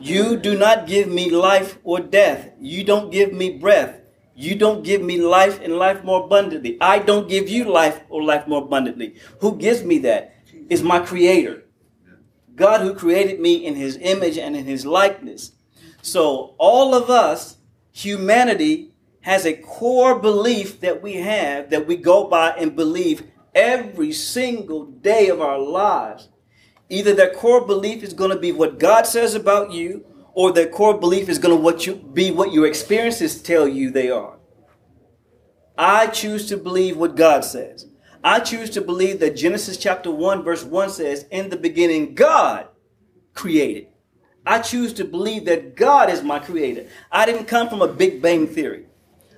you 0.00 0.36
do 0.36 0.58
not 0.58 0.88
give 0.88 1.06
me 1.06 1.30
life 1.30 1.78
or 1.84 2.00
death. 2.00 2.50
You 2.60 2.82
don't 2.82 3.12
give 3.12 3.32
me 3.32 3.56
breath. 3.56 4.00
You 4.34 4.56
don't 4.56 4.82
give 4.82 5.00
me 5.00 5.18
life 5.18 5.60
and 5.62 5.78
life 5.78 6.02
more 6.02 6.24
abundantly. 6.24 6.76
I 6.80 6.98
don't 6.98 7.28
give 7.28 7.48
you 7.48 7.64
life 7.66 8.00
or 8.08 8.20
life 8.24 8.48
more 8.48 8.64
abundantly. 8.64 9.14
Who 9.38 9.56
gives 9.56 9.84
me 9.84 9.98
that? 9.98 10.34
Is 10.68 10.82
my 10.82 10.98
creator. 10.98 11.66
God 12.56 12.80
who 12.80 12.94
created 12.94 13.38
me 13.38 13.64
in 13.64 13.76
his 13.76 13.96
image 13.98 14.36
and 14.36 14.56
in 14.56 14.64
his 14.64 14.84
likeness. 14.84 15.52
So 16.02 16.56
all 16.58 16.96
of 16.96 17.10
us, 17.10 17.58
humanity, 17.92 18.90
has 19.20 19.46
a 19.46 19.54
core 19.54 20.18
belief 20.18 20.80
that 20.80 21.00
we 21.00 21.14
have 21.14 21.70
that 21.70 21.86
we 21.86 21.96
go 21.96 22.26
by 22.26 22.50
and 22.50 22.74
believe 22.74 23.22
every 23.54 24.12
single 24.12 24.86
day 24.86 25.28
of 25.28 25.40
our 25.40 25.58
lives. 25.58 26.28
Either 26.88 27.14
that 27.14 27.34
core 27.34 27.66
belief 27.66 28.02
is 28.02 28.12
going 28.12 28.30
to 28.30 28.38
be 28.38 28.52
what 28.52 28.78
God 28.78 29.06
says 29.06 29.34
about 29.34 29.72
you, 29.72 30.04
or 30.34 30.52
that 30.52 30.72
core 30.72 30.98
belief 30.98 31.28
is 31.28 31.38
going 31.38 31.56
to 31.56 31.62
what 31.62 31.86
you, 31.86 31.94
be 31.94 32.30
what 32.30 32.52
your 32.52 32.66
experiences 32.66 33.40
tell 33.40 33.68
you 33.68 33.90
they 33.90 34.10
are. 34.10 34.36
I 35.78 36.08
choose 36.08 36.48
to 36.48 36.56
believe 36.56 36.96
what 36.96 37.16
God 37.16 37.44
says. 37.44 37.86
I 38.22 38.40
choose 38.40 38.70
to 38.70 38.80
believe 38.80 39.20
that 39.20 39.36
Genesis 39.36 39.76
chapter 39.76 40.10
1, 40.10 40.42
verse 40.42 40.64
1 40.64 40.90
says, 40.90 41.26
In 41.30 41.50
the 41.50 41.56
beginning, 41.56 42.14
God 42.14 42.68
created. 43.34 43.88
I 44.46 44.60
choose 44.60 44.92
to 44.94 45.04
believe 45.04 45.46
that 45.46 45.76
God 45.76 46.10
is 46.10 46.22
my 46.22 46.38
creator. 46.38 46.86
I 47.10 47.26
didn't 47.26 47.46
come 47.46 47.68
from 47.68 47.82
a 47.82 47.88
Big 47.88 48.20
Bang 48.20 48.46
theory. 48.46 48.83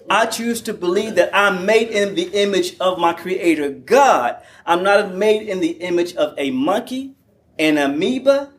I 0.09 0.27
choose 0.27 0.61
to 0.63 0.75
believe 0.75 1.17
that 1.17 1.35
I'm 1.35 1.67
made 1.67 1.89
in 1.89 2.15
the 2.15 2.29
image 2.29 2.79
of 2.79 2.99
my 2.99 3.13
creator, 3.13 3.71
God. 3.71 4.41
I'm 4.65 4.85
not 4.85 5.15
made 5.15 5.49
in 5.49 5.59
the 5.59 5.71
image 5.71 6.15
of 6.15 6.35
a 6.39 6.51
monkey, 6.51 7.17
an 7.59 7.77
amoeba, 7.77 8.53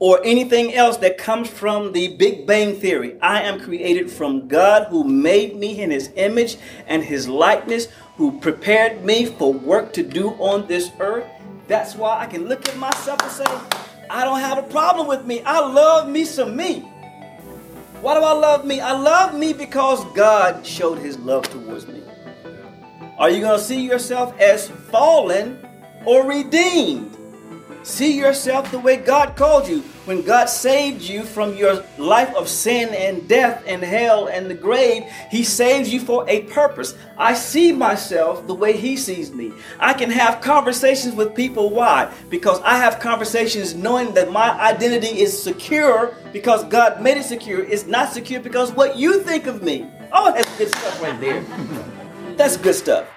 or 0.00 0.20
anything 0.24 0.74
else 0.74 0.96
that 0.98 1.16
comes 1.16 1.48
from 1.48 1.92
the 1.92 2.16
Big 2.16 2.46
Bang 2.46 2.74
Theory. 2.74 3.16
I 3.20 3.42
am 3.42 3.60
created 3.60 4.10
from 4.10 4.48
God 4.48 4.88
who 4.88 5.04
made 5.04 5.54
me 5.56 5.80
in 5.80 5.90
his 5.90 6.10
image 6.16 6.56
and 6.88 7.04
his 7.04 7.28
likeness, 7.28 7.86
who 8.16 8.40
prepared 8.40 9.04
me 9.04 9.26
for 9.26 9.52
work 9.52 9.92
to 9.92 10.02
do 10.02 10.30
on 10.30 10.66
this 10.66 10.90
earth. 10.98 11.26
That's 11.68 11.94
why 11.94 12.18
I 12.18 12.26
can 12.26 12.48
look 12.48 12.68
at 12.68 12.76
myself 12.76 13.22
and 13.22 13.30
say, 13.30 13.78
I 14.10 14.24
don't 14.24 14.40
have 14.40 14.58
a 14.58 14.62
problem 14.64 15.06
with 15.06 15.24
me. 15.24 15.42
I 15.42 15.60
love 15.60 16.08
me 16.08 16.24
some 16.24 16.56
me. 16.56 16.90
Why 18.00 18.14
do 18.14 18.20
I 18.20 18.32
love 18.32 18.64
me? 18.64 18.80
I 18.80 18.92
love 18.92 19.34
me 19.34 19.52
because 19.52 20.04
God 20.14 20.64
showed 20.64 20.98
his 20.98 21.18
love 21.18 21.50
towards 21.50 21.88
me. 21.88 22.00
Are 23.18 23.28
you 23.28 23.40
going 23.40 23.58
to 23.58 23.64
see 23.64 23.84
yourself 23.84 24.38
as 24.38 24.68
fallen 24.68 25.58
or 26.04 26.24
redeemed? 26.24 27.17
See 27.88 28.18
yourself 28.18 28.70
the 28.70 28.78
way 28.78 28.98
God 28.98 29.34
called 29.34 29.66
you. 29.66 29.80
When 30.04 30.20
God 30.20 30.50
saved 30.50 31.00
you 31.00 31.24
from 31.24 31.56
your 31.56 31.82
life 31.96 32.32
of 32.34 32.46
sin 32.46 32.90
and 32.94 33.26
death 33.26 33.64
and 33.66 33.82
hell 33.82 34.26
and 34.26 34.48
the 34.48 34.54
grave, 34.54 35.04
He 35.30 35.42
saves 35.42 35.90
you 35.90 35.98
for 35.98 36.28
a 36.28 36.42
purpose. 36.42 36.94
I 37.16 37.32
see 37.32 37.72
myself 37.72 38.46
the 38.46 38.54
way 38.54 38.76
He 38.76 38.98
sees 38.98 39.32
me. 39.32 39.52
I 39.80 39.94
can 39.94 40.10
have 40.10 40.42
conversations 40.42 41.14
with 41.14 41.34
people. 41.34 41.70
Why? 41.70 42.12
Because 42.28 42.60
I 42.60 42.76
have 42.76 43.00
conversations 43.00 43.74
knowing 43.74 44.12
that 44.14 44.30
my 44.30 44.50
identity 44.60 45.20
is 45.22 45.42
secure 45.42 46.14
because 46.30 46.64
God 46.64 47.00
made 47.00 47.16
it 47.16 47.24
secure. 47.24 47.64
It's 47.64 47.86
not 47.86 48.12
secure 48.12 48.40
because 48.40 48.70
what 48.70 48.98
you 48.98 49.22
think 49.22 49.46
of 49.46 49.62
me. 49.62 49.90
Oh, 50.12 50.30
that's 50.30 50.58
good 50.58 50.68
stuff 50.68 51.02
right 51.02 51.18
there. 51.18 51.42
That's 52.36 52.58
good 52.58 52.74
stuff. 52.74 53.08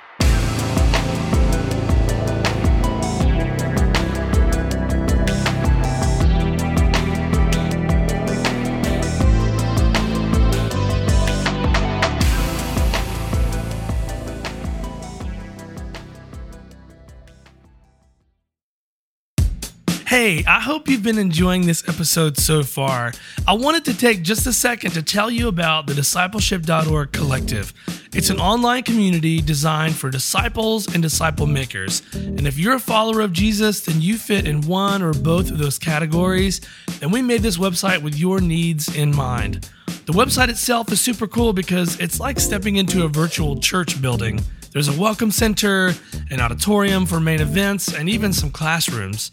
Hey, 20.21 20.43
I 20.45 20.59
hope 20.59 20.87
you've 20.87 21.01
been 21.01 21.17
enjoying 21.17 21.65
this 21.65 21.89
episode 21.89 22.37
so 22.37 22.61
far. 22.61 23.11
I 23.47 23.53
wanted 23.53 23.85
to 23.85 23.97
take 23.97 24.21
just 24.21 24.45
a 24.45 24.53
second 24.53 24.91
to 24.91 25.01
tell 25.01 25.31
you 25.31 25.47
about 25.47 25.87
the 25.87 25.95
discipleship.org 25.95 27.11
collective. 27.11 27.73
It's 28.13 28.29
an 28.29 28.39
online 28.39 28.83
community 28.83 29.41
designed 29.41 29.95
for 29.95 30.11
disciples 30.11 30.93
and 30.93 31.01
disciple 31.01 31.47
makers. 31.47 32.03
And 32.13 32.45
if 32.45 32.59
you're 32.59 32.75
a 32.75 32.79
follower 32.79 33.21
of 33.21 33.33
Jesus, 33.33 33.81
then 33.81 33.99
you 33.99 34.19
fit 34.19 34.47
in 34.47 34.61
one 34.61 35.01
or 35.01 35.11
both 35.11 35.49
of 35.49 35.57
those 35.57 35.79
categories. 35.79 36.61
And 37.01 37.11
we 37.11 37.23
made 37.23 37.41
this 37.41 37.57
website 37.57 38.03
with 38.03 38.15
your 38.15 38.41
needs 38.41 38.95
in 38.95 39.15
mind. 39.15 39.67
The 40.05 40.13
website 40.13 40.49
itself 40.49 40.91
is 40.91 41.01
super 41.01 41.25
cool 41.25 41.51
because 41.51 41.99
it's 41.99 42.19
like 42.19 42.39
stepping 42.39 42.75
into 42.75 43.05
a 43.05 43.07
virtual 43.07 43.59
church 43.59 43.99
building. 43.99 44.39
There's 44.71 44.87
a 44.87 44.99
welcome 44.99 45.31
center, 45.31 45.95
an 46.29 46.39
auditorium 46.39 47.07
for 47.07 47.19
main 47.19 47.41
events, 47.41 47.91
and 47.91 48.07
even 48.07 48.33
some 48.33 48.51
classrooms. 48.51 49.31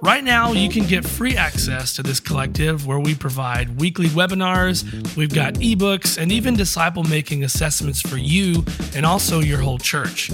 Right 0.00 0.22
now, 0.22 0.52
you 0.52 0.68
can 0.68 0.86
get 0.86 1.04
free 1.04 1.36
access 1.36 1.96
to 1.96 2.04
this 2.04 2.20
collective 2.20 2.86
where 2.86 3.00
we 3.00 3.16
provide 3.16 3.80
weekly 3.80 4.06
webinars, 4.06 4.84
we've 5.16 5.34
got 5.34 5.54
ebooks, 5.54 6.18
and 6.18 6.30
even 6.30 6.54
disciple 6.54 7.02
making 7.02 7.42
assessments 7.42 8.00
for 8.00 8.16
you 8.16 8.64
and 8.94 9.04
also 9.04 9.40
your 9.40 9.58
whole 9.58 9.78
church. 9.78 10.30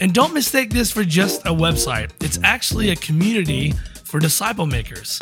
And 0.00 0.12
don't 0.12 0.34
mistake 0.34 0.70
this 0.70 0.90
for 0.90 1.04
just 1.04 1.42
a 1.42 1.50
website, 1.50 2.10
it's 2.20 2.40
actually 2.42 2.90
a 2.90 2.96
community 2.96 3.74
for 4.14 4.20
disciple 4.20 4.64
makers. 4.64 5.18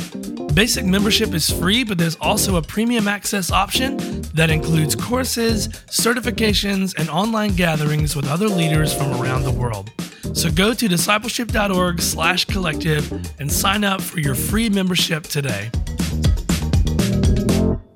Basic 0.53 0.85
membership 0.85 1.33
is 1.33 1.49
free, 1.49 1.83
but 1.83 1.97
there's 1.97 2.17
also 2.17 2.57
a 2.57 2.63
premium 2.63 3.09
access 3.09 3.51
option 3.51 3.97
that 4.35 4.51
includes 4.51 4.95
courses, 4.95 5.69
certifications, 5.89 6.95
and 6.99 7.09
online 7.09 7.55
gatherings 7.55 8.15
with 8.15 8.29
other 8.29 8.49
leaders 8.49 8.93
from 8.93 9.19
around 9.19 9.45
the 9.45 9.51
world. 9.51 9.91
So 10.35 10.51
go 10.51 10.75
to 10.75 10.89
discipleship.org/collective 10.89 13.13
and 13.41 13.51
sign 13.51 13.83
up 13.83 14.03
for 14.03 14.21
your 14.21 14.35
free 14.35 14.69
membership 14.69 15.23
today. 15.23 15.71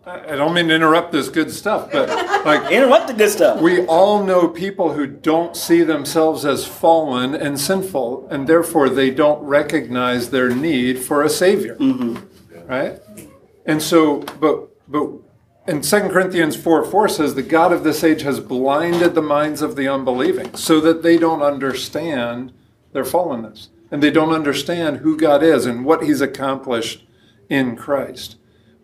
I 0.07 0.37
don't 0.37 0.55
mean 0.55 0.69
to 0.69 0.75
interrupt 0.75 1.11
this 1.11 1.29
good 1.29 1.51
stuff, 1.51 1.91
but 1.91 2.09
like 2.45 2.71
interrupt 2.71 3.09
the 3.09 3.15
good 3.15 3.31
stuff. 3.31 3.61
We 3.61 3.85
all 3.87 4.23
know 4.23 4.47
people 4.47 4.93
who 4.93 5.05
don't 5.05 5.57
see 5.57 5.83
themselves 5.83 6.45
as 6.45 6.65
fallen 6.65 7.35
and 7.35 7.59
sinful, 7.59 8.29
and 8.31 8.47
therefore 8.47 8.89
they 8.89 9.11
don't 9.11 9.43
recognize 9.43 10.31
their 10.31 10.49
need 10.49 11.01
for 11.01 11.25
a 11.25 11.29
savior. 11.29 11.75
Mm-hmm. 11.77 12.69
Right? 12.69 13.01
And 13.65 13.83
so, 13.83 14.21
but 14.39 14.69
but 14.89 15.11
and 15.67 15.85
Second 15.85 16.11
Corinthians 16.11 16.55
4 16.55 16.85
4 16.85 17.09
says, 17.09 17.35
The 17.35 17.43
God 17.43 17.73
of 17.73 17.83
this 17.83 18.05
age 18.05 18.23
has 18.23 18.39
blinded 18.39 19.17
the 19.17 19.23
minds 19.23 19.61
of 19.61 19.75
the 19.75 19.89
unbelieving 19.89 20.55
so 20.55 20.81
that 20.83 21.03
they 21.03 21.19
don't 21.19 21.43
understand 21.43 22.53
their 22.93 23.03
fallenness 23.03 23.69
and 23.91 24.01
they 24.01 24.13
don't 24.13 24.33
understand 24.33 24.99
who 24.99 25.17
God 25.17 25.43
is 25.43 25.67
and 25.67 25.85
what 25.85 26.05
He's 26.05 26.21
accomplished 26.21 27.05
in 27.49 27.75
Christ. 27.75 28.37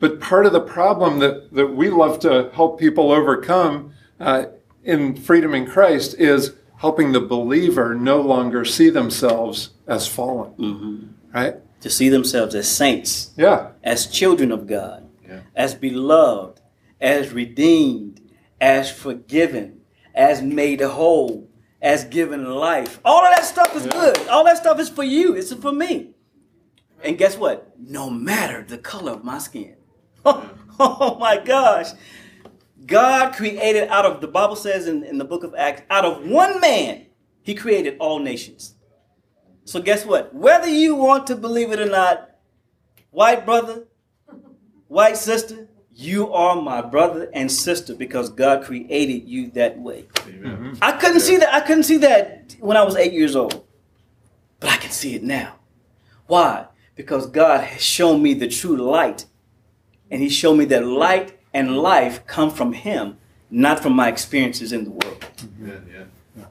But 0.02 0.20
part 0.20 0.46
of 0.46 0.52
the 0.52 0.60
problem 0.60 1.20
that, 1.20 1.52
that 1.52 1.68
we 1.68 1.88
love 1.88 2.18
to 2.20 2.50
help 2.52 2.80
people 2.80 3.12
overcome 3.12 3.94
uh, 4.18 4.46
in 4.82 5.14
freedom 5.14 5.54
in 5.54 5.64
Christ 5.64 6.16
is 6.18 6.54
helping 6.78 7.12
the 7.12 7.20
believer 7.20 7.94
no 7.94 8.20
longer 8.20 8.64
see 8.64 8.90
themselves 8.90 9.70
as 9.86 10.08
fallen. 10.08 10.54
Mm-hmm. 10.54 11.06
Right? 11.32 11.54
To 11.82 11.88
see 11.88 12.08
themselves 12.08 12.56
as 12.56 12.68
saints. 12.68 13.30
Yeah. 13.36 13.68
As 13.84 14.08
children 14.08 14.50
of 14.50 14.66
God. 14.66 15.08
Yeah. 15.24 15.42
As 15.54 15.76
beloved 15.76 16.60
as 17.00 17.32
redeemed, 17.32 18.20
as 18.60 18.90
forgiven, 18.90 19.82
as 20.16 20.42
made 20.42 20.80
whole, 20.80 21.48
as 21.80 22.06
given 22.06 22.44
life. 22.44 22.98
All 23.04 23.24
of 23.24 23.32
that 23.36 23.44
stuff 23.44 23.76
is 23.76 23.86
yeah. 23.86 23.92
good. 23.92 24.26
All 24.26 24.42
that 24.46 24.56
stuff 24.56 24.80
is 24.80 24.88
for 24.88 25.04
you. 25.04 25.36
It's 25.36 25.54
for 25.54 25.70
me. 25.70 26.10
And 27.04 27.16
guess 27.16 27.36
what? 27.36 27.72
No 27.78 28.10
matter 28.10 28.64
the 28.64 28.78
color 28.78 29.12
of 29.12 29.22
my 29.22 29.38
skin. 29.38 29.76
Oh, 30.24 30.50
oh 30.78 31.18
my 31.18 31.36
gosh. 31.36 31.90
God 32.86 33.34
created 33.34 33.88
out 33.88 34.04
of, 34.04 34.20
the 34.20 34.28
Bible 34.28 34.56
says 34.56 34.86
in, 34.86 35.04
in 35.04 35.18
the 35.18 35.24
book 35.24 35.44
of 35.44 35.54
Acts, 35.54 35.82
out 35.90 36.04
of 36.04 36.26
one 36.26 36.60
man, 36.60 37.06
he 37.42 37.54
created 37.54 37.96
all 37.98 38.18
nations. 38.18 38.74
So 39.64 39.80
guess 39.80 40.04
what? 40.04 40.34
Whether 40.34 40.68
you 40.68 40.94
want 40.94 41.26
to 41.28 41.36
believe 41.36 41.70
it 41.72 41.80
or 41.80 41.86
not, 41.86 42.30
white 43.10 43.44
brother, 43.44 43.84
white 44.88 45.16
sister, 45.16 45.68
you 45.94 46.32
are 46.32 46.60
my 46.60 46.80
brother 46.80 47.30
and 47.32 47.50
sister 47.50 47.94
because 47.94 48.30
God 48.30 48.64
created 48.64 49.28
you 49.28 49.50
that 49.52 49.78
way. 49.78 50.04
Mm-hmm. 50.14 50.74
I 50.80 50.92
couldn't 50.92 51.20
see 51.20 51.36
that. 51.36 51.52
I 51.52 51.60
couldn't 51.60 51.84
see 51.84 51.98
that 51.98 52.56
when 52.60 52.76
I 52.76 52.82
was 52.82 52.96
eight 52.96 53.12
years 53.12 53.36
old, 53.36 53.64
but 54.58 54.70
I 54.70 54.76
can 54.76 54.90
see 54.90 55.14
it 55.14 55.22
now. 55.22 55.56
Why? 56.26 56.66
Because 56.94 57.26
God 57.26 57.62
has 57.62 57.82
shown 57.82 58.22
me 58.22 58.34
the 58.34 58.48
true 58.48 58.76
light, 58.76 59.26
and 60.12 60.22
He 60.22 60.28
showed 60.28 60.54
me 60.54 60.64
that 60.66 60.86
light 60.86 61.36
and 61.52 61.78
life 61.78 62.24
come 62.26 62.50
from 62.50 62.72
Him, 62.72 63.18
not 63.50 63.80
from 63.80 63.94
my 63.94 64.08
experiences 64.08 64.72
in 64.72 64.84
the 64.84 64.90
world. 64.90 65.26
Yeah, 65.60 65.74
yeah. 65.92 66.04
yeah. 66.36 66.44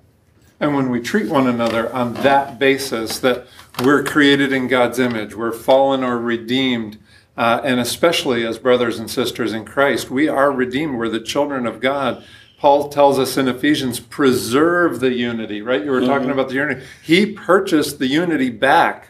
And 0.60 0.76
when 0.76 0.90
we 0.90 1.00
treat 1.00 1.30
one 1.30 1.48
another 1.48 1.94
on 1.94 2.16
that 2.16 2.60
basis, 2.60 3.20
that 3.20 3.48
we're 3.86 4.04
created 4.04 4.52
in 4.52 4.68
God's 4.68 5.00
image, 5.00 5.34
we're 5.34 5.54
fallen 5.54 6.04
or 6.04 6.18
redeemed 6.18 6.98
uh, 7.38 7.62
and 7.64 7.80
especially 7.80 8.46
as 8.46 8.58
brothers 8.58 9.00
and 9.00 9.10
sisters 9.10 9.54
in 9.54 9.66
Christ, 9.66 10.12
we 10.12 10.28
are 10.28 10.52
redeemed. 10.52 10.98
We're 10.98 11.10
the 11.10 11.20
children 11.20 11.66
of 11.66 11.80
God. 11.80 12.24
Paul 12.58 12.90
tells 12.90 13.18
us 13.18 13.38
in 13.38 13.48
Ephesians, 13.48 14.00
preserve 14.00 15.00
the 15.00 15.14
unity, 15.14 15.62
right? 15.62 15.84
You 15.84 15.92
were 15.92 16.02
talking 16.02 16.28
mm-hmm. 16.28 16.34
about 16.34 16.50
the 16.50 16.56
unity. 16.56 16.86
He 17.02 17.26
purchased 17.26 17.98
the 17.98 18.08
unity 18.08 18.50
back. 18.50 19.10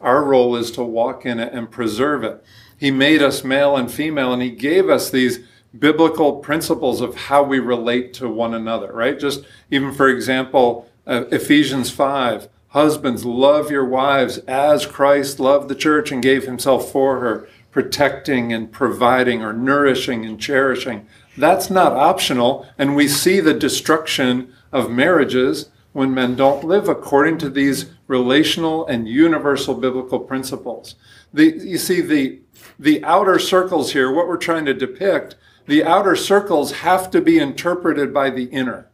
Our 0.00 0.24
role 0.24 0.56
is 0.56 0.70
to 0.72 0.82
walk 0.82 1.24
in 1.24 1.40
it 1.40 1.52
and 1.52 1.70
preserve 1.70 2.24
it. 2.24 2.44
He 2.82 2.90
made 2.90 3.22
us 3.22 3.44
male 3.44 3.76
and 3.76 3.88
female, 3.88 4.32
and 4.32 4.42
He 4.42 4.50
gave 4.50 4.90
us 4.90 5.08
these 5.08 5.38
biblical 5.78 6.40
principles 6.40 7.00
of 7.00 7.14
how 7.14 7.44
we 7.44 7.60
relate 7.60 8.12
to 8.14 8.28
one 8.28 8.54
another, 8.54 8.92
right? 8.92 9.16
Just 9.20 9.44
even 9.70 9.92
for 9.92 10.08
example, 10.08 10.90
uh, 11.06 11.26
Ephesians 11.30 11.90
5 11.90 12.48
Husbands, 12.70 13.24
love 13.24 13.70
your 13.70 13.84
wives 13.84 14.38
as 14.48 14.84
Christ 14.84 15.38
loved 15.38 15.68
the 15.68 15.76
church 15.76 16.10
and 16.10 16.20
gave 16.20 16.44
himself 16.44 16.90
for 16.90 17.20
her, 17.20 17.48
protecting 17.70 18.52
and 18.52 18.72
providing 18.72 19.42
or 19.42 19.52
nourishing 19.52 20.26
and 20.26 20.40
cherishing. 20.40 21.06
That's 21.38 21.70
not 21.70 21.92
optional. 21.92 22.66
And 22.78 22.96
we 22.96 23.06
see 23.06 23.38
the 23.38 23.54
destruction 23.54 24.52
of 24.72 24.90
marriages 24.90 25.68
when 25.92 26.14
men 26.14 26.34
don't 26.34 26.64
live 26.64 26.88
according 26.88 27.38
to 27.38 27.50
these 27.50 27.90
relational 28.06 28.86
and 28.86 29.08
universal 29.08 29.74
biblical 29.74 30.18
principles. 30.18 30.94
The, 31.32 31.56
you 31.56 31.78
see, 31.78 32.00
the, 32.00 32.40
the 32.78 33.04
outer 33.04 33.38
circles 33.38 33.92
here, 33.92 34.12
what 34.12 34.26
we're 34.26 34.36
trying 34.36 34.64
to 34.66 34.74
depict, 34.74 35.36
the 35.66 35.84
outer 35.84 36.16
circles 36.16 36.72
have 36.72 37.10
to 37.10 37.20
be 37.20 37.38
interpreted 37.38 38.12
by 38.12 38.30
the 38.30 38.44
inner, 38.44 38.88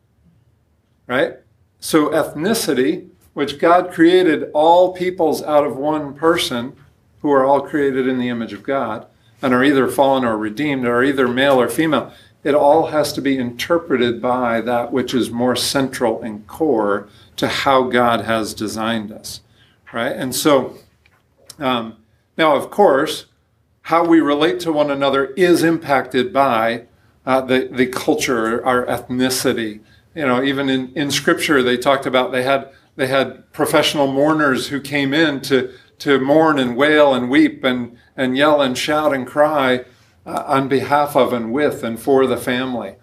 right? 1.07 1.36
So, 1.80 2.09
ethnicity, 2.09 3.09
which 3.34 3.59
God 3.59 3.92
created 3.92 4.51
all 4.53 4.92
peoples 4.92 5.42
out 5.42 5.64
of 5.64 5.76
one 5.76 6.14
person, 6.14 6.74
who 7.20 7.30
are 7.32 7.44
all 7.44 7.61
created 7.61 8.07
in 8.07 8.18
the 8.18 8.28
image 8.28 8.53
of 8.53 8.62
God, 8.62 9.07
and 9.40 9.55
are 9.55 9.64
either 9.64 9.88
fallen 9.88 10.24
or 10.24 10.36
redeemed, 10.36 10.86
or 10.86 11.03
either 11.03 11.28
male 11.28 11.61
or 11.61 11.68
female, 11.68 12.12
it 12.45 12.55
all 12.55 12.86
has 12.86 13.12
to 13.14 13.20
be 13.20 13.36
interpreted 13.36 14.22
by 14.22 14.61
that 14.61 14.93
which 14.93 15.12
is 15.12 15.30
more 15.30 15.57
central 15.57 16.22
and 16.22 16.47
core 16.47 17.09
to 17.36 17.49
how 17.49 17.84
God 17.84 18.22
has 18.22 18.55
designed 18.55 19.12
us, 19.12 19.41
right? 19.93 20.12
And 20.12 20.34
so, 20.34 20.78
um, 21.59 21.97
now, 22.36 22.55
of 22.55 22.70
course, 22.70 23.26
how 23.82 24.05
we 24.05 24.20
relate 24.20 24.61
to 24.61 24.72
one 24.72 24.91
another 24.91 25.26
is 25.34 25.62
impacted 25.62 26.32
by 26.32 26.84
uh, 27.26 27.41
the, 27.41 27.68
the 27.70 27.86
culture, 27.86 28.64
our 28.64 28.86
ethnicity. 28.86 29.80
You 30.14 30.26
know, 30.26 30.43
even 30.43 30.68
in, 30.68 30.93
in 30.95 31.11
scripture, 31.11 31.62
they 31.62 31.76
talked 31.76 32.07
about 32.07 32.30
they 32.32 32.43
had, 32.43 32.70
they 32.97 33.09
had 33.09 33.51
professional 33.53 34.07
mourners 34.11 34.68
who 34.68 34.80
came 34.80 35.12
in 35.12 35.41
to, 35.43 35.72
to 35.99 36.20
mourn 36.20 36.59
and 36.59 36.76
wail 36.76 37.14
and 37.14 37.28
weep 37.28 37.64
and, 37.64 37.99
and 38.16 38.36
yell 38.36 38.62
and 38.62 38.78
shout 38.78 39.12
and 39.12 39.26
cry 39.26 39.84
uh, 40.27 40.45
on 40.47 40.69
behalf 40.69 41.16
of 41.16 41.33
and 41.33 41.53
with 41.53 41.83
and 41.83 41.99
for 42.01 42.27
the 42.27 42.37
family. 42.37 42.97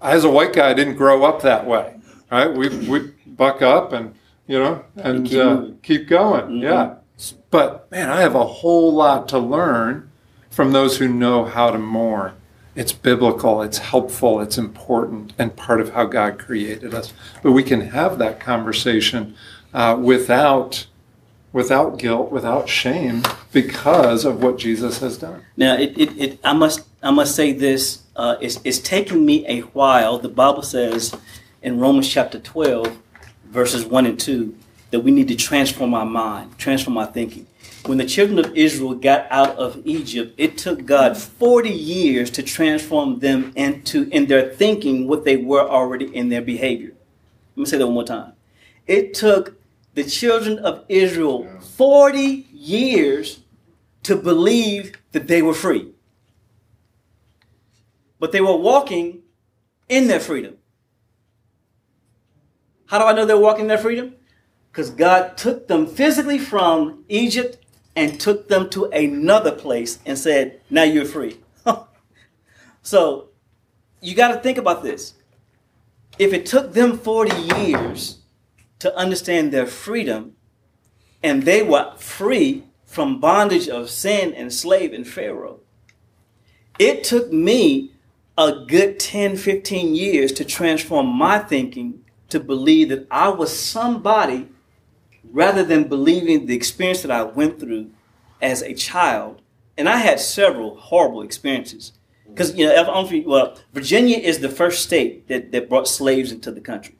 As 0.00 0.24
a 0.24 0.30
white 0.30 0.52
guy, 0.52 0.70
I 0.70 0.74
didn't 0.74 0.96
grow 0.96 1.24
up 1.24 1.42
that 1.42 1.66
way, 1.66 1.96
right? 2.30 2.52
We, 2.52 2.68
we 2.88 3.12
buck 3.26 3.60
up 3.62 3.92
and, 3.92 4.14
you 4.46 4.58
know, 4.58 4.84
and 4.96 5.26
keep, 5.26 5.38
uh, 5.38 5.64
keep 5.82 6.08
going. 6.08 6.42
Mm-hmm. 6.42 6.62
Yeah. 6.62 6.94
But 7.50 7.90
man, 7.90 8.08
I 8.10 8.20
have 8.20 8.34
a 8.34 8.44
whole 8.44 8.92
lot 8.92 9.28
to 9.28 9.38
learn 9.38 10.10
from 10.50 10.72
those 10.72 10.98
who 10.98 11.08
know 11.08 11.44
how 11.44 11.70
to 11.70 11.78
mourn. 11.78 12.32
It's 12.76 12.92
biblical, 12.92 13.62
it's 13.62 13.78
helpful, 13.78 14.40
it's 14.40 14.56
important, 14.56 15.32
and 15.38 15.54
part 15.54 15.80
of 15.80 15.90
how 15.90 16.04
God 16.04 16.38
created 16.38 16.94
us. 16.94 17.12
But 17.42 17.52
we 17.52 17.62
can 17.62 17.80
have 17.80 18.18
that 18.18 18.40
conversation 18.40 19.34
uh, 19.74 19.98
without 20.00 20.86
without 21.52 21.98
guilt, 21.98 22.30
without 22.30 22.68
shame, 22.68 23.22
because 23.52 24.24
of 24.24 24.42
what 24.42 24.58
Jesus 24.58 25.00
has 25.00 25.18
done. 25.18 25.44
Now, 25.56 25.76
it, 25.76 25.98
it, 25.98 26.18
it 26.18 26.40
I 26.44 26.52
must 26.52 26.86
I 27.02 27.10
must 27.10 27.34
say 27.34 27.52
this. 27.52 28.02
Uh, 28.14 28.36
it's, 28.40 28.60
it's 28.64 28.78
taken 28.78 29.24
me 29.24 29.46
a 29.48 29.60
while. 29.60 30.18
The 30.18 30.28
Bible 30.28 30.62
says 30.62 31.14
in 31.62 31.80
Romans 31.80 32.08
chapter 32.08 32.38
12, 32.38 32.98
verses 33.46 33.84
1 33.84 34.06
and 34.06 34.20
2, 34.20 34.54
that 34.90 35.00
we 35.00 35.10
need 35.10 35.28
to 35.28 35.36
transform 35.36 35.94
our 35.94 36.04
mind, 36.04 36.58
transform 36.58 36.98
our 36.98 37.06
thinking. 37.06 37.46
When 37.86 37.96
the 37.96 38.04
children 38.04 38.38
of 38.38 38.54
Israel 38.54 38.94
got 38.94 39.26
out 39.30 39.56
of 39.56 39.80
Egypt, 39.86 40.34
it 40.36 40.58
took 40.58 40.84
God 40.84 41.16
40 41.16 41.70
years 41.70 42.30
to 42.32 42.42
transform 42.42 43.20
them 43.20 43.52
into, 43.56 44.08
in 44.10 44.26
their 44.26 44.50
thinking, 44.50 45.08
what 45.08 45.24
they 45.24 45.38
were 45.38 45.66
already 45.66 46.14
in 46.14 46.28
their 46.28 46.42
behavior. 46.42 46.92
Let 47.56 47.62
me 47.62 47.64
say 47.64 47.78
that 47.78 47.86
one 47.86 47.94
more 47.94 48.04
time. 48.04 48.34
It 48.86 49.14
took 49.14 49.59
the 49.94 50.04
children 50.04 50.58
of 50.58 50.84
Israel 50.88 51.48
40 51.60 52.46
years 52.52 53.40
to 54.02 54.16
believe 54.16 54.92
that 55.12 55.26
they 55.28 55.42
were 55.42 55.54
free. 55.54 55.92
But 58.18 58.32
they 58.32 58.40
were 58.40 58.56
walking 58.56 59.22
in 59.88 60.06
their 60.06 60.20
freedom. 60.20 60.56
How 62.86 62.98
do 62.98 63.04
I 63.04 63.12
know 63.12 63.24
they're 63.24 63.38
walking 63.38 63.62
in 63.62 63.68
their 63.68 63.78
freedom? 63.78 64.14
Because 64.70 64.90
God 64.90 65.36
took 65.36 65.68
them 65.68 65.86
physically 65.86 66.38
from 66.38 67.04
Egypt 67.08 67.58
and 67.96 68.20
took 68.20 68.48
them 68.48 68.70
to 68.70 68.86
another 68.86 69.52
place 69.52 69.98
and 70.06 70.18
said, 70.18 70.60
Now 70.70 70.84
you're 70.84 71.04
free. 71.04 71.40
so 72.82 73.28
you 74.00 74.14
got 74.14 74.28
to 74.28 74.40
think 74.40 74.58
about 74.58 74.82
this. 74.82 75.14
If 76.18 76.32
it 76.32 76.46
took 76.46 76.72
them 76.72 76.98
40 76.98 77.36
years 77.56 78.19
to 78.80 78.94
understand 78.96 79.52
their 79.52 79.66
freedom, 79.66 80.34
and 81.22 81.44
they 81.44 81.62
were 81.62 81.94
free 81.96 82.64
from 82.84 83.20
bondage 83.20 83.68
of 83.68 83.88
sin 83.88 84.34
and 84.34 84.52
slave 84.52 84.92
and 84.92 85.06
Pharaoh. 85.06 85.60
It 86.78 87.04
took 87.04 87.32
me 87.32 87.92
a 88.36 88.64
good 88.66 88.98
10, 88.98 89.36
15 89.36 89.94
years 89.94 90.32
to 90.32 90.44
transform 90.44 91.06
my 91.06 91.38
thinking 91.38 92.02
to 92.30 92.40
believe 92.40 92.88
that 92.88 93.06
I 93.10 93.28
was 93.28 93.56
somebody 93.56 94.48
rather 95.30 95.62
than 95.62 95.88
believing 95.88 96.46
the 96.46 96.56
experience 96.56 97.02
that 97.02 97.10
I 97.10 97.22
went 97.22 97.60
through 97.60 97.90
as 98.40 98.62
a 98.62 98.74
child. 98.74 99.42
And 99.76 99.88
I 99.88 99.98
had 99.98 100.20
several 100.20 100.76
horrible 100.76 101.22
experiences. 101.22 101.92
Because, 102.26 102.54
you 102.56 102.66
know, 102.66 103.08
well, 103.26 103.58
Virginia 103.72 104.16
is 104.16 104.38
the 104.38 104.48
first 104.48 104.82
state 104.82 105.28
that, 105.28 105.52
that 105.52 105.68
brought 105.68 105.88
slaves 105.88 106.32
into 106.32 106.50
the 106.50 106.60
country. 106.60 106.94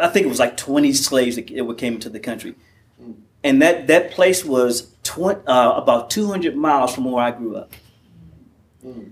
I 0.00 0.08
think 0.08 0.26
it 0.26 0.28
was 0.28 0.38
like 0.40 0.56
20 0.56 0.92
slaves 0.92 1.36
that 1.36 1.46
came 1.46 1.94
into 1.94 2.08
the 2.10 2.20
country. 2.20 2.54
And 3.44 3.62
that, 3.62 3.86
that 3.86 4.10
place 4.10 4.44
was 4.44 4.92
tw- 5.04 5.42
uh, 5.46 5.74
about 5.76 6.10
200 6.10 6.56
miles 6.56 6.94
from 6.94 7.04
where 7.04 7.22
I 7.22 7.30
grew 7.30 7.56
up. 7.56 7.72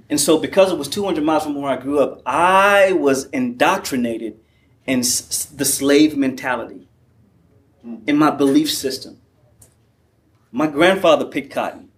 And 0.09 0.21
so, 0.21 0.39
because 0.39 0.71
it 0.71 0.79
was 0.79 0.89
200 0.89 1.25
miles 1.25 1.43
from 1.45 1.55
where 1.57 1.71
I 1.71 1.77
grew 1.77 1.99
up, 1.99 2.23
I 2.27 2.93
was 2.93 3.25
indoctrinated 3.27 4.39
in 4.87 5.01
s- 5.01 5.47
the 5.47 5.65
slave 5.65 6.17
mentality, 6.17 6.87
in 8.07 8.17
my 8.17 8.31
belief 8.31 8.71
system. 8.71 9.19
My 10.53 10.69
grandfather 10.69 11.25
picked 11.25 11.53
cotton. 11.53 11.89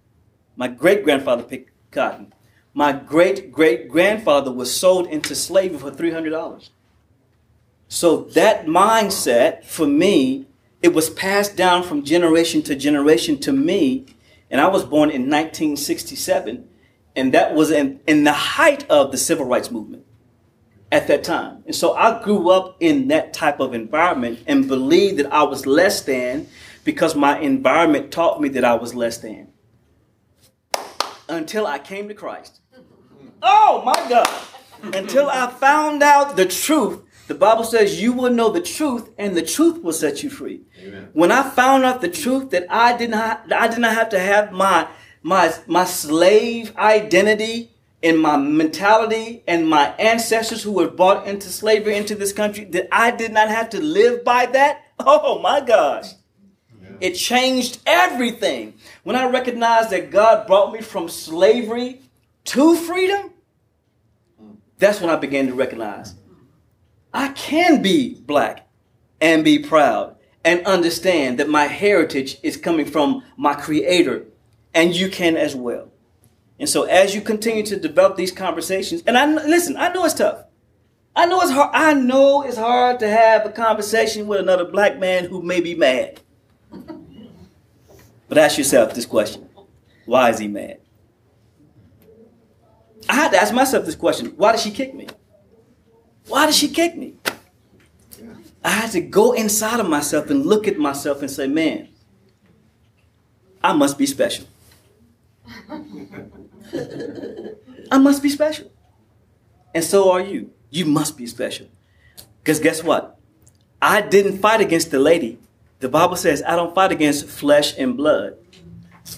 My 0.55 0.67
great 0.67 1.03
grandfather 1.03 1.43
picked 1.43 1.69
cotton. 1.91 2.33
My 2.73 2.91
great 2.93 3.51
great 3.51 3.89
grandfather 3.89 4.51
was 4.51 4.75
sold 4.75 5.07
into 5.07 5.35
slavery 5.35 5.77
for 5.77 5.91
$300. 5.91 6.69
So 7.87 8.23
that 8.33 8.65
mindset 8.65 9.63
for 9.63 9.87
me, 9.87 10.45
it 10.81 10.93
was 10.93 11.09
passed 11.09 11.55
down 11.55 11.83
from 11.83 12.03
generation 12.03 12.61
to 12.63 12.75
generation 12.75 13.39
to 13.39 13.51
me. 13.51 14.05
And 14.49 14.61
I 14.61 14.67
was 14.67 14.83
born 14.83 15.09
in 15.09 15.23
1967, 15.23 16.67
and 17.15 17.33
that 17.33 17.53
was 17.53 17.71
in, 17.71 17.99
in 18.07 18.23
the 18.23 18.31
height 18.31 18.89
of 18.89 19.11
the 19.11 19.17
civil 19.17 19.45
rights 19.45 19.71
movement 19.71 20.05
at 20.91 21.07
that 21.07 21.23
time. 21.23 21.63
And 21.65 21.75
so 21.75 21.93
I 21.93 22.23
grew 22.23 22.49
up 22.49 22.77
in 22.79 23.09
that 23.09 23.33
type 23.33 23.59
of 23.59 23.73
environment 23.73 24.39
and 24.47 24.67
believed 24.67 25.17
that 25.17 25.33
I 25.33 25.43
was 25.43 25.65
less 25.65 26.01
than 26.01 26.47
because 26.83 27.15
my 27.15 27.39
environment 27.39 28.11
taught 28.11 28.39
me 28.39 28.47
that 28.49 28.63
I 28.63 28.75
was 28.75 28.95
less 28.95 29.17
than. 29.17 29.49
Until 31.27 31.67
I 31.67 31.79
came 31.79 32.07
to 32.07 32.13
Christ. 32.13 32.61
Oh 33.41 33.81
my 33.83 34.09
God. 34.09 34.29
Until 34.95 35.27
I 35.29 35.51
found 35.51 36.01
out 36.03 36.37
the 36.37 36.45
truth 36.45 37.01
the 37.27 37.35
Bible 37.35 37.65
says 37.65 38.01
you 38.01 38.13
will 38.13 38.31
know 38.31 38.49
the 38.49 38.61
truth 38.61 39.09
and 39.17 39.35
the 39.35 39.41
truth 39.41 39.83
will 39.83 39.93
set 39.93 40.23
you 40.23 40.29
free. 40.29 40.61
Amen. 40.81 41.09
When 41.13 41.31
I 41.31 41.49
found 41.49 41.83
out 41.83 42.01
the 42.01 42.07
truth 42.07 42.51
that 42.51 42.65
I 42.69 42.97
did 42.97 43.09
not 43.09 43.51
I 43.51 43.67
did 43.67 43.79
not 43.79 43.93
have 43.93 44.09
to 44.09 44.19
have 44.19 44.51
my 44.51 44.87
my 45.21 45.53
my 45.67 45.83
slave 45.83 46.75
identity 46.77 47.71
and 48.01 48.19
my 48.19 48.37
mentality 48.37 49.43
and 49.47 49.67
my 49.67 49.87
ancestors 49.99 50.63
who 50.63 50.71
were 50.71 50.89
brought 50.89 51.27
into 51.27 51.49
slavery 51.49 51.97
into 51.97 52.15
this 52.15 52.31
country 52.31 52.63
that 52.65 52.87
I 52.91 53.11
did 53.11 53.33
not 53.33 53.49
have 53.49 53.69
to 53.71 53.81
live 53.81 54.23
by 54.23 54.45
that. 54.47 54.83
Oh 54.99 55.39
my 55.39 55.59
gosh. 55.59 56.13
Yeah. 56.81 56.89
It 57.01 57.13
changed 57.15 57.79
everything. 57.85 58.75
When 59.03 59.15
I 59.15 59.29
recognized 59.29 59.89
that 59.89 60.11
God 60.11 60.47
brought 60.47 60.71
me 60.71 60.81
from 60.81 61.09
slavery 61.09 62.01
to 62.45 62.75
freedom, 62.75 63.33
that's 64.77 65.01
when 65.01 65.09
I 65.09 65.17
began 65.17 65.47
to 65.47 65.53
recognize 65.53 66.13
I 67.17 67.29
can 67.29 67.81
be 67.81 68.13
black 68.13 68.67
and 69.19 69.43
be 69.43 69.57
proud 69.57 70.17
and 70.45 70.63
understand 70.67 71.39
that 71.39 71.49
my 71.49 71.65
heritage 71.65 72.37
is 72.43 72.57
coming 72.57 72.85
from 72.85 73.23
my 73.35 73.55
creator 73.55 74.27
and 74.71 74.95
you 74.95 75.09
can 75.09 75.35
as 75.35 75.55
well. 75.55 75.91
And 76.59 76.69
so 76.69 76.83
as 76.83 77.15
you 77.15 77.21
continue 77.21 77.65
to 77.65 77.79
develop 77.79 78.17
these 78.17 78.31
conversations, 78.31 79.01
and 79.07 79.17
I 79.17 79.25
listen, 79.25 79.75
I 79.77 79.91
know 79.91 80.05
it's 80.05 80.13
tough. 80.13 80.43
I 81.15 81.25
know 81.25 81.41
it's 81.41 81.49
hard. 81.49 81.71
I 81.73 81.95
know 81.95 82.43
it's 82.43 82.55
hard 82.55 82.99
to 82.99 83.09
have 83.09 83.47
a 83.47 83.49
conversation 83.49 84.27
with 84.27 84.39
another 84.39 84.65
black 84.65 84.99
man 84.99 85.25
who 85.25 85.41
may 85.41 85.59
be 85.59 85.73
mad. 85.73 86.21
But 88.29 88.37
ask 88.37 88.59
yourself 88.59 88.93
this 88.93 89.07
question. 89.07 89.49
Why 90.05 90.29
is 90.29 90.37
he 90.37 90.47
mad? 90.47 90.81
I 93.09 93.15
had 93.15 93.31
to 93.31 93.41
ask 93.41 93.55
myself 93.55 93.87
this 93.87 93.95
question. 93.95 94.33
Why 94.37 94.51
did 94.51 94.61
she 94.61 94.69
kick 94.69 94.93
me? 94.93 95.07
Why 96.27 96.45
did 96.45 96.55
she 96.55 96.69
kick 96.69 96.95
me? 96.95 97.15
I 98.63 98.69
had 98.69 98.91
to 98.91 99.01
go 99.01 99.31
inside 99.33 99.79
of 99.79 99.87
myself 99.87 100.29
and 100.29 100.45
look 100.45 100.67
at 100.67 100.77
myself 100.77 101.21
and 101.21 101.31
say, 101.31 101.47
man, 101.47 101.89
I 103.63 103.73
must 103.73 103.97
be 103.97 104.05
special. 104.05 104.45
I 107.91 107.97
must 107.97 108.21
be 108.21 108.29
special. 108.29 108.69
And 109.73 109.83
so 109.83 110.11
are 110.11 110.21
you. 110.21 110.51
You 110.69 110.85
must 110.85 111.17
be 111.17 111.27
special. 111.27 111.67
Because 112.39 112.59
guess 112.59 112.83
what? 112.83 113.17
I 113.81 114.01
didn't 114.01 114.39
fight 114.39 114.59
against 114.59 114.91
the 114.91 114.99
lady. 114.99 115.39
The 115.79 115.89
Bible 115.89 116.15
says, 116.15 116.43
I 116.45 116.55
don't 116.55 116.73
fight 116.73 116.91
against 116.91 117.27
flesh 117.27 117.77
and 117.77 117.95
blood. 117.95 118.37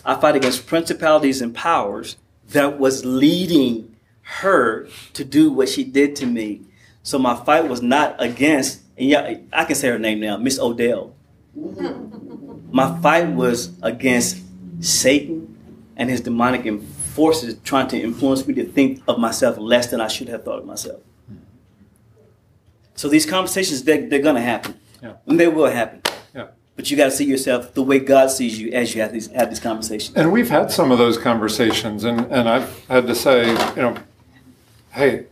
I 0.05 0.15
fight 0.15 0.35
against 0.35 0.67
principalities 0.67 1.41
and 1.41 1.55
powers 1.55 2.17
that 2.49 2.77
was 2.77 3.05
leading 3.05 3.95
her 4.21 4.87
to 5.13 5.23
do 5.23 5.51
what 5.51 5.69
she 5.69 5.83
did 5.83 6.15
to 6.17 6.25
me. 6.25 6.61
So 7.09 7.17
my 7.17 7.35
fight 7.35 7.67
was 7.67 7.81
not 7.81 8.21
against, 8.21 8.81
and 8.95 9.09
yeah, 9.09 9.37
I 9.51 9.65
can 9.65 9.73
say 9.73 9.87
her 9.87 9.97
name 9.97 10.19
now, 10.19 10.37
Miss 10.37 10.59
Odell. 10.59 11.15
My 12.71 12.99
fight 13.01 13.29
was 13.29 13.71
against 13.81 14.43
Satan 14.79 15.57
and 15.97 16.07
his 16.07 16.21
demonic 16.21 16.71
forces 17.15 17.57
trying 17.63 17.87
to 17.87 17.99
influence 17.99 18.45
me 18.45 18.53
to 18.53 18.63
think 18.63 19.01
of 19.07 19.17
myself 19.17 19.57
less 19.57 19.87
than 19.87 19.99
I 19.99 20.07
should 20.07 20.27
have 20.27 20.45
thought 20.45 20.59
of 20.59 20.67
myself. 20.67 21.01
So 22.93 23.09
these 23.09 23.25
conversations, 23.25 23.83
they're, 23.85 24.07
they're 24.07 24.21
going 24.21 24.35
to 24.35 24.41
happen. 24.41 24.79
Yeah. 25.01 25.13
And 25.25 25.39
they 25.39 25.47
will 25.47 25.71
happen. 25.71 26.03
Yeah. 26.35 26.49
But 26.75 26.91
you 26.91 26.97
got 26.97 27.05
to 27.05 27.11
see 27.11 27.25
yourself 27.25 27.73
the 27.73 27.81
way 27.81 27.97
God 27.97 28.29
sees 28.29 28.59
you 28.59 28.71
as 28.71 28.93
you 28.93 29.01
have 29.01 29.13
these, 29.13 29.31
have 29.31 29.49
these 29.49 29.59
conversations. 29.59 30.15
And 30.15 30.31
we've 30.31 30.51
had 30.51 30.69
some 30.69 30.91
of 30.91 30.99
those 30.99 31.17
conversations, 31.17 32.03
and, 32.03 32.19
and 32.31 32.47
I've 32.47 32.85
had 32.85 33.07
to 33.07 33.15
say, 33.15 33.49
you 33.49 33.81
know, 33.81 33.97
hey, 34.91 35.25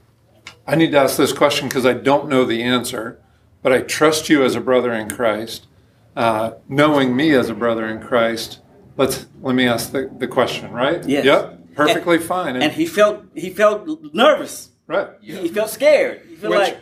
I 0.68 0.76
need 0.76 0.91
to 0.91 0.99
ask 0.99 1.18
this 1.18 1.32
question 1.32 1.70
because 1.70 1.86
I 1.86 1.93
don't 1.93 2.28
know 2.28 2.43
the 2.43 2.61
answer, 2.61 3.22
but 3.61 3.72
I 3.72 3.82
trust 3.82 4.30
you 4.30 4.43
as 4.43 4.55
a 4.55 4.61
brother 4.61 4.91
in 4.93 5.09
Christ. 5.09 5.65
Uh, 6.15 6.51
knowing 6.68 7.15
me 7.15 7.34
as 7.34 7.49
a 7.49 7.53
brother 7.53 7.88
in 7.88 8.01
Christ, 8.01 8.59
let's 8.97 9.28
let 9.41 9.55
me 9.55 9.68
ask 9.68 9.91
the, 9.91 10.11
the 10.18 10.28
question, 10.28 10.72
right? 10.72 11.07
Yes. 11.07 11.24
Yep. 11.26 11.76
Perfectly 11.76 12.18
and, 12.18 12.26
fine. 12.26 12.55
And, 12.55 12.63
and, 12.63 12.74
he 12.74 12.86
felt 12.88 13.24
he 13.36 13.51
felt 13.51 13.88
nervous. 14.13 14.70
Right. 14.88 15.09
He, 15.22 15.36
he 15.36 15.47
felt 15.47 15.70
scared. 15.70 16.24
He 16.28 16.36
felt 16.36 16.51
Which, 16.51 16.59
like 16.59 16.80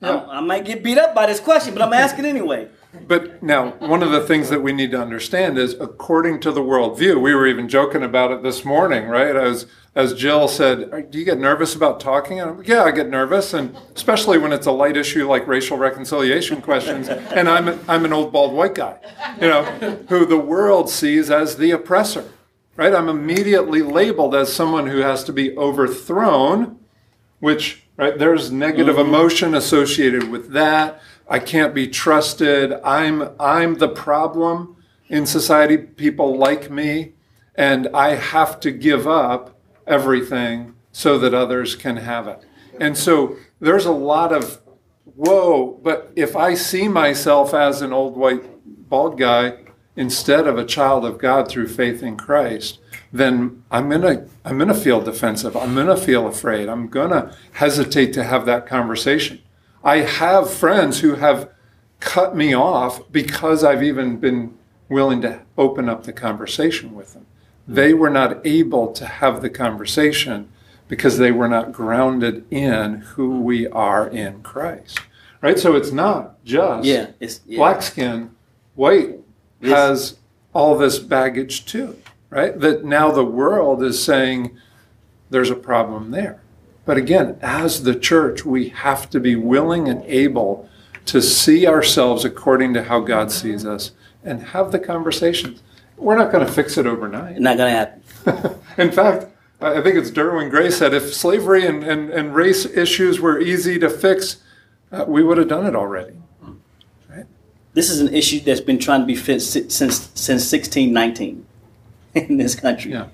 yeah. 0.00 0.26
I 0.28 0.40
might 0.40 0.64
get 0.64 0.82
beat 0.82 0.98
up 0.98 1.14
by 1.14 1.26
this 1.26 1.40
question, 1.40 1.72
but 1.72 1.82
I'm 1.82 1.92
asking 1.92 2.26
anyway. 2.26 2.68
But 3.06 3.42
now, 3.42 3.70
one 3.72 4.02
of 4.02 4.10
the 4.10 4.20
things 4.20 4.48
that 4.50 4.62
we 4.62 4.72
need 4.72 4.90
to 4.92 5.00
understand 5.00 5.58
is, 5.58 5.74
according 5.74 6.40
to 6.40 6.52
the 6.52 6.60
worldview, 6.60 7.20
we 7.20 7.34
were 7.34 7.46
even 7.46 7.68
joking 7.68 8.02
about 8.02 8.30
it 8.30 8.42
this 8.42 8.64
morning, 8.64 9.08
right? 9.08 9.34
As 9.36 9.66
as 9.96 10.12
Jill 10.14 10.48
said, 10.48 11.10
"Do 11.10 11.18
you 11.18 11.24
get 11.24 11.38
nervous 11.38 11.74
about 11.74 12.00
talking?" 12.00 12.40
And 12.40 12.50
I'm 12.50 12.58
like, 12.58 12.68
"Yeah, 12.68 12.84
I 12.84 12.90
get 12.90 13.08
nervous, 13.08 13.54
and 13.54 13.76
especially 13.94 14.38
when 14.38 14.52
it's 14.52 14.66
a 14.66 14.72
light 14.72 14.96
issue 14.96 15.28
like 15.28 15.46
racial 15.46 15.76
reconciliation 15.76 16.60
questions." 16.62 17.08
And 17.08 17.48
I'm 17.48 17.80
I'm 17.88 18.04
an 18.04 18.12
old 18.12 18.32
bald 18.32 18.52
white 18.52 18.74
guy, 18.74 18.98
you 19.40 19.48
know, 19.48 19.64
who 20.08 20.24
the 20.24 20.38
world 20.38 20.90
sees 20.90 21.30
as 21.30 21.56
the 21.56 21.70
oppressor, 21.70 22.24
right? 22.76 22.94
I'm 22.94 23.08
immediately 23.08 23.82
labeled 23.82 24.34
as 24.34 24.52
someone 24.52 24.86
who 24.86 24.98
has 24.98 25.24
to 25.24 25.32
be 25.32 25.56
overthrown, 25.56 26.78
which 27.40 27.84
right 27.96 28.18
there's 28.18 28.50
negative 28.50 28.96
mm-hmm. 28.96 29.08
emotion 29.14 29.54
associated 29.54 30.30
with 30.30 30.52
that 30.52 31.00
I 31.28 31.38
can't 31.38 31.74
be 31.74 31.88
trusted. 31.88 32.72
I'm 32.84 33.30
I'm 33.40 33.78
the 33.78 33.88
problem 33.88 34.76
in 35.08 35.26
society. 35.26 35.76
People 35.76 36.36
like 36.36 36.70
me, 36.70 37.14
and 37.54 37.88
I 37.94 38.14
have 38.14 38.60
to 38.60 38.70
give 38.70 39.06
up 39.06 39.58
everything 39.86 40.74
so 40.92 41.18
that 41.18 41.34
others 41.34 41.76
can 41.76 41.96
have 41.96 42.28
it. 42.28 42.44
And 42.78 42.96
so 42.96 43.36
there's 43.60 43.86
a 43.86 43.92
lot 43.92 44.32
of 44.32 44.60
whoa, 45.16 45.78
but 45.82 46.12
if 46.16 46.36
I 46.36 46.54
see 46.54 46.88
myself 46.88 47.54
as 47.54 47.82
an 47.82 47.92
old 47.92 48.16
white 48.16 48.44
bald 48.88 49.18
guy 49.18 49.58
instead 49.96 50.46
of 50.46 50.58
a 50.58 50.64
child 50.64 51.04
of 51.04 51.18
God 51.18 51.48
through 51.48 51.68
faith 51.68 52.02
in 52.02 52.16
Christ, 52.16 52.80
then 53.12 53.62
I'm 53.70 53.88
gonna 53.88 54.26
I'm 54.44 54.58
gonna 54.58 54.74
feel 54.74 55.00
defensive. 55.00 55.56
I'm 55.56 55.74
gonna 55.74 55.96
feel 55.96 56.26
afraid. 56.26 56.68
I'm 56.68 56.88
gonna 56.88 57.34
hesitate 57.52 58.12
to 58.14 58.24
have 58.24 58.44
that 58.46 58.66
conversation. 58.66 59.40
I 59.84 59.98
have 59.98 60.50
friends 60.50 61.00
who 61.00 61.16
have 61.16 61.50
cut 62.00 62.34
me 62.34 62.54
off 62.54 63.10
because 63.12 63.62
I've 63.62 63.82
even 63.82 64.16
been 64.16 64.56
willing 64.88 65.20
to 65.22 65.42
open 65.58 65.88
up 65.88 66.04
the 66.04 66.12
conversation 66.12 66.94
with 66.94 67.12
them. 67.12 67.26
Hmm. 67.66 67.74
They 67.74 67.94
were 67.94 68.10
not 68.10 68.44
able 68.46 68.92
to 68.92 69.06
have 69.06 69.42
the 69.42 69.50
conversation 69.50 70.50
because 70.88 71.18
they 71.18 71.32
were 71.32 71.48
not 71.48 71.72
grounded 71.72 72.44
in 72.50 72.94
who 73.00 73.40
we 73.40 73.66
are 73.68 74.08
in 74.08 74.42
Christ. 74.42 75.00
Right? 75.40 75.58
So 75.58 75.76
it's 75.76 75.92
not 75.92 76.42
just 76.44 76.86
yeah, 76.86 77.10
it's, 77.20 77.40
yeah. 77.46 77.58
black 77.58 77.82
skin, 77.82 78.30
white 78.74 79.18
has 79.62 80.16
all 80.54 80.76
this 80.76 80.98
baggage 80.98 81.66
too, 81.66 81.98
right? 82.30 82.58
That 82.58 82.84
now 82.84 83.10
the 83.10 83.24
world 83.24 83.82
is 83.82 84.02
saying 84.02 84.56
there's 85.30 85.50
a 85.50 85.56
problem 85.56 86.10
there. 86.10 86.40
But 86.84 86.96
again, 86.96 87.38
as 87.40 87.82
the 87.82 87.94
church, 87.94 88.44
we 88.44 88.68
have 88.70 89.08
to 89.10 89.20
be 89.20 89.36
willing 89.36 89.88
and 89.88 90.02
able 90.04 90.68
to 91.06 91.22
see 91.22 91.66
ourselves 91.66 92.24
according 92.24 92.74
to 92.74 92.84
how 92.84 93.00
God 93.00 93.30
sees 93.30 93.64
us 93.64 93.92
and 94.22 94.42
have 94.42 94.72
the 94.72 94.78
conversations. 94.78 95.62
We're 95.96 96.16
not 96.16 96.32
going 96.32 96.46
to 96.46 96.52
fix 96.52 96.76
it 96.76 96.86
overnight. 96.86 97.38
Not 97.38 97.56
going 97.56 97.72
to 97.72 97.78
happen. 97.78 98.60
In 98.78 98.90
fact, 98.90 99.26
I 99.60 99.80
think 99.80 99.96
it's 99.96 100.10
Derwin 100.10 100.50
Gray 100.50 100.70
said 100.70 100.92
if 100.92 101.14
slavery 101.14 101.66
and, 101.66 101.84
and, 101.84 102.10
and 102.10 102.34
race 102.34 102.66
issues 102.66 103.20
were 103.20 103.40
easy 103.40 103.78
to 103.78 103.88
fix, 103.88 104.38
uh, 104.92 105.04
we 105.06 105.22
would 105.22 105.38
have 105.38 105.48
done 105.48 105.66
it 105.66 105.74
already. 105.74 106.16
Right? 107.08 107.26
This 107.72 107.90
is 107.90 108.00
an 108.00 108.12
issue 108.12 108.40
that's 108.40 108.60
been 108.60 108.78
trying 108.78 109.00
to 109.00 109.06
be 109.06 109.16
fixed 109.16 109.52
since, 109.52 109.70
since 109.70 110.52
1619 110.52 111.46
in 112.14 112.36
this 112.36 112.54
country. 112.54 112.92
Yeah. 112.92 113.08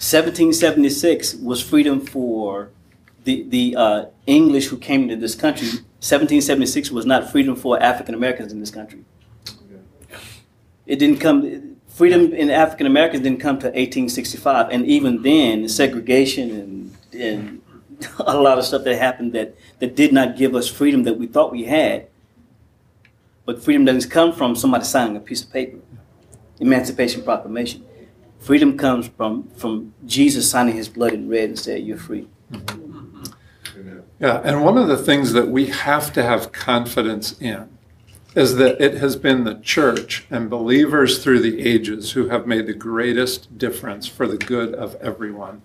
1776 0.00 1.34
was 1.36 1.62
freedom 1.62 2.00
for 2.00 2.70
the 3.24 3.44
the 3.48 3.76
uh, 3.76 4.04
English 4.26 4.66
who 4.66 4.78
came 4.78 5.08
to 5.08 5.16
this 5.16 5.34
country, 5.34 5.66
1776 5.66 6.90
was 6.90 7.06
not 7.06 7.30
freedom 7.30 7.56
for 7.56 7.82
African 7.82 8.14
Americans 8.14 8.52
in 8.52 8.60
this 8.60 8.70
country. 8.70 9.04
It 10.86 10.96
didn't 10.96 11.18
come. 11.18 11.76
Freedom 11.88 12.32
in 12.32 12.50
African 12.50 12.86
Americans 12.86 13.22
didn't 13.22 13.40
come 13.40 13.58
to 13.58 13.66
1865, 13.66 14.68
and 14.70 14.84
even 14.86 15.22
then, 15.22 15.68
segregation 15.68 16.50
and 16.50 16.96
and 17.14 17.62
a 18.18 18.36
lot 18.36 18.58
of 18.58 18.64
stuff 18.64 18.84
that 18.84 18.96
happened 18.96 19.32
that 19.32 19.56
that 19.78 19.96
did 19.96 20.12
not 20.12 20.36
give 20.36 20.54
us 20.54 20.68
freedom 20.68 21.04
that 21.04 21.18
we 21.18 21.26
thought 21.26 21.50
we 21.50 21.64
had. 21.64 22.08
But 23.46 23.62
freedom 23.62 23.84
doesn't 23.84 24.10
come 24.10 24.32
from 24.32 24.56
somebody 24.56 24.84
signing 24.84 25.16
a 25.16 25.20
piece 25.20 25.42
of 25.42 25.52
paper. 25.52 25.78
Emancipation 26.60 27.22
Proclamation. 27.22 27.84
Freedom 28.38 28.76
comes 28.76 29.08
from 29.08 29.48
from 29.50 29.94
Jesus 30.04 30.50
signing 30.50 30.76
His 30.76 30.88
blood 30.88 31.14
in 31.14 31.28
red 31.28 31.48
and 31.48 31.58
said, 31.58 31.82
"You're 31.82 31.96
free." 31.96 32.28
Mm-hmm. 32.52 32.83
Yeah, 34.24 34.40
and 34.42 34.64
one 34.64 34.78
of 34.78 34.88
the 34.88 34.96
things 34.96 35.34
that 35.34 35.48
we 35.48 35.66
have 35.66 36.10
to 36.14 36.22
have 36.22 36.50
confidence 36.50 37.38
in 37.42 37.68
is 38.34 38.56
that 38.56 38.80
it 38.80 38.94
has 38.94 39.16
been 39.16 39.44
the 39.44 39.56
church 39.56 40.24
and 40.30 40.48
believers 40.48 41.22
through 41.22 41.40
the 41.40 41.60
ages 41.60 42.12
who 42.12 42.30
have 42.30 42.46
made 42.46 42.66
the 42.66 42.72
greatest 42.72 43.58
difference 43.58 44.06
for 44.06 44.26
the 44.26 44.38
good 44.38 44.72
of 44.72 44.94
everyone 44.94 45.60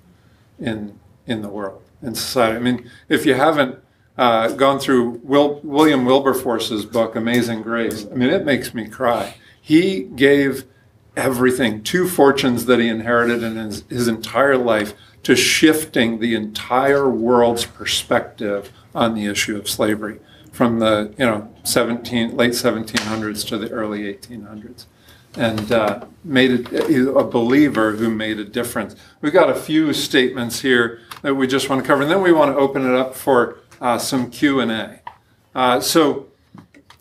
in 0.60 0.99
in 1.26 1.41
the 1.41 1.47
world 1.47 1.82
in 2.01 2.14
society. 2.16 2.57
I 2.57 2.60
mean, 2.60 2.91
if 3.07 3.26
you 3.26 3.34
haven't 3.34 3.80
uh, 4.18 4.49
gone 4.49 4.78
through 4.78 5.22
Will, 5.24 5.62
William 5.64 6.03
Wilberforce's 6.03 6.84
book 6.84 7.16
Amazing 7.16 7.62
Grace, 7.62 8.07
I 8.12 8.16
mean, 8.16 8.30
it 8.30 8.43
makes 8.43 8.74
me 8.74 8.89
cry. 8.89 9.36
He 9.62 10.03
gave 10.03 10.66
everything, 11.16 11.82
two 11.82 12.10
fortunes 12.10 12.66
that 12.66 12.80
he 12.80 12.89
inherited 12.89 13.41
in 13.41 13.55
his, 13.55 13.86
his 13.89 14.10
entire 14.10 14.57
life 14.57 14.95
to 15.24 15.36
shifting 15.36 16.20
the 16.20 16.36
entire 16.36 17.09
world's 17.09 17.65
perspective 17.65 18.72
on 18.95 19.13
the 19.13 19.26
issue 19.26 19.57
of 19.57 19.70
slavery 19.70 20.20
from 20.51 20.80
the 20.80 21.13
you 21.17 21.26
know 21.26 21.53
17 21.63 22.36
late 22.36 22.51
1700s 22.51 23.47
to 23.47 23.57
the 23.57 23.70
early 23.70 24.13
1800s 24.13 24.86
and 25.36 25.72
uh, 25.72 26.05
made 26.24 26.51
it 26.51 27.07
a 27.07 27.24
believer 27.24 27.91
who 27.91 28.09
made 28.09 28.39
a 28.39 28.43
difference. 28.43 28.95
We've 29.22 29.32
got 29.32 29.49
a 29.49 29.55
few 29.55 29.93
statements 29.93 30.59
here 30.61 31.01
that 31.22 31.36
we 31.36 31.45
just 31.45 31.70
want 31.70 31.84
to 31.84 31.88
cover 31.88 32.01
and 32.01 32.11
then 32.11 32.22
we 32.22 32.32
want 32.32 32.51
to 32.53 32.57
open 32.57 32.86
it 32.86 32.95
up 32.95 33.15
for 33.15 33.59
uh, 33.82 33.97
some 33.97 34.30
q&a 34.30 34.99
uh, 35.55 35.80
so 35.80 36.28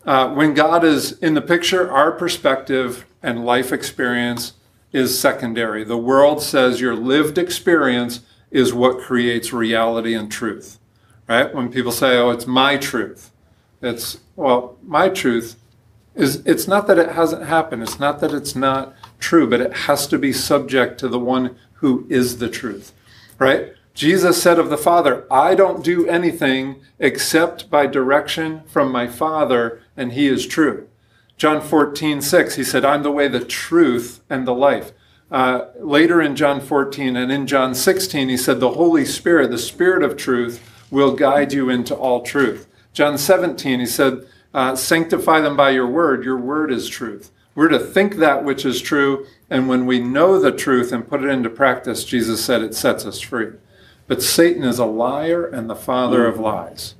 uh, 0.05 0.29
when 0.33 0.53
god 0.53 0.83
is 0.83 1.13
in 1.19 1.33
the 1.33 1.41
picture 1.41 1.91
our 1.91 2.11
perspective 2.11 3.05
and 3.21 3.45
life 3.45 3.73
experience 3.73 4.53
is 4.91 5.19
secondary. 5.19 5.83
The 5.83 5.97
world 5.97 6.41
says 6.41 6.81
your 6.81 6.95
lived 6.95 7.37
experience 7.37 8.21
is 8.51 8.73
what 8.73 8.99
creates 8.99 9.53
reality 9.53 10.13
and 10.13 10.31
truth. 10.31 10.79
Right? 11.27 11.53
When 11.53 11.71
people 11.71 11.91
say, 11.91 12.17
"Oh, 12.17 12.31
it's 12.31 12.47
my 12.47 12.77
truth." 12.77 13.31
It's 13.81 14.17
well, 14.35 14.77
my 14.83 15.09
truth 15.09 15.55
is 16.15 16.37
it's 16.45 16.67
not 16.67 16.87
that 16.87 16.97
it 16.97 17.09
hasn't 17.09 17.45
happened. 17.45 17.83
It's 17.83 17.99
not 17.99 18.19
that 18.19 18.33
it's 18.33 18.55
not 18.55 18.93
true, 19.19 19.49
but 19.49 19.61
it 19.61 19.73
has 19.73 20.07
to 20.07 20.17
be 20.17 20.33
subject 20.33 20.99
to 20.99 21.07
the 21.07 21.19
one 21.19 21.55
who 21.75 22.05
is 22.09 22.39
the 22.39 22.49
truth. 22.49 22.91
Right? 23.37 23.73
Jesus 23.93 24.41
said 24.41 24.59
of 24.59 24.69
the 24.69 24.77
Father, 24.77 25.25
I 25.31 25.55
don't 25.55 25.83
do 25.83 26.07
anything 26.07 26.81
except 26.99 27.69
by 27.69 27.85
direction 27.85 28.63
from 28.67 28.91
my 28.91 29.07
Father, 29.07 29.81
and 29.95 30.13
he 30.13 30.27
is 30.27 30.45
true. 30.45 30.88
John 31.39 31.61
14, 31.61 32.21
6, 32.21 32.55
he 32.55 32.65
said, 32.65 32.83
I'm 32.83 33.01
the 33.01 33.11
way, 33.11 33.29
the 33.29 33.39
truth, 33.43 34.21
and 34.29 34.45
the 34.45 34.53
life. 34.53 34.91
Uh, 35.31 35.67
later 35.79 36.21
in 36.21 36.35
John 36.35 36.59
14 36.59 37.15
and 37.15 37.31
in 37.31 37.47
John 37.47 37.73
16, 37.73 38.27
he 38.27 38.35
said, 38.35 38.59
The 38.59 38.71
Holy 38.71 39.05
Spirit, 39.05 39.49
the 39.49 39.57
Spirit 39.57 40.03
of 40.03 40.17
truth, 40.17 40.61
will 40.91 41.15
guide 41.15 41.53
you 41.53 41.69
into 41.69 41.95
all 41.95 42.23
truth. 42.23 42.67
John 42.91 43.17
17, 43.17 43.79
he 43.79 43.85
said, 43.85 44.27
uh, 44.53 44.75
sanctify 44.75 45.39
them 45.39 45.55
by 45.55 45.69
your 45.69 45.87
word. 45.87 46.25
Your 46.25 46.37
word 46.37 46.71
is 46.71 46.89
truth. 46.89 47.31
We're 47.55 47.69
to 47.69 47.79
think 47.79 48.15
that 48.15 48.43
which 48.43 48.65
is 48.65 48.81
true, 48.81 49.25
and 49.49 49.69
when 49.69 49.85
we 49.85 49.99
know 49.99 50.39
the 50.39 50.51
truth 50.51 50.91
and 50.91 51.07
put 51.07 51.23
it 51.23 51.29
into 51.29 51.49
practice, 51.49 52.03
Jesus 52.03 52.43
said 52.43 52.61
it 52.61 52.75
sets 52.75 53.05
us 53.05 53.21
free. 53.21 53.53
But 54.07 54.21
Satan 54.21 54.63
is 54.63 54.79
a 54.79 54.85
liar 54.85 55.45
and 55.45 55.69
the 55.69 55.75
father 55.75 56.25
of 56.25 56.37
lies, 56.37 56.95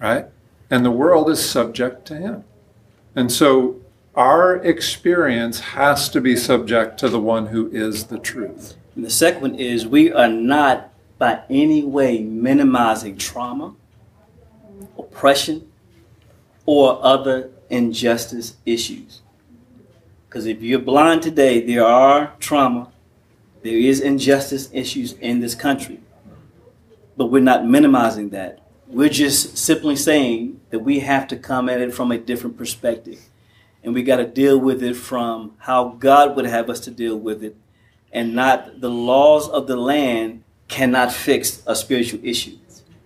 right? 0.00 0.26
And 0.70 0.84
the 0.84 0.92
world 0.92 1.28
is 1.28 1.48
subject 1.48 2.06
to 2.06 2.16
him. 2.16 2.44
And 3.16 3.30
so 3.30 3.80
our 4.14 4.56
experience 4.56 5.60
has 5.60 6.08
to 6.10 6.20
be 6.20 6.36
subject 6.36 6.98
to 7.00 7.08
the 7.08 7.20
one 7.20 7.46
who 7.46 7.68
is 7.70 8.04
the 8.04 8.18
truth. 8.18 8.76
And 8.94 9.04
the 9.04 9.10
second 9.10 9.42
one 9.42 9.54
is 9.56 9.86
we 9.86 10.12
are 10.12 10.28
not 10.28 10.92
by 11.18 11.42
any 11.48 11.82
way 11.82 12.22
minimizing 12.22 13.16
trauma, 13.16 13.74
oppression, 14.98 15.70
or 16.66 17.04
other 17.04 17.50
injustice 17.70 18.56
issues. 18.66 19.20
Because 20.28 20.46
if 20.46 20.62
you're 20.62 20.80
blind 20.80 21.22
today, 21.22 21.60
there 21.60 21.84
are 21.84 22.34
trauma, 22.40 22.90
there 23.62 23.76
is 23.76 24.00
injustice 24.00 24.68
issues 24.72 25.12
in 25.14 25.40
this 25.40 25.54
country. 25.54 26.00
But 27.16 27.26
we're 27.26 27.42
not 27.42 27.66
minimizing 27.66 28.30
that. 28.30 28.60
We're 28.88 29.08
just 29.08 29.56
simply 29.56 29.96
saying 29.96 30.60
that 30.74 30.80
we 30.80 30.98
have 30.98 31.28
to 31.28 31.36
come 31.36 31.68
at 31.68 31.80
it 31.80 31.94
from 31.94 32.10
a 32.10 32.18
different 32.18 32.58
perspective. 32.58 33.20
And 33.84 33.94
we 33.94 34.02
got 34.02 34.16
to 34.16 34.26
deal 34.26 34.58
with 34.58 34.82
it 34.82 34.94
from 34.94 35.54
how 35.58 35.90
God 35.90 36.34
would 36.34 36.46
have 36.46 36.68
us 36.68 36.80
to 36.80 36.90
deal 36.90 37.16
with 37.16 37.44
it, 37.44 37.56
and 38.12 38.34
not 38.34 38.80
the 38.80 38.90
laws 38.90 39.48
of 39.48 39.68
the 39.68 39.76
land 39.76 40.42
cannot 40.66 41.12
fix 41.12 41.62
a 41.68 41.76
spiritual 41.76 42.18
issue. 42.24 42.58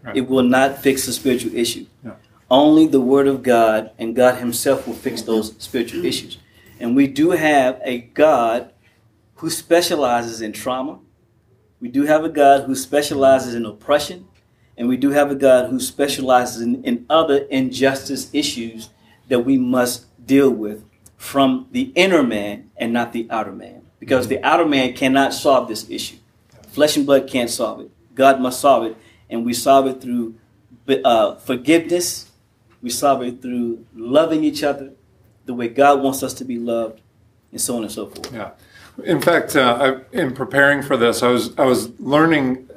Right. 0.02 0.16
It 0.16 0.30
will 0.30 0.44
not 0.44 0.78
fix 0.78 1.06
a 1.08 1.12
spiritual 1.12 1.54
issue. 1.54 1.84
Yeah. 2.02 2.12
Only 2.50 2.86
the 2.86 3.02
Word 3.02 3.28
of 3.28 3.42
God 3.42 3.90
and 3.98 4.16
God 4.16 4.38
Himself 4.38 4.86
will 4.86 4.94
fix 4.94 5.20
those 5.20 5.54
spiritual 5.58 6.06
issues. 6.06 6.38
And 6.80 6.96
we 6.96 7.06
do 7.06 7.32
have 7.32 7.82
a 7.84 7.98
God 7.98 8.72
who 9.34 9.50
specializes 9.50 10.40
in 10.40 10.54
trauma. 10.54 11.00
We 11.82 11.88
do 11.88 12.04
have 12.04 12.24
a 12.24 12.30
God 12.30 12.64
who 12.64 12.74
specializes 12.74 13.54
in 13.54 13.66
oppression. 13.66 14.26
And 14.78 14.88
we 14.88 14.96
do 14.96 15.10
have 15.10 15.30
a 15.30 15.34
God 15.34 15.68
who 15.68 15.80
specializes 15.80 16.62
in, 16.62 16.82
in 16.84 17.04
other 17.10 17.38
injustice 17.50 18.30
issues 18.32 18.90
that 19.28 19.40
we 19.40 19.58
must 19.58 20.06
deal 20.24 20.50
with 20.50 20.84
from 21.16 21.66
the 21.72 21.92
inner 21.96 22.22
man 22.22 22.70
and 22.76 22.92
not 22.92 23.12
the 23.12 23.26
outer 23.28 23.52
man. 23.52 23.82
Because 23.98 24.28
the 24.28 24.42
outer 24.44 24.64
man 24.64 24.94
cannot 24.94 25.34
solve 25.34 25.68
this 25.68 25.90
issue. 25.90 26.16
Flesh 26.68 26.96
and 26.96 27.04
blood 27.04 27.28
can't 27.28 27.50
solve 27.50 27.80
it. 27.80 27.90
God 28.14 28.40
must 28.40 28.60
solve 28.60 28.84
it. 28.84 28.96
And 29.28 29.44
we 29.44 29.52
solve 29.52 29.88
it 29.88 30.00
through 30.00 30.36
uh, 31.04 31.34
forgiveness. 31.34 32.30
We 32.80 32.90
solve 32.90 33.22
it 33.22 33.42
through 33.42 33.84
loving 33.94 34.44
each 34.44 34.62
other 34.62 34.92
the 35.44 35.54
way 35.54 35.66
God 35.68 36.02
wants 36.02 36.22
us 36.22 36.34
to 36.34 36.44
be 36.44 36.58
loved, 36.58 37.00
and 37.50 37.60
so 37.60 37.76
on 37.76 37.82
and 37.82 37.90
so 37.90 38.06
forth. 38.06 38.32
Yeah. 38.32 38.50
In 39.04 39.20
fact, 39.20 39.56
uh, 39.56 40.02
I, 40.12 40.16
in 40.16 40.34
preparing 40.34 40.82
for 40.82 40.96
this, 40.96 41.22
I 41.22 41.28
was 41.28 41.58
I 41.58 41.64
was 41.64 41.90
learning 41.98 42.68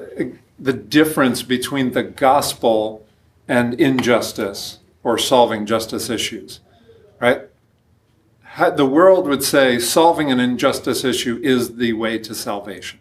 the 0.61 0.73
difference 0.73 1.41
between 1.41 1.91
the 1.91 2.03
gospel 2.03 3.03
and 3.47 3.73
injustice 3.73 4.77
or 5.03 5.17
solving 5.17 5.65
justice 5.65 6.07
issues, 6.09 6.59
right? 7.19 7.47
The 8.75 8.85
world 8.85 9.27
would 9.27 9.43
say 9.43 9.79
solving 9.79 10.31
an 10.31 10.39
injustice 10.39 11.03
issue 11.03 11.39
is 11.41 11.77
the 11.77 11.93
way 11.93 12.19
to 12.19 12.35
salvation. 12.35 12.99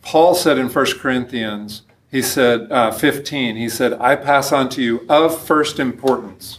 Paul 0.00 0.34
said 0.34 0.56
in 0.56 0.70
1 0.70 0.86
Corinthians, 0.98 1.82
he 2.10 2.22
said, 2.22 2.72
uh, 2.72 2.90
15, 2.90 3.56
he 3.56 3.68
said, 3.68 3.92
I 3.94 4.16
pass 4.16 4.50
on 4.50 4.70
to 4.70 4.82
you 4.82 5.04
of 5.08 5.38
first 5.38 5.78
importance 5.78 6.58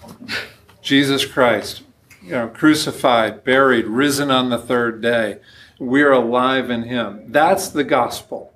Jesus 0.82 1.26
Christ, 1.26 1.82
you 2.22 2.32
know, 2.32 2.48
crucified, 2.48 3.44
buried, 3.44 3.86
risen 3.86 4.30
on 4.32 4.50
the 4.50 4.58
third 4.58 5.02
day. 5.02 5.40
We're 5.80 6.12
alive 6.12 6.70
in 6.70 6.84
him. 6.84 7.32
That's 7.32 7.70
the 7.70 7.84
gospel. 7.84 8.51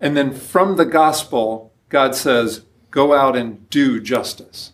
And 0.00 0.16
then 0.16 0.32
from 0.32 0.76
the 0.76 0.84
gospel, 0.84 1.72
God 1.88 2.14
says, 2.14 2.62
go 2.90 3.14
out 3.14 3.36
and 3.36 3.68
do 3.70 4.00
justice. 4.00 4.72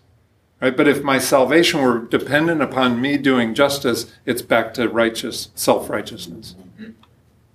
Right? 0.61 0.77
But 0.77 0.89
if 0.89 1.03
my 1.03 1.19
salvation 1.19 1.83
were 1.83 1.99
dependent 1.99 2.63
upon 2.63 3.01
me 3.01 3.19
doing 3.19 3.55
justice, 3.55 4.13
it's 4.25 4.43
back 4.43 4.73
to 4.75 4.89
righteous 4.89 5.51
self-righteousness. 5.55 6.55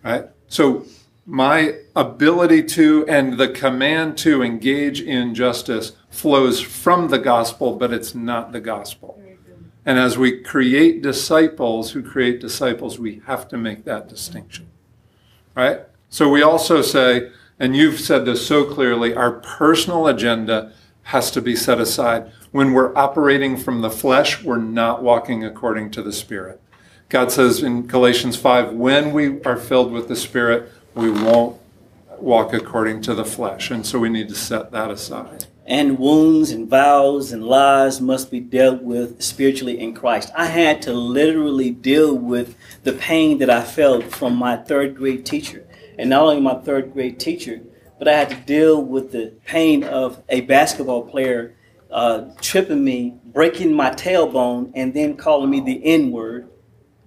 Right? 0.03 0.25
So 0.47 0.85
my 1.25 1.75
ability 1.95 2.63
to 2.63 3.05
and 3.07 3.37
the 3.37 3.49
command 3.49 4.17
to 4.19 4.41
engage 4.41 5.01
in 5.01 5.35
justice 5.35 5.93
flows 6.09 6.59
from 6.59 7.09
the 7.09 7.19
gospel, 7.19 7.75
but 7.75 7.93
it's 7.93 8.15
not 8.15 8.51
the 8.51 8.61
gospel. 8.61 9.21
And 9.85 9.97
as 9.97 10.17
we 10.17 10.41
create 10.41 11.01
disciples 11.01 11.91
who 11.91 12.03
create 12.03 12.39
disciples, 12.39 12.99
we 12.99 13.21
have 13.25 13.47
to 13.49 13.57
make 13.57 13.85
that 13.85 14.07
distinction. 14.07 14.67
Right? 15.55 15.81
So 16.09 16.29
we 16.29 16.41
also 16.41 16.81
say, 16.81 17.31
and 17.59 17.75
you've 17.75 17.99
said 17.99 18.25
this 18.25 18.45
so 18.45 18.63
clearly, 18.63 19.13
our 19.13 19.31
personal 19.31 20.07
agenda 20.07 20.71
has 21.03 21.29
to 21.31 21.41
be 21.41 21.55
set 21.55 21.79
aside. 21.79 22.31
When 22.51 22.73
we're 22.73 22.95
operating 22.95 23.57
from 23.57 23.81
the 23.81 23.89
flesh, 23.89 24.43
we're 24.43 24.57
not 24.57 25.03
walking 25.03 25.43
according 25.43 25.91
to 25.91 26.01
the 26.01 26.13
Spirit. 26.13 26.61
God 27.09 27.31
says 27.31 27.61
in 27.61 27.87
Galatians 27.87 28.37
5 28.37 28.73
when 28.73 29.11
we 29.11 29.41
are 29.43 29.57
filled 29.57 29.91
with 29.91 30.07
the 30.07 30.15
Spirit, 30.15 30.71
we 30.95 31.09
won't 31.09 31.59
walk 32.17 32.53
according 32.53 33.01
to 33.03 33.13
the 33.13 33.25
flesh. 33.25 33.71
And 33.71 33.85
so 33.85 33.99
we 33.99 34.09
need 34.09 34.29
to 34.29 34.35
set 34.35 34.71
that 34.71 34.91
aside 34.91 35.47
and 35.69 35.99
wounds 35.99 36.49
and 36.49 36.67
vows 36.67 37.31
and 37.31 37.43
lies 37.45 38.01
must 38.01 38.31
be 38.31 38.39
dealt 38.39 38.81
with 38.81 39.21
spiritually 39.21 39.79
in 39.79 39.93
Christ. 39.93 40.31
I 40.35 40.47
had 40.47 40.81
to 40.81 40.93
literally 40.93 41.69
deal 41.69 42.15
with 42.15 42.57
the 42.83 42.93
pain 42.93 43.37
that 43.37 43.51
I 43.51 43.63
felt 43.63 44.05
from 44.05 44.35
my 44.35 44.57
third 44.57 44.95
grade 44.95 45.27
teacher. 45.27 45.67
And 45.99 46.09
not 46.09 46.23
only 46.23 46.39
my 46.39 46.55
third 46.55 46.93
grade 46.93 47.19
teacher, 47.19 47.59
but 47.97 48.07
I 48.07 48.13
had 48.13 48.29
to 48.29 48.35
deal 48.35 48.81
with 48.81 49.11
the 49.11 49.33
pain 49.45 49.83
of 49.83 50.23
a 50.29 50.39
basketball 50.41 51.03
player 51.03 51.55
uh, 51.91 52.29
tripping 52.39 52.85
me, 52.85 53.15
breaking 53.25 53.73
my 53.73 53.89
tailbone, 53.89 54.71
and 54.75 54.93
then 54.93 55.17
calling 55.17 55.49
me 55.49 55.59
the 55.59 55.83
N 55.83 56.11
word 56.11 56.47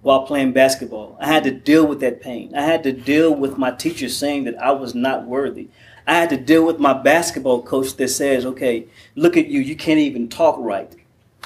while 0.01 0.27
playing 0.27 0.53
basketball. 0.53 1.17
I 1.19 1.25
had 1.25 1.43
to 1.45 1.51
deal 1.51 1.87
with 1.87 2.01
that 2.01 2.21
pain. 2.21 2.55
I 2.55 2.61
had 2.61 2.83
to 2.83 2.91
deal 2.91 3.33
with 3.33 3.57
my 3.57 3.71
teacher 3.71 4.09
saying 4.09 4.43
that 4.43 4.61
I 4.61 4.71
was 4.73 4.93
not 4.93 5.25
worthy. 5.25 5.69
I 6.05 6.13
had 6.13 6.29
to 6.29 6.37
deal 6.37 6.63
with 6.63 6.77
my 6.77 6.93
basketball 6.93 7.63
coach 7.63 7.95
that 7.95 8.09
says, 8.09 8.45
okay, 8.45 8.85
look 9.15 9.37
at 9.37 9.47
you, 9.47 9.59
you 9.59 9.75
can't 9.75 9.99
even 9.99 10.29
talk 10.29 10.57
right. 10.59 10.93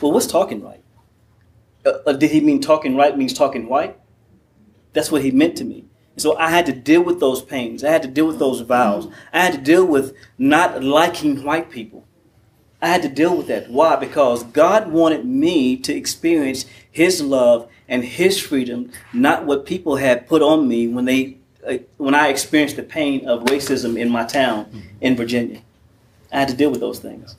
Well, 0.01 0.11
what's 0.11 0.27
talking 0.27 0.61
right? 0.61 0.83
Uh, 1.85 1.93
uh, 2.07 2.13
did 2.13 2.31
he 2.31 2.41
mean 2.41 2.59
talking 2.59 2.97
right 2.97 3.17
means 3.17 3.33
talking 3.33 3.69
white? 3.69 3.97
That's 4.91 5.11
what 5.11 5.21
he 5.21 5.31
meant 5.31 5.55
to 5.57 5.63
me. 5.63 5.86
So 6.17 6.35
I 6.37 6.49
had 6.49 6.65
to 6.65 6.73
deal 6.73 7.03
with 7.03 7.19
those 7.19 7.41
pains. 7.41 7.83
I 7.83 7.91
had 7.91 8.01
to 8.01 8.07
deal 8.07 8.27
with 8.27 8.39
those 8.39 8.61
vows. 8.61 9.07
I 9.31 9.41
had 9.41 9.53
to 9.53 9.61
deal 9.61 9.85
with 9.85 10.15
not 10.37 10.83
liking 10.83 11.43
white 11.43 11.69
people. 11.69 12.05
I 12.81 12.87
had 12.87 13.01
to 13.03 13.09
deal 13.09 13.35
with 13.35 13.47
that. 13.47 13.69
Why? 13.69 13.95
Because 13.95 14.43
God 14.43 14.91
wanted 14.91 15.25
me 15.25 15.77
to 15.77 15.95
experience 15.95 16.65
His 16.91 17.21
love 17.21 17.69
and 17.87 18.03
His 18.03 18.39
freedom, 18.39 18.91
not 19.13 19.45
what 19.45 19.65
people 19.65 19.97
had 19.97 20.27
put 20.27 20.41
on 20.41 20.67
me 20.67 20.87
when 20.87 21.05
they 21.05 21.37
when 21.97 22.15
I 22.15 22.29
experienced 22.29 22.77
the 22.77 22.83
pain 22.83 23.27
of 23.27 23.43
racism 23.45 23.99
in 23.99 24.09
my 24.09 24.23
town 24.23 24.83
in 25.01 25.15
Virginia. 25.15 25.61
I 26.31 26.39
had 26.39 26.47
to 26.47 26.55
deal 26.55 26.71
with 26.71 26.79
those 26.79 26.99
things. 26.99 27.35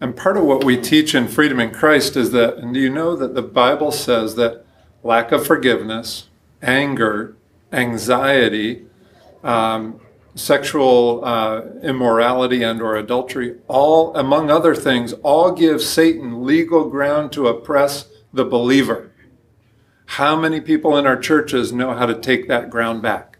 And 0.00 0.16
part 0.16 0.36
of 0.36 0.44
what 0.44 0.64
we 0.64 0.76
teach 0.76 1.14
in 1.14 1.28
Freedom 1.28 1.60
in 1.60 1.70
Christ 1.70 2.16
is 2.16 2.32
that, 2.32 2.58
and 2.58 2.74
do 2.74 2.80
you 2.80 2.90
know 2.90 3.16
that 3.16 3.34
the 3.34 3.42
Bible 3.42 3.92
says 3.92 4.34
that 4.34 4.64
lack 5.02 5.32
of 5.32 5.46
forgiveness, 5.46 6.28
anger, 6.60 7.36
anxiety, 7.72 8.84
um, 9.42 10.00
sexual 10.34 11.24
uh, 11.24 11.62
immorality 11.82 12.62
and 12.62 12.80
or 12.80 12.96
adultery 12.96 13.56
all 13.68 14.14
among 14.16 14.50
other 14.50 14.74
things 14.74 15.12
all 15.22 15.52
give 15.52 15.82
satan 15.82 16.46
legal 16.46 16.88
ground 16.88 17.30
to 17.30 17.46
oppress 17.46 18.08
the 18.32 18.42
believer 18.42 19.12
how 20.06 20.34
many 20.34 20.58
people 20.58 20.96
in 20.96 21.06
our 21.06 21.18
churches 21.18 21.70
know 21.70 21.92
how 21.92 22.06
to 22.06 22.14
take 22.14 22.48
that 22.48 22.70
ground 22.70 23.02
back 23.02 23.32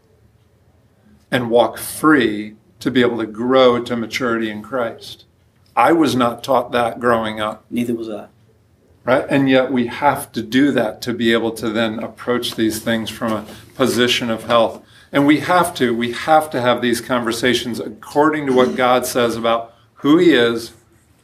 and 1.33 1.49
walk 1.49 1.79
free 1.79 2.55
to 2.79 2.91
be 2.91 3.01
able 3.01 3.17
to 3.19 3.27
grow 3.27 3.83
to 3.83 3.97
maturity 3.97 4.51
in 4.51 4.63
Christ. 4.63 5.25
I 5.75 5.93
was 5.93 6.15
not 6.15 6.45
taught 6.45 6.73
that 6.73 7.01
growing 7.01 7.41
up. 7.41 7.65
Neither 7.71 7.95
was 7.95 8.11
I. 8.11 8.29
Right? 9.05 9.25
And 9.29 9.49
yet 9.49 9.73
we 9.73 9.89
have 9.89 10.31
to 10.33 10.43
do 10.43 10.71
that 10.73 11.03
to 11.03 11.13
be 11.13 11.33
able 11.33 11.51
to 11.53 11.71
then 11.71 11.99
approach 11.99 12.55
these 12.55 12.81
things 12.81 13.11
from 13.11 13.33
a 13.33 13.47
position 13.75 14.31
of 14.31 14.45
health. 14.45 14.85
And 15.11 15.27
we 15.27 15.41
have 15.41 15.75
to, 15.75 15.95
we 15.95 16.13
have 16.13 16.51
to 16.51 16.61
have 16.61 16.81
these 16.81 17.01
conversations 17.01 17.81
according 17.81 18.47
to 18.47 18.53
what 18.53 18.77
God 18.77 19.05
says 19.05 19.37
about 19.37 19.75
who 19.95 20.19
He 20.19 20.33
is 20.33 20.73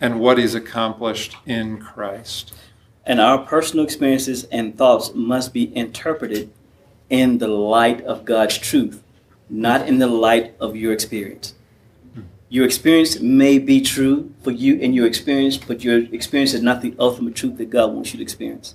and 0.00 0.18
what 0.18 0.38
He's 0.38 0.56
accomplished 0.56 1.36
in 1.46 1.78
Christ. 1.78 2.52
And 3.06 3.20
our 3.20 3.38
personal 3.38 3.84
experiences 3.84 4.44
and 4.44 4.76
thoughts 4.76 5.12
must 5.14 5.54
be 5.54 5.74
interpreted 5.74 6.52
in 7.08 7.38
the 7.38 7.48
light 7.48 8.02
of 8.02 8.24
God's 8.24 8.58
truth 8.58 9.02
not 9.50 9.88
in 9.88 9.98
the 9.98 10.06
light 10.06 10.54
of 10.60 10.76
your 10.76 10.92
experience. 10.92 11.54
Your 12.50 12.64
experience 12.64 13.20
may 13.20 13.58
be 13.58 13.80
true 13.82 14.32
for 14.42 14.50
you 14.50 14.78
and 14.80 14.94
your 14.94 15.06
experience, 15.06 15.58
but 15.58 15.84
your 15.84 15.98
experience 16.14 16.54
is 16.54 16.62
not 16.62 16.80
the 16.80 16.94
ultimate 16.98 17.34
truth 17.34 17.58
that 17.58 17.68
God 17.68 17.92
wants 17.92 18.12
you 18.12 18.18
to 18.18 18.22
experience. 18.22 18.74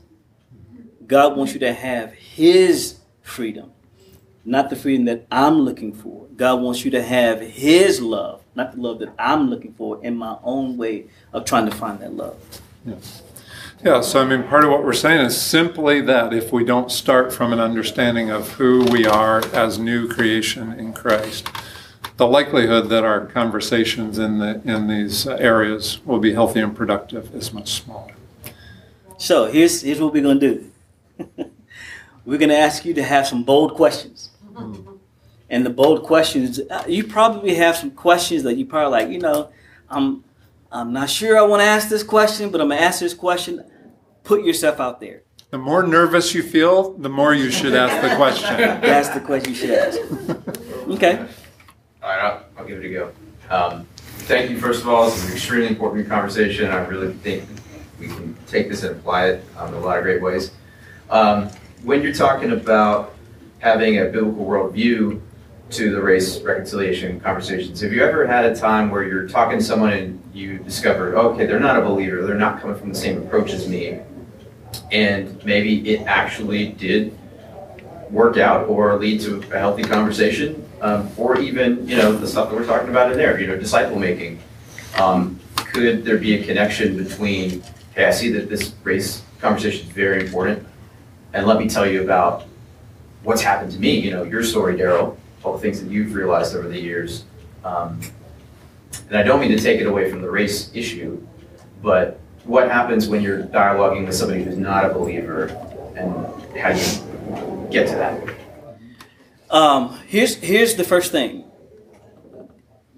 God 1.08 1.36
wants 1.36 1.54
you 1.54 1.60
to 1.60 1.74
have 1.74 2.14
His 2.14 3.00
freedom, 3.22 3.72
not 4.46 4.70
the 4.70 4.76
freedom 4.76 5.06
that 5.06 5.26
I'm 5.32 5.62
looking 5.62 5.92
for. 5.92 6.28
God 6.36 6.62
wants 6.62 6.86
you 6.86 6.92
to 6.92 7.02
have 7.02 7.42
His 7.42 8.00
love, 8.00 8.44
not 8.54 8.76
the 8.76 8.82
love 8.82 9.00
that 9.00 9.14
I'm 9.18 9.50
looking 9.50 9.74
for 9.74 10.04
in 10.04 10.18
my 10.18 10.38
own 10.44 10.78
way 10.78 11.06
of 11.32 11.46
trying 11.46 11.66
to 11.68 11.76
find 11.76 12.00
that 12.00 12.14
love. 12.14 12.38
Yeah. 12.86 12.96
Yeah, 13.84 14.00
so 14.00 14.22
I 14.22 14.26
mean, 14.26 14.44
part 14.44 14.64
of 14.64 14.70
what 14.70 14.86
we're 14.86 14.94
saying 14.94 15.26
is 15.26 15.40
simply 15.40 16.00
that 16.02 16.32
if 16.32 16.54
we 16.54 16.64
don't 16.64 16.90
start 16.90 17.34
from 17.34 17.52
an 17.52 17.60
understanding 17.60 18.30
of 18.30 18.50
who 18.52 18.86
we 18.86 19.06
are 19.06 19.46
as 19.54 19.78
new 19.78 20.08
creation 20.08 20.72
in 20.80 20.94
Christ, 20.94 21.50
the 22.18 22.28
likelihood 22.28 22.90
that 22.90 23.04
our 23.04 23.26
conversations 23.26 24.20
in 24.20 24.40
the 24.40 24.62
in 24.66 24.88
these 24.88 25.28
areas 25.28 26.04
will 26.06 26.20
be 26.20 26.34
healthy 26.34 26.60
and 26.60 26.76
productive 26.76 27.34
is 27.34 27.54
much 27.54 27.72
smaller. 27.72 28.14
So 29.18 29.46
here's 29.46 29.82
here's 29.82 30.00
what 30.00 30.14
we're 30.14 30.24
gonna 30.24 30.40
do. 30.40 30.72
we're 32.26 32.38
gonna 32.38 32.54
ask 32.54 32.86
you 32.86 32.94
to 32.94 33.04
have 33.04 33.28
some 33.28 33.44
bold 33.44 33.76
questions. 33.76 34.30
And 35.50 35.64
the 35.64 35.70
bold 35.70 36.04
questions, 36.04 36.60
uh, 36.60 36.84
you 36.88 37.04
probably 37.04 37.54
have 37.56 37.76
some 37.76 37.92
questions 37.92 38.42
that 38.44 38.56
you 38.56 38.66
probably 38.66 38.92
like, 38.92 39.10
you 39.10 39.20
know, 39.20 39.50
I'm 39.90 40.24
I'm 40.72 40.94
not 40.94 41.10
sure 41.10 41.38
I 41.38 41.44
want 41.44 41.62
to 41.62 41.66
ask 41.66 41.90
this 41.90 42.04
question, 42.04 42.50
but 42.50 42.60
I'm 42.62 42.70
gonna 42.70 42.82
ask 42.82 43.00
this 43.00 43.14
question 43.14 43.64
put 44.24 44.44
yourself 44.44 44.80
out 44.80 45.00
there. 45.00 45.24
The 45.52 45.58
more 45.58 45.84
nervous 45.84 46.34
you 46.34 46.42
feel, 46.42 46.94
the 46.94 47.10
more 47.10 47.34
you 47.34 47.52
should 47.52 47.76
ask 47.76 48.02
the 48.02 48.16
question. 48.16 48.58
That's 48.58 49.10
the 49.10 49.20
question 49.20 49.54
you 49.54 49.60
should 49.60 49.72
ask. 49.72 50.00
Okay. 50.84 51.26
All 52.04 52.10
right, 52.10 52.20
I'll, 52.20 52.44
I'll 52.58 52.66
give 52.66 52.84
it 52.84 52.86
a 52.86 52.90
go. 52.90 53.12
Um, 53.50 53.88
thank 54.28 54.52
you, 54.52 54.60
first 54.60 54.82
of 54.82 54.90
all. 54.90 55.06
This 55.06 55.24
is 55.24 55.30
an 55.30 55.32
extremely 55.32 55.68
important 55.68 56.10
conversation. 56.10 56.70
I 56.70 56.86
really 56.86 57.14
think 57.14 57.46
we 57.98 58.08
can 58.08 58.36
take 58.46 58.68
this 58.68 58.84
and 58.84 58.98
apply 58.98 59.28
it 59.28 59.46
um, 59.58 59.70
in 59.70 59.76
a 59.76 59.80
lot 59.80 59.98
of 59.98 60.04
great 60.04 60.22
ways. 60.22 60.52
Um, 61.10 61.50
when 61.84 62.02
you're 62.02 62.14
talking 62.14 62.52
about 62.52 63.16
having 63.60 64.00
a 64.00 64.06
biblical 64.06 64.46
worldview 64.46 65.22
to 65.70 65.92
the 65.92 66.02
race 66.02 66.42
reconciliation 66.42 67.22
conversations, 67.22 67.80
have 67.80 67.94
you 67.94 68.04
ever 68.04 68.28
had 68.28 68.46
a 68.46 68.54
time 68.54 68.92
where 68.92 69.04
you're 69.04 69.30
talking 69.30 69.60
to 69.60 69.64
someone 69.64 69.94
and 69.94 70.22
you 70.34 70.58
discover, 70.60 71.16
okay, 71.16 71.46
they're 71.46 71.58
not 71.58 71.80
a 71.80 71.82
believer, 71.82 72.28
they're 72.28 72.36
not 72.36 72.60
coming 72.60 72.76
from 72.76 72.90
the 72.90 72.96
same 72.96 73.18
approach 73.20 73.52
as 73.52 73.66
me, 73.70 74.00
and 74.92 75.42
maybe 75.46 75.90
it 75.90 76.02
actually 76.02 76.68
did 76.68 77.18
work 78.10 78.38
out 78.38 78.68
or 78.68 78.98
lead 78.98 79.22
to 79.22 79.38
a 79.54 79.58
healthy 79.58 79.84
conversation, 79.84 80.63
um, 80.84 81.10
or 81.18 81.40
even 81.40 81.88
you 81.88 81.96
know 81.96 82.12
the 82.12 82.28
stuff 82.28 82.50
that 82.50 82.56
we're 82.56 82.66
talking 82.66 82.90
about 82.90 83.12
in 83.12 83.18
there, 83.18 83.40
you 83.40 83.48
know, 83.48 83.58
disciple 83.58 83.98
making. 83.98 84.38
Um, 85.00 85.40
could 85.56 86.04
there 86.04 86.18
be 86.18 86.36
a 86.36 86.46
connection 86.46 87.02
between? 87.02 87.64
Hey, 87.96 88.06
I 88.06 88.12
see 88.12 88.32
that 88.34 88.50
this 88.50 88.74
race 88.84 89.24
conversation 89.40 89.88
is 89.88 89.94
very 89.94 90.26
important, 90.26 90.68
and 91.32 91.48
let 91.48 91.58
me 91.58 91.70
tell 91.70 91.88
you 91.88 92.04
about 92.04 92.46
what's 93.24 93.42
happened 93.42 93.72
to 93.72 93.80
me. 93.80 93.98
You 93.98 94.12
know, 94.12 94.24
your 94.24 94.44
story, 94.44 94.76
Daryl, 94.76 95.16
all 95.44 95.54
the 95.54 95.60
things 95.60 95.82
that 95.82 95.90
you've 95.90 96.14
realized 96.14 96.54
over 96.54 96.68
the 96.68 96.80
years. 96.80 97.24
Um, 97.64 98.02
and 99.08 99.18
I 99.18 99.24
don't 99.24 99.40
mean 99.40 99.52
to 99.52 99.60
take 99.60 99.80
it 99.80 99.88
away 99.88 100.12
from 100.12 100.22
the 100.22 100.30
race 100.30 100.70
issue, 100.76 101.26
but 101.82 102.20
what 102.44 102.70
happens 102.70 103.08
when 103.08 103.22
you're 103.22 103.44
dialoguing 103.44 104.06
with 104.06 104.16
somebody 104.16 104.44
who's 104.44 104.58
not 104.58 104.86
a 104.86 104.94
believer, 104.94 105.46
and 105.96 106.58
how 106.58 106.70
you 106.70 107.70
get 107.72 107.88
to 107.88 107.96
that? 107.96 108.33
Um, 109.54 110.00
here's 110.08 110.36
here's 110.38 110.74
the 110.74 110.84
first 110.84 111.12
thing. 111.12 111.44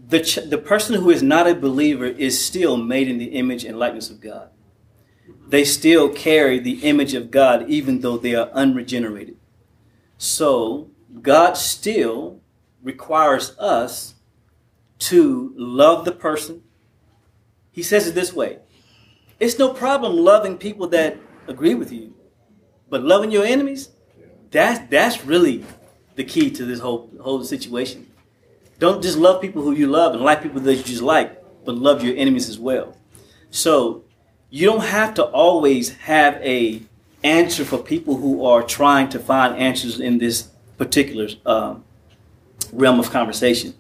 The 0.08 0.22
ch- 0.22 0.50
the 0.50 0.58
person 0.58 0.96
who 0.96 1.10
is 1.10 1.22
not 1.22 1.48
a 1.48 1.54
believer 1.54 2.06
is 2.06 2.44
still 2.44 2.78
made 2.78 3.10
in 3.10 3.18
the 3.18 3.26
image 3.26 3.66
and 3.66 3.78
likeness 3.78 4.10
of 4.10 4.22
God. 4.22 4.52
They 5.50 5.66
still 5.66 6.08
carry 6.08 6.60
the 6.60 6.80
image 6.84 7.14
of 7.14 7.30
God 7.30 7.70
even 7.70 8.00
though 8.00 8.18
they 8.18 8.36
are 8.36 8.50
unregenerated. 8.52 9.36
So 10.18 10.92
God 11.22 11.58
still 11.58 12.40
requires 12.82 13.58
us 13.60 14.16
to 15.00 15.54
love 15.58 16.06
the 16.06 16.14
person. 16.14 16.64
He 17.70 17.84
says 17.84 18.08
it 18.08 18.16
this 18.16 18.32
way 18.32 18.60
it's 19.42 19.60
no 19.60 19.74
problem 19.74 20.16
loving 20.16 20.58
people 20.58 20.88
that 20.88 21.18
agree 21.50 21.76
with 21.76 21.92
you, 21.92 22.16
but 22.90 23.04
loving 23.04 23.30
your 23.30 23.44
enemies, 23.44 23.90
that's 24.52 24.80
that's 24.90 25.26
really 25.26 25.66
the 26.16 26.24
key 26.24 26.50
to 26.52 26.66
this 26.66 26.80
whole 26.80 27.10
whole 27.22 27.44
situation. 27.44 28.08
Don't 28.80 29.02
just 29.02 29.18
love 29.18 29.42
people 29.42 29.62
who 29.62 29.72
you 29.72 29.88
love 29.88 30.14
and 30.14 30.24
like 30.24 30.44
people 30.44 30.60
that 30.62 30.76
you 30.76 30.84
just 30.84 31.02
like, 31.02 31.42
but 31.66 31.76
love 31.76 32.04
your 32.04 32.16
enemies 32.18 32.50
as 32.50 32.60
well. 32.60 32.96
So 33.50 34.04
you 34.50 34.66
don't 34.66 34.84
have 34.84 35.14
to 35.16 35.24
always 35.24 35.94
have 35.94 36.36
a 36.36 36.82
answer 37.24 37.66
for 37.66 37.78
people 37.78 38.18
who 38.18 38.46
are 38.46 38.62
trying 38.62 39.10
to 39.10 39.20
find 39.20 39.58
answers 39.58 40.00
in 40.00 40.18
this 40.18 40.50
particular 40.78 41.30
um, 41.46 41.84
realm 42.72 43.00
of 43.00 43.10
conversation. 43.10 43.74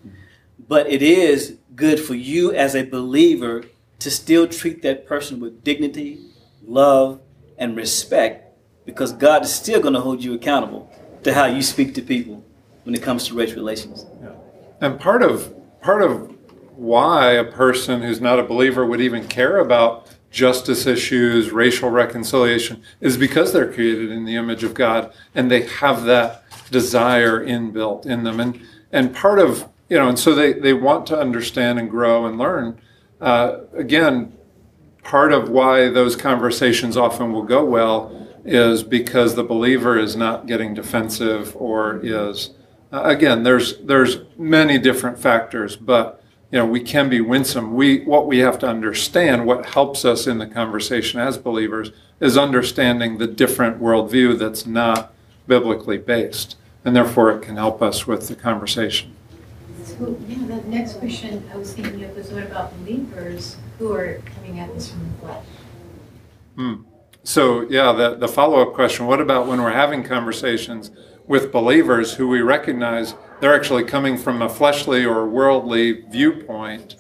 But 0.68 0.90
it 0.90 1.02
is 1.04 1.58
good 1.76 2.00
for 2.00 2.16
you 2.16 2.54
as 2.54 2.76
a 2.76 2.84
believer 2.84 3.66
to 4.00 4.10
still 4.10 4.48
treat 4.48 4.82
that 4.82 5.06
person 5.06 5.40
with 5.40 5.64
dignity, 5.64 6.20
love, 6.66 7.22
and 7.58 7.76
respect 7.76 8.46
because 8.86 9.12
God 9.14 9.44
is 9.44 9.54
still 9.54 9.82
going 9.82 9.94
to 9.94 10.00
hold 10.00 10.24
you 10.24 10.34
accountable 10.34 10.92
to 11.26 11.34
how 11.34 11.46
you 11.46 11.62
speak 11.64 11.96
to 11.96 12.04
people 12.04 12.44
when 12.84 12.94
it 12.94 13.02
comes 13.02 13.28
to 13.28 13.34
race 13.34 13.54
relations. 13.54 14.06
Yeah. 14.22 14.30
And 14.80 15.00
part 15.00 15.24
of 15.24 15.54
part 15.82 16.04
of 16.04 16.36
why 16.76 17.32
a 17.32 17.44
person 17.44 18.04
who's 18.04 18.22
not 18.22 18.38
a 18.38 18.44
believer 18.44 18.86
would 18.86 19.02
even 19.02 19.28
care 19.28 19.58
about 19.58 20.08
justice 20.30 20.86
issues, 20.86 21.52
racial 21.52 21.90
reconciliation, 21.90 22.84
is 23.02 23.18
because 23.18 23.54
they're 23.54 23.72
created 23.72 24.12
in 24.12 24.26
the 24.26 24.36
image 24.36 24.64
of 24.64 24.76
God 24.76 25.12
and 25.34 25.50
they 25.50 25.64
have 25.64 26.04
that 26.04 26.44
desire 26.70 27.44
inbuilt 27.44 28.06
in 28.06 28.24
them. 28.24 28.40
And 28.40 28.62
and 28.92 29.14
part 29.14 29.40
of 29.40 29.68
you 29.90 29.98
know, 29.98 30.08
and 30.08 30.20
so 30.20 30.36
they, 30.36 30.54
they 30.54 30.74
want 30.74 31.08
to 31.08 31.20
understand 31.20 31.80
and 31.80 31.90
grow 31.90 32.28
and 32.28 32.38
learn 32.38 32.80
uh, 33.20 33.62
again, 33.74 34.32
part 35.04 35.32
of 35.32 35.50
why 35.50 35.90
those 35.90 36.16
conversations 36.16 36.96
often 36.96 37.32
will 37.32 37.44
go 37.44 37.66
well 37.66 38.25
is 38.46 38.84
because 38.84 39.36
the 39.36 39.44
believer 39.44 39.98
is 39.98 40.16
not 40.16 40.46
getting 40.46 40.74
defensive 40.74 41.56
or 41.56 42.00
is 42.04 42.52
uh, 42.94 43.02
again 43.04 43.44
there's 43.44 43.78
there's 43.80 44.20
many 44.38 44.78
different 44.78 45.18
factors 45.18 45.76
but 45.76 46.24
you 46.52 46.60
know 46.60 46.66
we 46.66 46.80
can 46.80 47.10
be 47.10 47.20
winsome 47.20 47.74
we 47.74 48.04
what 48.06 48.28
we 48.28 48.38
have 48.38 48.60
to 48.60 48.68
understand 48.68 49.46
what 49.46 49.66
helps 49.66 50.06
us 50.06 50.28
in 50.28 50.38
the 50.38 50.46
conversation 50.46 51.20
as 51.20 51.38
believers 51.38 51.92
is 52.20 52.38
understanding 52.38 53.18
the 53.18 53.28
different 53.28 53.82
worldview 53.82 54.38
that's 54.38 54.66
not 54.66 55.12
biblically 55.48 55.98
based 55.98 56.56
and 56.86 56.96
therefore 56.96 57.32
it 57.32 57.42
can 57.42 57.56
help 57.56 57.82
us 57.82 58.06
with 58.06 58.28
the 58.28 58.36
conversation 58.36 59.16
so, 59.98 60.20
yeah, 60.28 60.46
the 60.48 60.62
next 60.68 60.96
question 60.96 61.48
I 61.54 61.58
was 61.58 61.74
thinking 61.74 62.04
of 62.04 62.16
was 62.18 62.30
what 62.32 62.44
about 62.44 62.76
believers 62.80 63.56
who 63.78 63.94
are 63.94 64.22
coming 64.36 64.60
at 64.60 64.74
this 64.74 64.92
from 64.92 65.08
the 65.08 65.18
flesh? 65.20 65.46
Hmm. 66.56 66.76
So, 67.26 67.62
yeah, 67.62 67.92
the, 67.92 68.16
the 68.16 68.28
follow 68.28 68.62
up 68.62 68.76
question 68.76 69.08
what 69.08 69.20
about 69.20 69.48
when 69.48 69.60
we're 69.60 69.72
having 69.72 70.04
conversations 70.04 70.92
with 71.26 71.52
believers 71.52 72.14
who 72.14 72.28
we 72.28 72.42
recognize 72.42 73.16
they're 73.42 73.56
actually 73.56 73.84
coming 73.84 74.16
from 74.16 74.44
a 74.44 74.48
fleshly 74.48 75.04
or 75.04 75.28
worldly 75.28 76.04
viewpoint? 76.12 76.96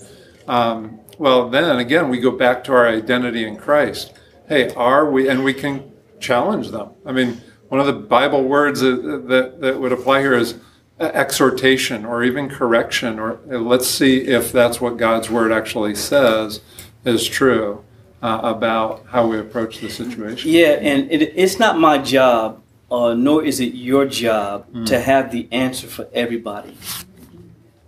Um, 0.47 0.99
well, 1.19 1.47
then 1.47 1.77
again, 1.77 2.09
we 2.09 2.19
go 2.19 2.31
back 2.31 2.63
to 2.63 2.73
our 2.73 2.87
identity 2.87 3.47
in 3.47 3.55
Christ. 3.55 4.13
Hey, 4.47 4.73
are 4.73 5.11
we, 5.11 5.29
and 5.29 5.43
we 5.43 5.53
can 5.53 5.91
challenge 6.19 6.71
them. 6.71 6.89
I 7.05 7.11
mean, 7.11 7.39
one 7.67 7.79
of 7.79 7.85
the 7.85 7.93
Bible 7.93 8.43
words 8.45 8.79
that, 8.79 9.27
that, 9.27 9.61
that 9.61 9.79
would 9.79 9.91
apply 9.91 10.21
here 10.21 10.33
is 10.33 10.55
exhortation 10.99 12.03
or 12.03 12.23
even 12.23 12.49
correction, 12.49 13.19
or 13.19 13.39
let's 13.45 13.87
see 13.87 14.21
if 14.21 14.51
that's 14.51 14.81
what 14.81 14.97
God's 14.97 15.29
word 15.29 15.51
actually 15.51 15.93
says 15.93 16.61
is 17.05 17.27
true 17.27 17.85
uh, 18.25 18.39
about 18.55 19.05
how 19.07 19.27
we 19.27 19.37
approach 19.39 19.79
the 19.79 19.89
situation. 19.89 20.51
Yeah, 20.51 20.73
and 20.89 21.11
it, 21.11 21.33
it's 21.35 21.59
not 21.59 21.77
my 21.77 21.97
job, 21.97 22.61
uh, 22.89 23.13
nor 23.13 23.43
is 23.43 23.59
it 23.59 23.73
your 23.75 24.05
job 24.05 24.65
mm. 24.73 24.85
to 24.87 24.99
have 24.99 25.31
the 25.31 25.47
answer 25.51 25.87
for 25.87 26.07
everybody. 26.13 26.75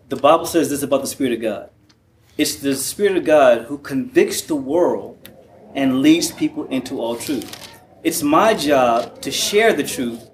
The 0.09 0.15
Bible 0.15 0.45
says 0.45 0.69
this 0.69 0.83
about 0.83 1.01
the 1.01 1.07
Spirit 1.07 1.33
of 1.33 1.41
God 1.41 1.69
it's 2.38 2.57
the 2.57 2.75
Spirit 2.75 3.17
of 3.17 3.25
God 3.25 3.63
who 3.63 3.79
convicts 3.79 4.41
the 4.41 4.55
world 4.55 5.17
and 5.73 6.03
leads 6.03 6.31
people 6.31 6.65
into 6.65 7.01
all 7.01 7.15
truth. 7.15 7.49
It's 8.03 8.21
my 8.21 8.53
job 8.53 9.21
to 9.21 9.31
share 9.31 9.73
the 9.73 9.83
truth. 9.83 10.29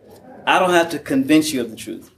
I 0.46 0.60
don't 0.60 0.72
have 0.72 0.90
to 0.90 1.00
convince 1.00 1.54
you 1.54 1.62
of 1.62 1.70
the 1.70 1.78
truth 1.78 2.12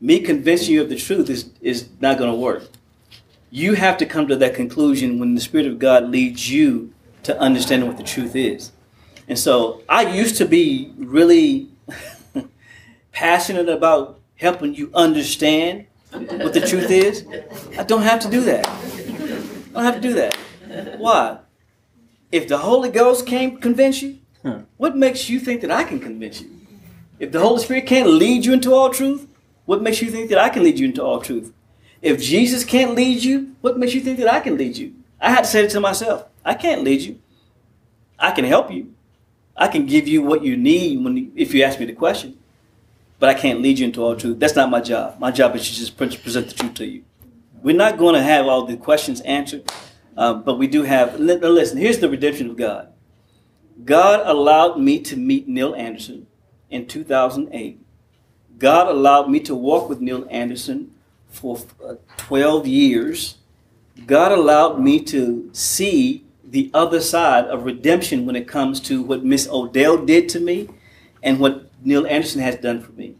me 0.00 0.20
convincing 0.20 0.74
you 0.74 0.82
of 0.82 0.88
the 0.88 0.96
truth 0.96 1.28
is, 1.28 1.50
is 1.60 1.88
not 2.00 2.18
going 2.18 2.30
to 2.30 2.36
work. 2.36 2.64
You 3.50 3.74
have 3.74 3.96
to 3.98 4.06
come 4.06 4.28
to 4.28 4.36
that 4.36 4.54
conclusion 4.54 5.18
when 5.18 5.34
the 5.34 5.40
Spirit 5.40 5.66
of 5.66 5.78
God 5.78 6.10
leads 6.10 6.50
you 6.50 6.92
to 7.28 7.38
understanding 7.38 7.86
what 7.88 7.98
the 7.98 8.02
truth 8.02 8.34
is. 8.34 8.72
And 9.28 9.38
so 9.38 9.82
I 9.88 10.14
used 10.14 10.36
to 10.38 10.46
be 10.46 10.92
really 10.96 11.68
passionate 13.12 13.68
about 13.68 14.18
helping 14.36 14.74
you 14.74 14.90
understand 14.94 15.86
what 16.10 16.54
the 16.54 16.62
truth 16.66 16.90
is? 16.90 17.26
I 17.78 17.82
don't 17.82 18.02
have 18.02 18.20
to 18.20 18.30
do 18.30 18.40
that. 18.44 18.66
I 18.66 19.70
don't 19.74 19.84
have 19.84 19.96
to 19.96 20.00
do 20.00 20.14
that. 20.14 20.98
Why? 20.98 21.38
If 22.32 22.48
the 22.48 22.58
Holy 22.58 22.88
Ghost 22.90 23.26
can't 23.26 23.60
convince 23.60 24.00
you, 24.00 24.18
what 24.78 24.96
makes 24.96 25.28
you 25.28 25.38
think 25.38 25.60
that 25.60 25.70
I 25.70 25.84
can 25.84 26.00
convince 26.00 26.40
you? 26.40 26.50
If 27.18 27.32
the 27.32 27.40
Holy 27.40 27.62
Spirit 27.62 27.86
can't 27.86 28.08
lead 28.08 28.46
you 28.46 28.54
into 28.54 28.72
all 28.72 28.88
truth, 28.88 29.28
what 29.66 29.82
makes 29.82 30.00
you 30.00 30.10
think 30.10 30.30
that 30.30 30.38
I 30.38 30.48
can 30.48 30.62
lead 30.62 30.78
you 30.78 30.86
into 30.86 31.02
all 31.02 31.20
truth? 31.20 31.52
If 32.00 32.22
Jesus 32.22 32.64
can't 32.64 32.94
lead 32.94 33.22
you, 33.22 33.54
what 33.60 33.78
makes 33.78 33.92
you 33.92 34.00
think 34.00 34.18
that 34.18 34.32
I 34.32 34.40
can 34.40 34.56
lead 34.56 34.78
you? 34.78 34.94
I 35.20 35.30
had 35.30 35.44
to 35.44 35.50
say 35.50 35.64
it 35.64 35.70
to 35.72 35.80
myself. 35.80 36.27
I 36.44 36.54
can't 36.54 36.82
lead 36.82 37.02
you. 37.02 37.20
I 38.18 38.30
can 38.32 38.44
help 38.44 38.70
you. 38.72 38.94
I 39.56 39.68
can 39.68 39.86
give 39.86 40.06
you 40.06 40.22
what 40.22 40.44
you 40.44 40.56
need 40.56 41.02
when 41.02 41.32
if 41.34 41.52
you 41.52 41.62
ask 41.64 41.80
me 41.80 41.86
the 41.86 41.92
question. 41.92 42.38
But 43.18 43.30
I 43.30 43.34
can't 43.34 43.60
lead 43.60 43.78
you 43.80 43.86
into 43.86 44.02
all 44.02 44.14
truth. 44.14 44.38
That's 44.38 44.54
not 44.54 44.70
my 44.70 44.80
job. 44.80 45.18
My 45.18 45.32
job 45.32 45.56
is 45.56 45.68
to 45.68 45.74
just 45.74 45.96
present 45.96 46.48
the 46.48 46.54
truth 46.54 46.74
to 46.74 46.86
you. 46.86 47.04
We're 47.62 47.76
not 47.76 47.98
going 47.98 48.14
to 48.14 48.22
have 48.22 48.46
all 48.46 48.64
the 48.64 48.76
questions 48.76 49.20
answered, 49.22 49.70
uh, 50.16 50.34
but 50.34 50.58
we 50.58 50.68
do 50.68 50.84
have. 50.84 51.18
Listen, 51.18 51.78
here's 51.78 51.98
the 51.98 52.08
redemption 52.08 52.50
of 52.50 52.56
God. 52.56 52.92
God 53.84 54.24
allowed 54.24 54.78
me 54.78 55.00
to 55.00 55.16
meet 55.16 55.48
Neil 55.48 55.74
Anderson 55.74 56.26
in 56.70 56.86
2008. 56.86 57.80
God 58.58 58.88
allowed 58.88 59.30
me 59.30 59.40
to 59.40 59.54
walk 59.54 59.88
with 59.88 60.00
Neil 60.00 60.26
Anderson 60.30 60.92
for 61.28 61.58
uh, 61.84 61.94
12 62.16 62.66
years. 62.66 63.36
God 64.06 64.32
allowed 64.32 64.80
me 64.80 65.00
to 65.04 65.50
see 65.52 66.24
the 66.50 66.70
other 66.72 67.00
side 67.00 67.44
of 67.46 67.64
redemption 67.64 68.26
when 68.26 68.36
it 68.36 68.48
comes 68.48 68.80
to 68.80 69.02
what 69.02 69.24
Miss 69.24 69.48
Odell 69.48 69.98
did 69.98 70.28
to 70.30 70.40
me 70.40 70.68
and 71.22 71.38
what 71.38 71.66
Neil 71.84 72.06
Anderson 72.06 72.40
has 72.40 72.56
done 72.56 72.80
for 72.80 72.92
me. 72.92 73.14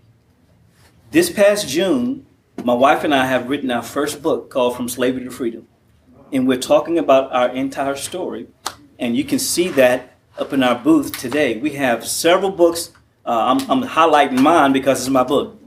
This 1.11 1.31
past 1.31 1.69
June, 1.69 2.27
my 2.65 2.75
wife 2.75 3.05
and 3.05 3.15
I 3.15 3.27
have 3.27 3.49
written 3.49 3.71
our 3.71 3.83
first 3.83 4.23
book 4.23 4.51
called 4.51 4.77
From 4.77 4.89
Slavery 4.89 5.25
to 5.25 5.31
Freedom. 5.31 5.67
And 6.33 6.47
we're 6.47 6.59
talking 6.59 6.99
about 6.99 7.33
our 7.33 7.49
entire 7.49 7.97
story. 7.97 8.49
And 8.99 9.17
you 9.17 9.25
can 9.25 9.39
see 9.39 9.69
that 9.71 10.15
up 10.39 10.53
in 10.53 10.63
our 10.63 10.75
booth 10.75 11.19
today. 11.19 11.59
We 11.59 11.71
have 11.71 12.07
several 12.07 12.51
books. 12.51 12.93
Uh, 13.25 13.57
I'm, 13.59 13.71
I'm 13.71 13.89
highlighting 13.89 14.41
mine 14.41 14.73
because 14.73 15.01
it's 15.01 15.09
my 15.09 15.23
book. 15.23 15.58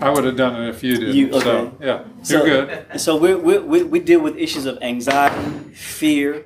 I 0.00 0.10
would 0.10 0.24
have 0.24 0.36
done 0.36 0.62
it 0.62 0.68
if 0.70 0.82
you 0.82 0.96
did. 0.98 1.14
You- 1.14 1.28
okay. 1.32 1.40
So, 1.40 1.72
yeah, 1.80 1.98
you're 1.98 2.24
So- 2.24 2.44
good. 2.44 3.00
So 3.00 3.16
we 3.16 3.34
we 3.34 3.58
we 3.58 3.82
we 3.82 3.98
deal 4.00 4.20
with 4.20 4.36
issues 4.36 4.66
of 4.66 4.78
anxiety, 4.82 5.50
fear, 5.74 6.44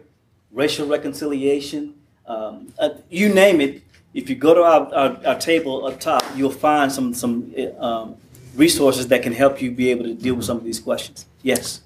racial 0.52 0.86
reconciliation, 0.86 1.94
um, 2.26 2.68
uh, 2.78 2.90
you 3.11 3.28
name 3.28 3.61
it. 3.61 3.82
If 4.14 4.30
you 4.30 4.36
go 4.36 4.55
to 4.55 4.62
our, 4.62 4.94
our, 4.94 5.26
our 5.26 5.38
table 5.38 5.86
up 5.86 5.98
top, 5.98 6.22
you'll 6.36 6.50
find 6.50 6.90
some 6.92 7.14
some 7.14 7.52
uh, 7.59 7.84
um, 7.84 8.16
resources 8.55 9.09
that 9.09 9.22
can 9.22 9.32
help 9.32 9.61
you 9.61 9.70
be 9.70 9.90
able 9.90 10.05
to 10.05 10.14
deal 10.14 10.34
with 10.36 10.44
some 10.44 10.57
of 10.57 10.64
these 10.64 10.78
questions. 10.80 11.26
Yes. 11.42 11.80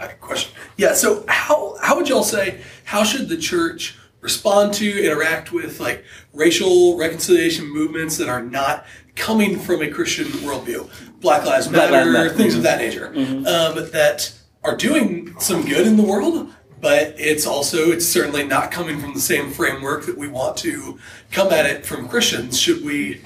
All 0.00 0.06
right, 0.06 0.20
question. 0.20 0.52
Yeah. 0.76 0.94
So 0.94 1.24
how 1.28 1.76
how 1.80 1.96
would 1.96 2.08
y'all 2.08 2.22
say 2.22 2.60
how 2.84 3.02
should 3.04 3.28
the 3.28 3.36
church 3.36 3.96
respond 4.20 4.72
to 4.74 5.04
interact 5.04 5.50
with 5.52 5.80
like 5.80 6.04
racial 6.32 6.96
reconciliation 6.96 7.66
movements 7.68 8.16
that 8.18 8.28
are 8.28 8.42
not 8.42 8.84
coming 9.14 9.58
from 9.58 9.82
a 9.82 9.90
Christian 9.90 10.26
worldview, 10.26 10.88
Black 11.20 11.44
Lives 11.44 11.68
Black 11.68 11.90
Matter, 11.90 12.10
Lives 12.10 12.12
Matter. 12.32 12.34
things 12.34 12.54
of 12.54 12.62
that 12.62 12.78
nature, 12.78 13.08
um, 13.08 13.74
that 13.92 14.32
are 14.64 14.76
doing 14.76 15.34
some 15.38 15.64
good 15.64 15.86
in 15.86 15.96
the 15.96 16.02
world. 16.02 16.50
But 16.80 17.14
it's 17.16 17.46
also 17.46 17.92
it's 17.92 18.04
certainly 18.06 18.44
not 18.44 18.72
coming 18.72 18.98
from 18.98 19.14
the 19.14 19.20
same 19.20 19.50
framework 19.52 20.04
that 20.06 20.18
we 20.18 20.26
want 20.26 20.56
to 20.58 20.98
come 21.30 21.52
at 21.52 21.64
it 21.64 21.86
from 21.86 22.08
Christians. 22.08 22.58
Should 22.58 22.84
we? 22.84 23.20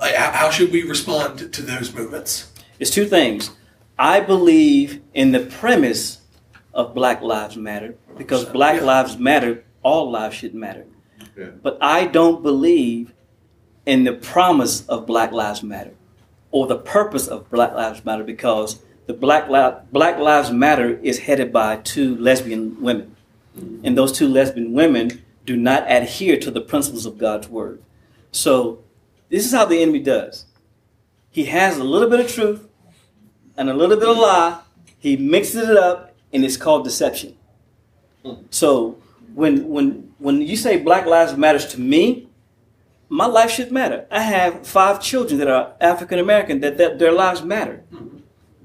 Like, 0.00 0.14
how 0.14 0.30
how 0.32 0.50
should 0.50 0.72
we 0.72 0.82
respond 0.84 1.52
to 1.52 1.62
those 1.62 1.92
movements? 1.94 2.50
It's 2.78 2.90
two 2.90 3.04
things. 3.04 3.50
I 3.98 4.20
believe 4.20 5.02
in 5.12 5.32
the 5.32 5.40
premise 5.40 6.22
of 6.72 6.94
Black 6.94 7.20
Lives 7.20 7.56
Matter 7.58 7.96
because 8.16 8.46
Black 8.46 8.76
Yeah. 8.80 8.86
Lives 8.86 9.18
Matter, 9.18 9.62
all 9.82 10.10
lives 10.10 10.36
should 10.36 10.54
matter. 10.54 10.86
Yeah. 11.36 11.50
But 11.62 11.76
I 11.82 12.06
don't 12.06 12.42
believe 12.42 13.12
in 13.86 14.04
the 14.04 14.12
promise 14.12 14.86
of 14.86 15.06
Black 15.06 15.32
Lives 15.32 15.62
Matter 15.62 15.94
or 16.50 16.66
the 16.66 16.78
purpose 16.78 17.26
of 17.26 17.50
Black 17.50 17.74
Lives 17.74 18.04
Matter 18.04 18.24
because 18.24 18.80
the 19.06 19.14
Black, 19.14 19.48
Li- 19.48 19.80
Black 19.90 20.18
Lives 20.18 20.50
Matter 20.50 20.98
is 20.98 21.20
headed 21.20 21.52
by 21.52 21.76
two 21.76 22.16
lesbian 22.16 22.80
women. 22.80 23.16
Mm-hmm. 23.58 23.84
And 23.84 23.98
those 23.98 24.12
two 24.12 24.28
lesbian 24.28 24.72
women 24.72 25.22
do 25.44 25.56
not 25.56 25.90
adhere 25.90 26.38
to 26.38 26.50
the 26.50 26.60
principles 26.60 27.06
of 27.06 27.18
God's 27.18 27.48
Word. 27.48 27.82
So 28.30 28.84
this 29.28 29.44
is 29.44 29.52
how 29.52 29.64
the 29.64 29.82
enemy 29.82 29.98
does. 29.98 30.46
He 31.30 31.46
has 31.46 31.78
a 31.78 31.84
little 31.84 32.08
bit 32.08 32.20
of 32.20 32.30
truth 32.30 32.68
and 33.56 33.68
a 33.68 33.74
little 33.74 33.96
bit 33.96 34.08
of 34.08 34.16
lie. 34.16 34.60
He 34.98 35.16
mixes 35.16 35.68
it 35.68 35.76
up, 35.76 36.14
and 36.32 36.44
it's 36.44 36.56
called 36.56 36.84
deception. 36.84 37.36
Hmm. 38.24 38.34
So 38.50 38.98
when 39.34 39.68
when 39.68 40.12
when 40.18 40.40
you 40.42 40.56
say 40.56 40.78
Black 40.78 41.06
Lives 41.06 41.36
Matters 41.36 41.66
to 41.68 41.80
me, 41.80 42.28
my 43.12 43.26
life 43.26 43.50
should 43.50 43.70
matter. 43.70 44.06
I 44.10 44.22
have 44.22 44.66
five 44.66 44.98
children 45.02 45.38
that 45.38 45.46
are 45.46 45.74
African 45.82 46.18
American 46.18 46.60
that, 46.60 46.78
that 46.78 46.98
their 46.98 47.12
lives 47.12 47.42
matter. 47.42 47.84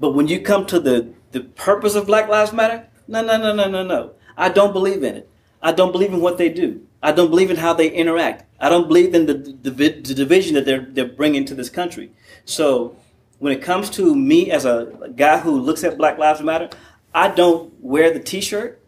But 0.00 0.12
when 0.12 0.26
you 0.26 0.40
come 0.40 0.64
to 0.66 0.80
the 0.80 1.12
the 1.32 1.40
purpose 1.40 1.94
of 1.94 2.06
Black 2.06 2.30
Lives 2.30 2.54
Matter, 2.54 2.88
no, 3.06 3.20
no, 3.22 3.36
no, 3.36 3.54
no, 3.54 3.68
no, 3.68 3.82
no. 3.82 4.12
I 4.38 4.48
don't 4.48 4.72
believe 4.72 5.02
in 5.02 5.16
it. 5.16 5.28
I 5.60 5.72
don't 5.72 5.92
believe 5.92 6.14
in 6.14 6.22
what 6.22 6.38
they 6.38 6.48
do. 6.48 6.80
I 7.02 7.12
don't 7.12 7.28
believe 7.28 7.50
in 7.50 7.58
how 7.58 7.74
they 7.74 7.90
interact. 7.90 8.46
I 8.58 8.70
don't 8.70 8.88
believe 8.88 9.14
in 9.14 9.26
the, 9.26 9.34
the, 9.34 9.70
the 9.70 10.14
division 10.14 10.54
that 10.54 10.64
they're, 10.64 10.86
they're 10.88 11.04
bringing 11.04 11.44
to 11.44 11.54
this 11.54 11.68
country. 11.68 12.10
So 12.46 12.96
when 13.40 13.52
it 13.52 13.60
comes 13.60 13.90
to 13.90 14.16
me 14.16 14.50
as 14.50 14.64
a 14.64 15.10
guy 15.14 15.40
who 15.40 15.60
looks 15.60 15.84
at 15.84 15.98
Black 15.98 16.16
Lives 16.16 16.40
Matter, 16.40 16.70
I 17.14 17.28
don't 17.28 17.74
wear 17.82 18.14
the 18.14 18.20
T-shirt, 18.20 18.80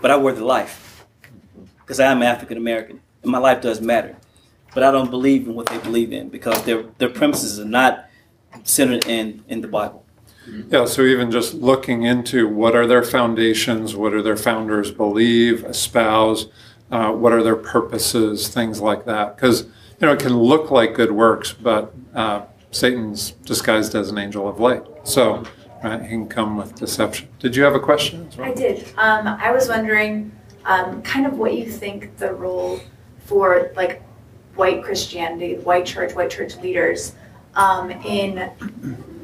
but 0.00 0.12
I 0.12 0.16
wear 0.16 0.32
the 0.32 0.44
life 0.44 1.04
because 1.80 1.98
I 1.98 2.12
am 2.12 2.22
African 2.22 2.56
American 2.56 3.00
and 3.24 3.32
my 3.32 3.38
life 3.38 3.60
does 3.60 3.80
matter. 3.80 4.16
But 4.74 4.82
I 4.82 4.90
don't 4.90 5.10
believe 5.10 5.46
in 5.46 5.54
what 5.54 5.66
they 5.66 5.78
believe 5.78 6.12
in 6.12 6.28
because 6.28 6.62
their 6.64 6.82
their 6.98 7.08
premises 7.08 7.58
are 7.60 7.64
not 7.64 8.08
centered 8.64 9.06
in 9.06 9.44
in 9.48 9.60
the 9.60 9.68
Bible. 9.68 10.04
Yeah, 10.68 10.84
so 10.84 11.02
even 11.02 11.30
just 11.30 11.54
looking 11.54 12.02
into 12.02 12.46
what 12.48 12.76
are 12.76 12.86
their 12.86 13.02
foundations, 13.02 13.96
what 13.96 14.12
are 14.12 14.20
their 14.20 14.36
founders 14.36 14.90
believe, 14.90 15.64
espouse, 15.64 16.48
uh, 16.90 17.12
what 17.12 17.32
are 17.32 17.42
their 17.42 17.56
purposes, 17.56 18.48
things 18.48 18.80
like 18.80 19.06
that. 19.06 19.36
Because 19.36 19.62
you 19.62 20.06
know 20.06 20.12
it 20.12 20.20
can 20.20 20.36
look 20.36 20.70
like 20.70 20.94
good 20.94 21.12
works, 21.12 21.52
but 21.52 21.94
uh, 22.14 22.42
Satan's 22.70 23.30
disguised 23.30 23.94
as 23.94 24.10
an 24.10 24.18
angel 24.18 24.48
of 24.48 24.60
light, 24.60 24.84
so 25.04 25.44
right, 25.82 26.02
he 26.02 26.08
can 26.08 26.28
come 26.28 26.56
with 26.56 26.74
deception. 26.74 27.28
Did 27.38 27.56
you 27.56 27.62
have 27.62 27.74
a 27.74 27.80
question? 27.80 28.28
I 28.38 28.52
did. 28.52 28.86
Um, 28.98 29.26
I 29.26 29.50
was 29.52 29.68
wondering, 29.68 30.32
um, 30.66 31.00
kind 31.02 31.26
of 31.26 31.38
what 31.38 31.54
you 31.54 31.70
think 31.70 32.16
the 32.18 32.34
role 32.34 32.80
for 33.24 33.72
like 33.76 34.02
white 34.56 34.82
Christianity, 34.82 35.56
white 35.56 35.86
church, 35.86 36.14
white 36.14 36.30
church 36.30 36.56
leaders, 36.56 37.14
um, 37.54 37.90
in 37.90 38.50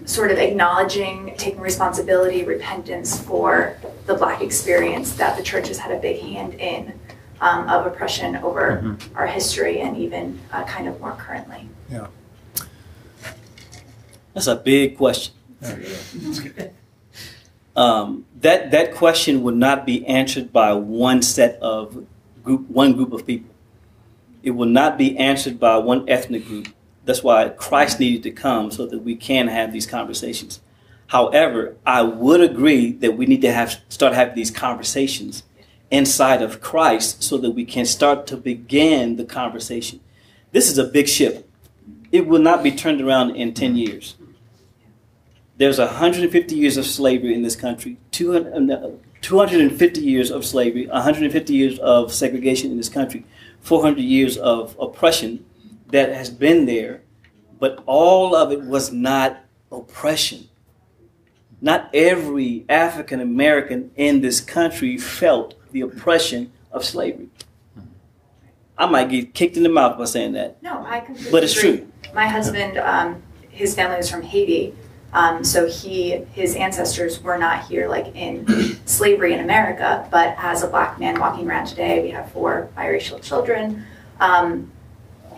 sort 0.04 0.30
of 0.30 0.38
acknowledging, 0.38 1.34
taking 1.36 1.60
responsibility, 1.60 2.44
repentance 2.44 3.20
for 3.20 3.76
the 4.06 4.14
black 4.14 4.42
experience 4.42 5.14
that 5.14 5.36
the 5.36 5.42
church 5.42 5.68
has 5.68 5.78
had 5.78 5.92
a 5.92 5.98
big 6.00 6.20
hand 6.20 6.54
in 6.54 6.98
um, 7.40 7.68
of 7.68 7.86
oppression 7.86 8.36
over 8.36 8.96
our 9.14 9.26
history 9.26 9.80
and 9.80 9.96
even 9.96 10.38
uh, 10.52 10.64
kind 10.64 10.88
of 10.88 11.00
more 11.00 11.12
currently. 11.12 11.68
Yeah. 11.90 12.08
That's 14.34 14.46
a 14.46 14.56
big 14.56 14.96
question. 14.96 15.34
Um, 17.76 18.26
that 18.40 18.72
that 18.72 18.94
question 18.94 19.42
would 19.44 19.54
not 19.54 19.86
be 19.86 20.04
answered 20.04 20.52
by 20.52 20.72
one 20.72 21.22
set 21.22 21.54
of 21.62 22.04
group, 22.42 22.68
one 22.68 22.92
group 22.94 23.12
of 23.12 23.24
people. 23.24 23.49
It 24.42 24.52
will 24.52 24.66
not 24.66 24.98
be 24.98 25.16
answered 25.16 25.60
by 25.60 25.76
one 25.78 26.08
ethnic 26.08 26.46
group. 26.46 26.68
That's 27.04 27.22
why 27.22 27.48
Christ 27.50 28.00
needed 28.00 28.22
to 28.24 28.30
come 28.30 28.70
so 28.70 28.86
that 28.86 29.00
we 29.00 29.16
can 29.16 29.48
have 29.48 29.72
these 29.72 29.86
conversations. 29.86 30.60
However, 31.08 31.76
I 31.84 32.02
would 32.02 32.40
agree 32.40 32.92
that 32.92 33.16
we 33.16 33.26
need 33.26 33.42
to 33.42 33.52
have 33.52 33.80
start 33.88 34.14
having 34.14 34.36
these 34.36 34.50
conversations 34.50 35.42
inside 35.90 36.40
of 36.40 36.60
Christ 36.60 37.22
so 37.22 37.36
that 37.38 37.50
we 37.50 37.64
can 37.64 37.84
start 37.84 38.26
to 38.28 38.36
begin 38.36 39.16
the 39.16 39.24
conversation. 39.24 40.00
This 40.52 40.70
is 40.70 40.78
a 40.78 40.84
big 40.84 41.08
ship. 41.08 41.48
It 42.12 42.26
will 42.26 42.40
not 42.40 42.62
be 42.62 42.70
turned 42.70 43.00
around 43.00 43.36
in 43.36 43.54
10 43.54 43.76
years. 43.76 44.16
There's 45.56 45.78
150 45.78 46.54
years 46.54 46.76
of 46.76 46.86
slavery 46.86 47.34
in 47.34 47.42
this 47.42 47.56
country, 47.56 47.98
200, 48.12 48.70
uh, 48.70 48.90
250 49.20 50.00
years 50.00 50.30
of 50.30 50.44
slavery, 50.44 50.86
150 50.86 51.52
years 51.52 51.78
of 51.80 52.12
segregation 52.12 52.70
in 52.70 52.76
this 52.76 52.88
country, 52.88 53.24
400 53.60 54.00
years 54.00 54.36
of 54.36 54.76
oppression 54.80 55.44
that 55.88 56.12
has 56.12 56.30
been 56.30 56.66
there, 56.66 57.02
but 57.58 57.82
all 57.86 58.34
of 58.34 58.52
it 58.52 58.62
was 58.62 58.92
not 58.92 59.40
oppression. 59.70 60.48
Not 61.60 61.90
every 61.92 62.64
African 62.68 63.20
American 63.20 63.90
in 63.96 64.22
this 64.22 64.40
country 64.40 64.96
felt 64.96 65.54
the 65.72 65.82
oppression 65.82 66.52
of 66.72 66.84
slavery. 66.84 67.28
I 68.78 68.86
might 68.86 69.10
get 69.10 69.34
kicked 69.34 69.58
in 69.58 69.62
the 69.62 69.68
mouth 69.68 69.98
by 69.98 70.06
saying 70.06 70.32
that. 70.32 70.62
No, 70.62 70.82
I 70.86 71.00
completely 71.00 71.30
But 71.32 71.44
it's 71.44 71.56
agree. 71.58 71.78
true. 71.78 71.86
My 72.14 72.26
husband, 72.26 72.78
um, 72.78 73.22
his 73.50 73.74
family 73.74 73.98
was 73.98 74.10
from 74.10 74.22
Haiti, 74.22 74.74
Um, 75.12 75.42
so 75.42 75.68
he, 75.68 76.12
his 76.32 76.54
ancestors 76.54 77.20
were 77.22 77.36
not 77.36 77.66
here 77.66 77.88
like 77.88 78.14
in 78.14 78.46
slavery 78.86 79.34
in 79.34 79.40
America, 79.40 80.06
but 80.10 80.34
as 80.38 80.62
a 80.62 80.68
black 80.68 81.00
man 81.00 81.18
walking 81.18 81.48
around 81.48 81.66
today, 81.66 82.02
we 82.02 82.10
have 82.10 82.30
four 82.32 82.68
biracial 82.76 83.20
children. 83.22 83.84
Um, 84.20 84.70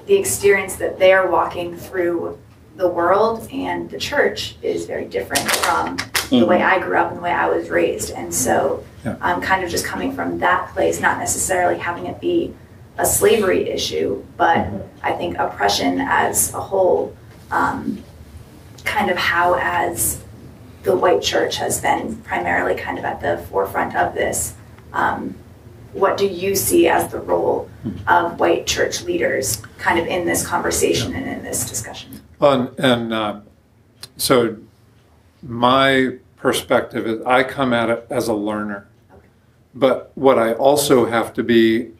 the 0.06 0.14
experience 0.14 0.76
that 0.76 0.98
they're 0.98 1.30
walking 1.30 1.76
through 1.76 2.38
the 2.76 2.88
world 2.88 3.48
and 3.52 3.90
the 3.90 3.98
church 3.98 4.56
is 4.62 4.86
very 4.86 5.04
different 5.04 5.50
from 5.50 5.96
the 6.30 6.44
way 6.44 6.62
I 6.62 6.78
grew 6.78 6.96
up 6.96 7.08
and 7.08 7.18
the 7.18 7.22
way 7.22 7.30
I 7.30 7.48
was 7.48 7.68
raised. 7.68 8.10
And 8.10 8.34
so 8.34 8.84
I'm 9.04 9.40
kind 9.40 9.62
of 9.62 9.70
just 9.70 9.84
coming 9.84 10.14
from 10.14 10.38
that 10.38 10.72
place, 10.72 11.00
not 11.00 11.18
necessarily 11.18 11.78
having 11.78 12.06
it 12.06 12.20
be 12.20 12.54
a 12.98 13.06
slavery 13.06 13.68
issue, 13.68 14.24
but 14.36 14.68
I 15.02 15.12
think 15.12 15.38
oppression 15.38 16.00
as 16.00 16.52
a 16.54 16.60
whole, 16.60 17.16
um, 17.50 18.02
kind 18.84 19.10
of 19.10 19.16
how 19.16 19.56
as 19.60 20.22
the 20.82 20.96
white 20.96 21.22
church 21.22 21.56
has 21.56 21.80
been 21.80 22.16
primarily 22.22 22.74
kind 22.74 22.98
of 22.98 23.04
at 23.04 23.20
the 23.20 23.38
forefront 23.48 23.94
of 23.94 24.14
this. 24.14 24.54
Um, 24.92 25.36
what 25.92 26.16
do 26.16 26.26
you 26.26 26.54
see 26.54 26.88
as 26.88 27.10
the 27.12 27.20
role 27.20 27.70
of 28.06 28.40
white 28.40 28.66
church 28.66 29.02
leaders 29.02 29.62
kind 29.78 29.98
of 29.98 30.06
in 30.06 30.26
this 30.26 30.46
conversation 30.46 31.14
and 31.14 31.28
in 31.28 31.42
this 31.42 31.68
discussion? 31.68 32.20
Well, 32.38 32.52
and, 32.52 32.80
and 32.80 33.14
uh, 33.14 33.40
so 34.16 34.56
my 35.42 36.18
perspective 36.36 37.06
is 37.06 37.24
I 37.24 37.44
come 37.44 37.72
at 37.72 37.90
it 37.90 38.06
as 38.10 38.28
a 38.28 38.34
learner. 38.34 38.88
But 39.74 40.12
what 40.14 40.38
I 40.38 40.52
also 40.52 41.06
have 41.06 41.32
to 41.34 41.42
be 41.42 41.92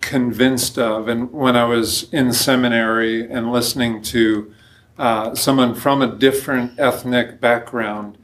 convinced 0.00 0.78
of, 0.78 1.08
and 1.08 1.32
when 1.32 1.56
I 1.56 1.64
was 1.64 2.12
in 2.12 2.32
seminary 2.32 3.30
and 3.30 3.52
listening 3.52 4.02
to 4.02 4.52
uh, 4.98 5.34
someone 5.34 5.74
from 5.74 6.02
a 6.02 6.14
different 6.14 6.78
ethnic 6.78 7.40
background 7.40 8.18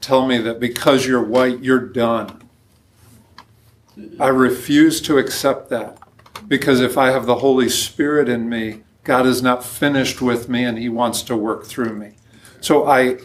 tell 0.00 0.26
me 0.26 0.38
that 0.38 0.60
because 0.60 1.06
you're 1.06 1.22
white, 1.22 1.62
you're 1.62 1.86
done. 1.86 2.48
I 4.18 4.28
refuse 4.28 5.00
to 5.02 5.18
accept 5.18 5.68
that 5.70 5.98
because 6.48 6.80
if 6.80 6.96
I 6.96 7.10
have 7.10 7.26
the 7.26 7.36
Holy 7.36 7.68
Spirit 7.68 8.28
in 8.28 8.48
me, 8.48 8.82
God 9.04 9.26
is 9.26 9.42
not 9.42 9.64
finished 9.64 10.20
with 10.20 10.48
me 10.48 10.64
and 10.64 10.78
He 10.78 10.88
wants 10.88 11.22
to 11.22 11.36
work 11.36 11.66
through 11.66 11.94
me. 11.94 12.12
So 12.60 12.86
I, 12.86 13.18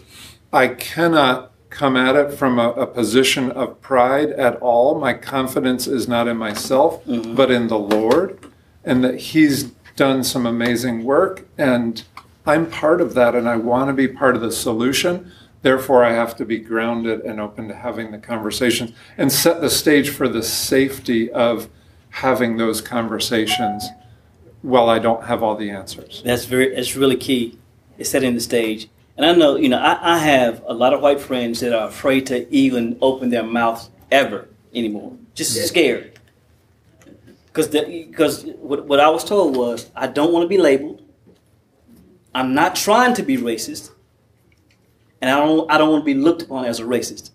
I 0.51 0.69
cannot 0.69 1.51
come 1.69 1.97
at 1.97 2.15
it 2.15 2.31
from 2.31 2.57
a, 2.57 2.69
a 2.71 2.87
position 2.87 3.51
of 3.51 3.81
pride 3.81 4.29
at 4.31 4.55
all. 4.57 4.99
My 4.99 5.13
confidence 5.13 5.87
is 5.87 6.07
not 6.07 6.27
in 6.27 6.37
myself, 6.37 7.03
but 7.05 7.51
in 7.51 7.67
the 7.67 7.77
Lord, 7.77 8.39
and 8.83 9.03
that 9.03 9.19
He's 9.19 9.65
done 9.95 10.23
some 10.23 10.45
amazing 10.45 11.03
work. 11.03 11.45
And 11.57 12.03
I'm 12.45 12.69
part 12.69 13.01
of 13.01 13.13
that, 13.15 13.35
and 13.35 13.49
I 13.49 13.57
want 13.57 13.89
to 13.89 13.93
be 13.93 14.07
part 14.07 14.35
of 14.35 14.41
the 14.41 14.51
solution. 14.51 15.31
Therefore, 15.61 16.03
I 16.03 16.13
have 16.13 16.35
to 16.37 16.45
be 16.45 16.59
grounded 16.59 17.21
and 17.21 17.39
open 17.39 17.67
to 17.69 17.75
having 17.75 18.11
the 18.11 18.19
conversations 18.19 18.91
and 19.17 19.31
set 19.31 19.61
the 19.61 19.69
stage 19.69 20.09
for 20.09 20.27
the 20.27 20.43
safety 20.43 21.31
of 21.31 21.69
having 22.09 22.57
those 22.57 22.81
conversations 22.81 23.87
while 24.61 24.89
I 24.89 24.99
don't 24.99 25.23
have 25.25 25.41
all 25.41 25.55
the 25.55 25.71
answers. 25.71 26.21
That's 26.23 26.45
very. 26.45 26.75
That's 26.75 26.95
really 26.95 27.17
key. 27.17 27.57
Is 27.97 28.09
setting 28.09 28.35
the 28.35 28.41
stage. 28.41 28.89
And 29.17 29.25
I 29.25 29.33
know, 29.33 29.55
you 29.55 29.69
know, 29.69 29.79
I, 29.79 30.15
I 30.15 30.17
have 30.17 30.61
a 30.67 30.73
lot 30.73 30.93
of 30.93 31.01
white 31.01 31.21
friends 31.21 31.61
that 31.61 31.73
are 31.73 31.87
afraid 31.87 32.25
to 32.27 32.51
even 32.53 32.97
open 33.01 33.29
their 33.29 33.43
mouths 33.43 33.89
ever 34.11 34.49
anymore, 34.73 35.17
just 35.33 35.55
scared. 35.67 36.19
Because 37.47 37.69
because 37.69 38.43
what, 38.59 38.85
what 38.85 38.99
I 38.99 39.09
was 39.09 39.23
told 39.23 39.55
was 39.55 39.89
I 39.95 40.07
don't 40.07 40.33
want 40.33 40.43
to 40.43 40.49
be 40.49 40.57
labeled. 40.57 41.01
I'm 42.35 42.53
not 42.53 42.75
trying 42.75 43.13
to 43.13 43.23
be 43.23 43.37
racist, 43.37 43.91
and 45.21 45.31
I 45.31 45.39
don't 45.39 45.71
I 45.71 45.77
don't 45.77 45.89
want 45.89 46.01
to 46.01 46.05
be 46.05 46.13
looked 46.13 46.41
upon 46.41 46.65
as 46.65 46.81
a 46.81 46.83
racist. 46.83 47.31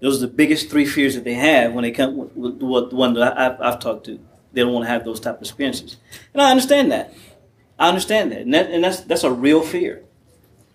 Those 0.00 0.22
are 0.22 0.26
the 0.28 0.32
biggest 0.32 0.70
three 0.70 0.86
fears 0.86 1.16
that 1.16 1.24
they 1.24 1.34
have 1.34 1.72
when 1.72 1.82
they 1.82 1.90
come 1.90 2.16
with 2.16 2.60
the 2.60 2.96
one 2.96 3.14
that 3.14 3.36
I've, 3.36 3.60
I've 3.60 3.80
talked 3.80 4.06
to. 4.06 4.20
They 4.52 4.62
don't 4.62 4.72
want 4.72 4.84
to 4.84 4.90
have 4.90 5.04
those 5.04 5.18
type 5.18 5.36
of 5.36 5.42
experiences, 5.42 5.96
and 6.32 6.40
I 6.40 6.52
understand 6.52 6.92
that. 6.92 7.12
I 7.80 7.88
understand 7.88 8.30
that, 8.30 8.42
and, 8.42 8.54
that, 8.54 8.70
and 8.70 8.84
that's 8.84 9.00
that's 9.00 9.24
a 9.24 9.32
real 9.32 9.60
fear. 9.60 10.04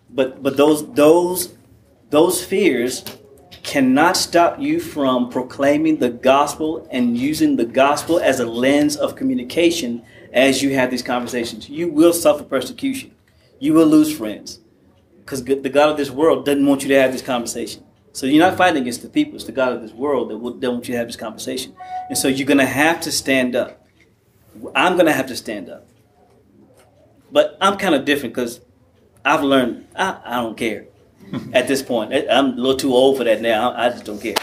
But 0.09 0.43
but 0.43 0.57
those 0.57 0.91
those 0.93 1.53
those 2.09 2.43
fears 2.43 3.05
cannot 3.63 4.17
stop 4.17 4.59
you 4.59 4.81
from 4.81 5.29
proclaiming 5.29 5.99
the 5.99 6.09
gospel 6.09 6.85
and 6.91 7.17
using 7.17 7.55
the 7.55 7.65
gospel 7.65 8.19
as 8.19 8.41
a 8.41 8.45
lens 8.45 8.97
of 8.97 9.15
communication 9.15 10.03
as 10.33 10.61
you 10.61 10.75
have 10.75 10.91
these 10.91 11.03
conversations. 11.03 11.69
You 11.69 11.87
will 11.87 12.11
suffer 12.11 12.43
persecution. 12.43 13.15
You 13.61 13.75
will 13.75 13.85
lose 13.85 14.11
friends 14.17 14.59
because 15.19 15.43
the 15.45 15.69
God 15.69 15.89
of 15.91 15.95
this 15.97 16.09
world 16.09 16.45
doesn't 16.45 16.65
want 16.65 16.81
you 16.81 16.87
to 16.89 16.99
have 16.99 17.11
this 17.11 17.21
conversation. 17.21 17.83
So 18.11 18.25
you're 18.25 18.43
not 18.43 18.57
fighting 18.57 18.81
against 18.81 19.03
the 19.03 19.07
people; 19.07 19.35
it's 19.35 19.43
the 19.45 19.51
God 19.51 19.71
of 19.73 19.83
this 19.83 19.91
world 19.93 20.31
that 20.31 20.37
will- 20.37 20.55
don't 20.55 20.73
want 20.77 20.87
you 20.87 20.93
to 20.93 20.97
have 20.97 21.07
this 21.07 21.15
conversation. 21.15 21.73
And 22.09 22.17
so 22.17 22.27
you're 22.27 22.47
going 22.47 22.57
to 22.57 22.65
have 22.65 22.99
to 23.01 23.11
stand 23.11 23.55
up. 23.55 23.85
I'm 24.75 24.93
going 24.95 25.05
to 25.05 25.13
have 25.13 25.27
to 25.27 25.35
stand 25.35 25.69
up. 25.69 25.87
But 27.31 27.55
I'm 27.61 27.77
kind 27.77 27.93
of 27.93 28.03
different 28.03 28.33
because 28.33 28.61
I've 29.23 29.43
learned 29.43 29.87
I, 29.95 30.19
I 30.25 30.35
don't 30.37 30.57
care 30.57 30.85
at 31.53 31.67
this 31.67 31.83
point. 31.83 32.13
I- 32.13 32.25
I'm 32.31 32.53
a 32.53 32.55
little 32.55 32.77
too 32.77 32.93
old 32.95 33.15
for 33.17 33.23
that 33.25 33.41
now. 33.41 33.73
I 33.73 33.89
just 33.89 34.05
don't 34.05 34.19
care. 34.19 34.35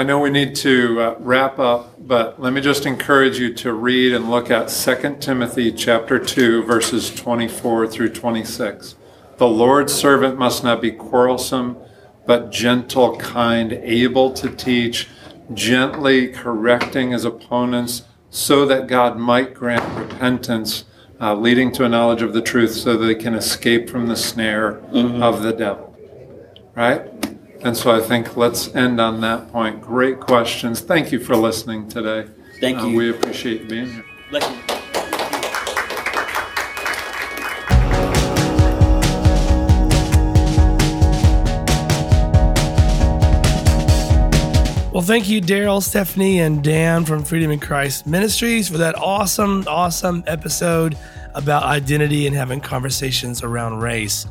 I 0.00 0.02
know 0.02 0.18
we 0.18 0.30
need 0.30 0.54
to 0.56 0.98
uh, 0.98 1.14
wrap 1.18 1.58
up, 1.58 1.94
but 1.98 2.40
let 2.40 2.54
me 2.54 2.62
just 2.62 2.86
encourage 2.86 3.38
you 3.38 3.52
to 3.56 3.74
read 3.74 4.14
and 4.14 4.30
look 4.30 4.50
at 4.50 4.68
2 4.68 5.18
Timothy 5.20 5.70
chapter 5.70 6.18
2 6.18 6.62
verses 6.62 7.14
24 7.14 7.86
through 7.86 8.08
26. 8.14 8.94
The 9.36 9.46
Lord's 9.46 9.92
servant 9.92 10.38
must 10.38 10.64
not 10.64 10.80
be 10.80 10.90
quarrelsome, 10.90 11.76
but 12.24 12.50
gentle, 12.50 13.18
kind, 13.18 13.74
able 13.74 14.32
to 14.32 14.48
teach, 14.48 15.06
gently 15.52 16.28
correcting 16.28 17.10
his 17.10 17.26
opponents, 17.26 18.04
so 18.30 18.64
that 18.64 18.86
God 18.86 19.18
might 19.18 19.52
grant 19.52 19.84
repentance, 19.98 20.84
uh, 21.20 21.34
leading 21.34 21.72
to 21.72 21.84
a 21.84 21.90
knowledge 21.90 22.22
of 22.22 22.32
the 22.32 22.40
truth, 22.40 22.72
so 22.72 22.96
that 22.96 23.04
they 23.04 23.14
can 23.14 23.34
escape 23.34 23.90
from 23.90 24.06
the 24.06 24.16
snare 24.16 24.78
of 24.94 25.42
the 25.42 25.52
devil. 25.52 25.94
Right? 26.74 27.29
And 27.62 27.76
so 27.76 27.90
I 27.90 28.00
think 28.00 28.36
let's 28.36 28.74
end 28.74 29.00
on 29.00 29.20
that 29.20 29.52
point. 29.52 29.82
Great 29.82 30.18
questions. 30.20 30.80
Thank 30.80 31.12
you 31.12 31.20
for 31.20 31.36
listening 31.36 31.88
today. 31.88 32.26
Thank 32.58 32.78
Uh, 32.78 32.86
you. 32.86 32.96
we 32.96 33.10
appreciate 33.10 33.62
you 33.62 33.68
being 33.68 33.86
here. 33.92 34.04
Bless 34.30 34.48
you. 34.50 34.56
Well, 44.92 45.06
thank 45.06 45.28
you, 45.28 45.40
Daryl, 45.40 45.80
Stephanie, 45.80 46.40
and 46.40 46.64
Dan 46.64 47.04
from 47.04 47.22
Freedom 47.22 47.52
in 47.52 47.60
Christ 47.60 48.08
Ministries 48.08 48.68
for 48.68 48.78
that 48.78 48.96
awesome, 48.96 49.64
awesome 49.68 50.24
episode 50.26 50.98
about 51.34 51.62
identity 51.62 52.26
and 52.26 52.34
having 52.34 52.60
conversations 52.60 53.44
around 53.44 53.78
race. 53.78 54.26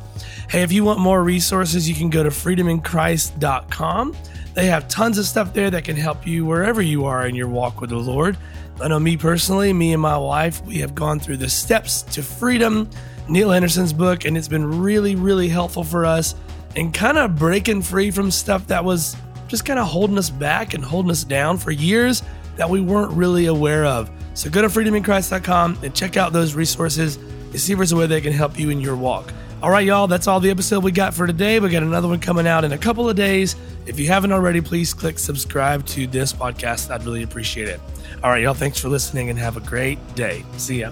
Hey, 0.50 0.64
if 0.64 0.72
you 0.72 0.84
want 0.84 1.00
more 1.00 1.24
resources, 1.24 1.88
you 1.88 1.94
can 1.94 2.10
go 2.10 2.24
to 2.24 2.32
freedominchrist.com. 2.32 4.18
They 4.56 4.66
have 4.66 4.88
tons 4.88 5.20
of 5.20 5.28
stuff 5.28 5.54
there 5.54 5.70
that 5.70 5.84
can 5.84 5.96
help 5.96 6.26
you 6.26 6.44
wherever 6.44 6.82
you 6.82 7.06
are 7.06 7.28
in 7.28 7.36
your 7.36 7.48
walk 7.48 7.82
with 7.82 7.92
the 7.92 7.98
Lord. 7.98 8.36
I 8.82 8.88
know 8.88 9.00
me 9.00 9.16
personally, 9.16 9.74
me 9.74 9.94
and 9.94 10.02
my 10.02 10.18
wife, 10.18 10.66
we 10.66 10.80
have 10.80 10.96
gone 10.96 11.20
through 11.20 11.38
the 11.38 11.50
steps 11.50 12.02
to 12.02 12.24
freedom, 12.24 12.90
Neil 13.28 13.52
Anderson's 13.52 13.94
book, 13.94 14.26
and 14.26 14.36
it's 14.36 14.48
been 14.48 14.80
really, 14.82 15.16
really 15.16 15.50
helpful 15.50 15.84
for 15.84 16.04
us 16.04 16.34
and 16.76 16.92
kind 16.96 17.20
of 17.20 17.36
breaking 17.36 17.84
free 17.84 18.10
from 18.10 18.32
stuff 18.32 18.66
that 18.66 18.84
was 18.84 19.16
just 19.48 19.66
kind 19.66 19.78
of 19.78 19.86
holding 19.86 20.18
us 20.18 20.32
back 20.32 20.74
and 20.74 20.84
holding 20.84 21.12
us 21.12 21.24
down 21.24 21.60
for 21.60 21.70
years 21.70 22.24
that 22.56 22.68
we 22.68 22.82
weren't 22.82 23.12
really 23.12 23.46
aware 23.46 23.86
of. 23.86 24.10
So 24.34 24.50
go 24.50 24.64
to 24.64 24.68
freedominchrist.com 24.68 25.78
and 25.84 25.94
check 25.94 26.18
out 26.18 26.34
those 26.34 26.56
resources 26.56 27.18
and 27.18 27.60
see 27.60 27.74
if 27.74 27.78
there's 27.78 27.92
a 27.92 27.96
way 27.96 28.08
they 28.08 28.20
can 28.20 28.34
help 28.34 28.58
you 28.58 28.72
in 28.72 28.82
your 28.82 28.96
walk. 28.96 29.32
All 29.62 29.70
right, 29.70 29.86
y'all, 29.86 30.08
that's 30.08 30.28
all 30.28 30.40
the 30.40 30.50
episode 30.50 30.86
we 30.86 30.92
got 30.94 31.14
for 31.14 31.28
today. 31.28 31.60
We 31.60 31.70
got 31.70 31.84
another 31.84 32.08
one 32.08 32.22
coming 32.22 32.48
out 32.48 32.64
in 32.64 32.72
a 32.72 32.78
couple 32.78 33.10
of 33.10 33.18
days. 33.18 33.58
If 33.86 34.00
you 34.00 34.08
haven't 34.08 34.32
already, 34.32 34.62
please 34.62 34.94
click 34.94 35.20
subscribe 35.20 35.86
to 35.88 36.08
this 36.08 36.32
podcast. 36.32 36.90
I'd 36.90 37.04
really 37.04 37.24
appreciate 37.24 37.68
it. 37.68 37.82
All 38.24 38.30
right, 38.30 38.42
y'all, 38.42 38.54
thanks 38.54 38.80
for 38.80 38.88
listening 38.88 39.30
and 39.30 39.38
have 39.38 39.58
a 39.58 39.62
great 39.62 40.00
day. 40.16 40.46
See 40.56 40.80
ya. 40.80 40.92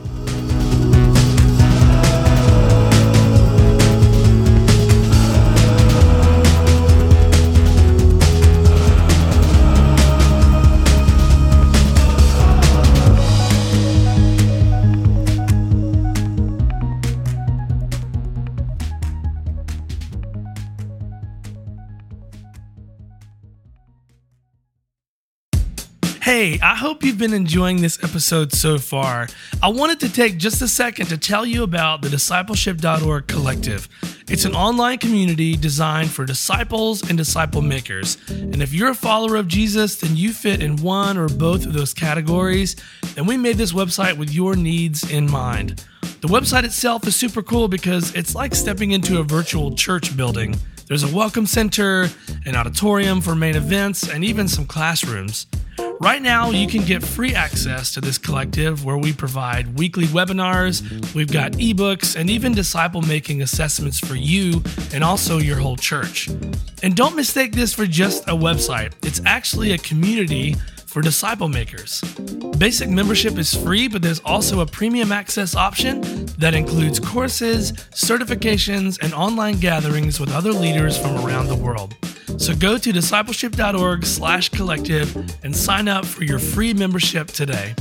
Hey, 26.38 26.60
I 26.62 26.76
hope 26.76 27.04
you've 27.04 27.18
been 27.18 27.34
enjoying 27.34 27.82
this 27.82 27.98
episode 28.04 28.54
so 28.54 28.78
far. 28.78 29.28
I 29.64 29.70
wanted 29.70 30.00
to 30.02 30.14
take 30.14 30.38
just 30.38 30.62
a 30.62 30.68
second 30.68 31.08
to 31.08 31.18
tell 31.18 31.48
you 31.48 31.64
about 31.64 32.04
the 32.04 32.10
discipleship.org 32.10 33.26
collective. 33.26 33.90
It's 34.30 34.46
an 34.46 34.54
online 34.54 35.00
community 35.00 35.58
designed 35.58 36.12
for 36.12 36.26
disciples 36.26 37.02
and 37.10 37.18
disciple 37.18 37.64
makers. 37.64 38.20
And 38.30 38.62
if 38.62 38.72
you're 38.72 38.92
a 38.92 38.94
follower 38.94 39.38
of 39.38 39.48
Jesus, 39.48 39.96
then 39.96 40.16
you 40.16 40.32
fit 40.32 40.62
in 40.62 40.76
one 40.76 41.18
or 41.18 41.28
both 41.28 41.66
of 41.66 41.74
those 41.74 41.92
categories. 41.92 42.76
And 43.18 43.28
we 43.28 43.36
made 43.36 43.58
this 43.58 43.74
website 43.74 44.16
with 44.16 44.32
your 44.32 44.56
needs 44.56 45.10
in 45.10 45.28
mind. 45.32 45.84
The 46.22 46.28
website 46.28 46.66
itself 46.66 47.08
is 47.08 47.16
super 47.16 47.42
cool 47.42 47.68
because 47.68 48.14
it's 48.14 48.36
like 48.36 48.54
stepping 48.54 48.92
into 48.92 49.20
a 49.20 49.24
virtual 49.24 49.74
church 49.74 50.16
building. 50.16 50.56
There's 50.86 51.04
a 51.04 51.12
welcome 51.12 51.48
center, 51.48 52.10
an 52.46 52.56
auditorium 52.56 53.22
for 53.22 53.34
main 53.34 53.56
events, 53.56 54.08
and 54.08 54.24
even 54.24 54.48
some 54.48 54.68
classrooms. 54.68 55.48
Right 56.00 56.22
now, 56.22 56.52
you 56.52 56.68
can 56.68 56.86
get 56.86 57.04
free 57.04 57.34
access 57.34 57.92
to 57.96 58.02
this 58.02 58.20
collective 58.20 58.86
where 58.86 59.00
we 59.00 59.14
provide 59.14 59.80
weekly 59.80 60.06
webinars, 60.06 60.84
we've 61.16 61.32
got 61.32 61.54
ebooks, 61.54 62.16
and 62.16 62.30
even 62.30 62.54
disciple 62.54 63.02
making 63.02 63.42
assessments 63.42 64.00
for 64.00 64.14
you 64.14 64.62
and 64.94 65.04
also 65.04 65.40
your 65.40 65.58
whole 65.58 65.76
church. 65.76 66.30
And 66.84 66.96
don't 66.96 67.16
mistake 67.16 67.54
this 67.54 67.74
for 67.74 67.88
just 67.88 68.24
a 68.28 68.34
website, 68.34 68.94
it's 69.04 69.22
actually 69.26 69.72
a 69.72 69.78
community 69.80 70.56
for 70.86 71.02
disciple 71.02 71.48
makers. 71.48 72.02
Basic 72.60 72.90
membership 72.90 73.38
is 73.40 73.56
free, 73.56 73.88
but 73.88 74.04
there's 74.04 74.20
also 74.20 74.60
a 74.60 74.68
premium 74.68 75.12
access 75.12 75.56
option 75.56 76.02
that 76.38 76.54
includes 76.54 77.00
courses, 77.00 77.72
certifications, 77.72 79.00
and 79.02 79.14
online 79.16 79.60
gatherings 79.60 80.20
with 80.20 80.32
other 80.32 80.54
leaders 80.54 80.96
from 80.96 81.16
around 81.26 81.48
the 81.48 81.56
world. 81.56 81.96
So 82.38 82.54
go 82.56 82.78
to 82.78 82.92
discipleship.org 82.92 84.06
slash 84.06 84.50
collective 84.50 85.16
and 85.44 85.56
sign 85.56 85.88
up 85.88 86.06
for 86.06 86.24
your 86.24 86.40
free 86.40 86.74
membership 86.74 87.28
today. 87.28 87.74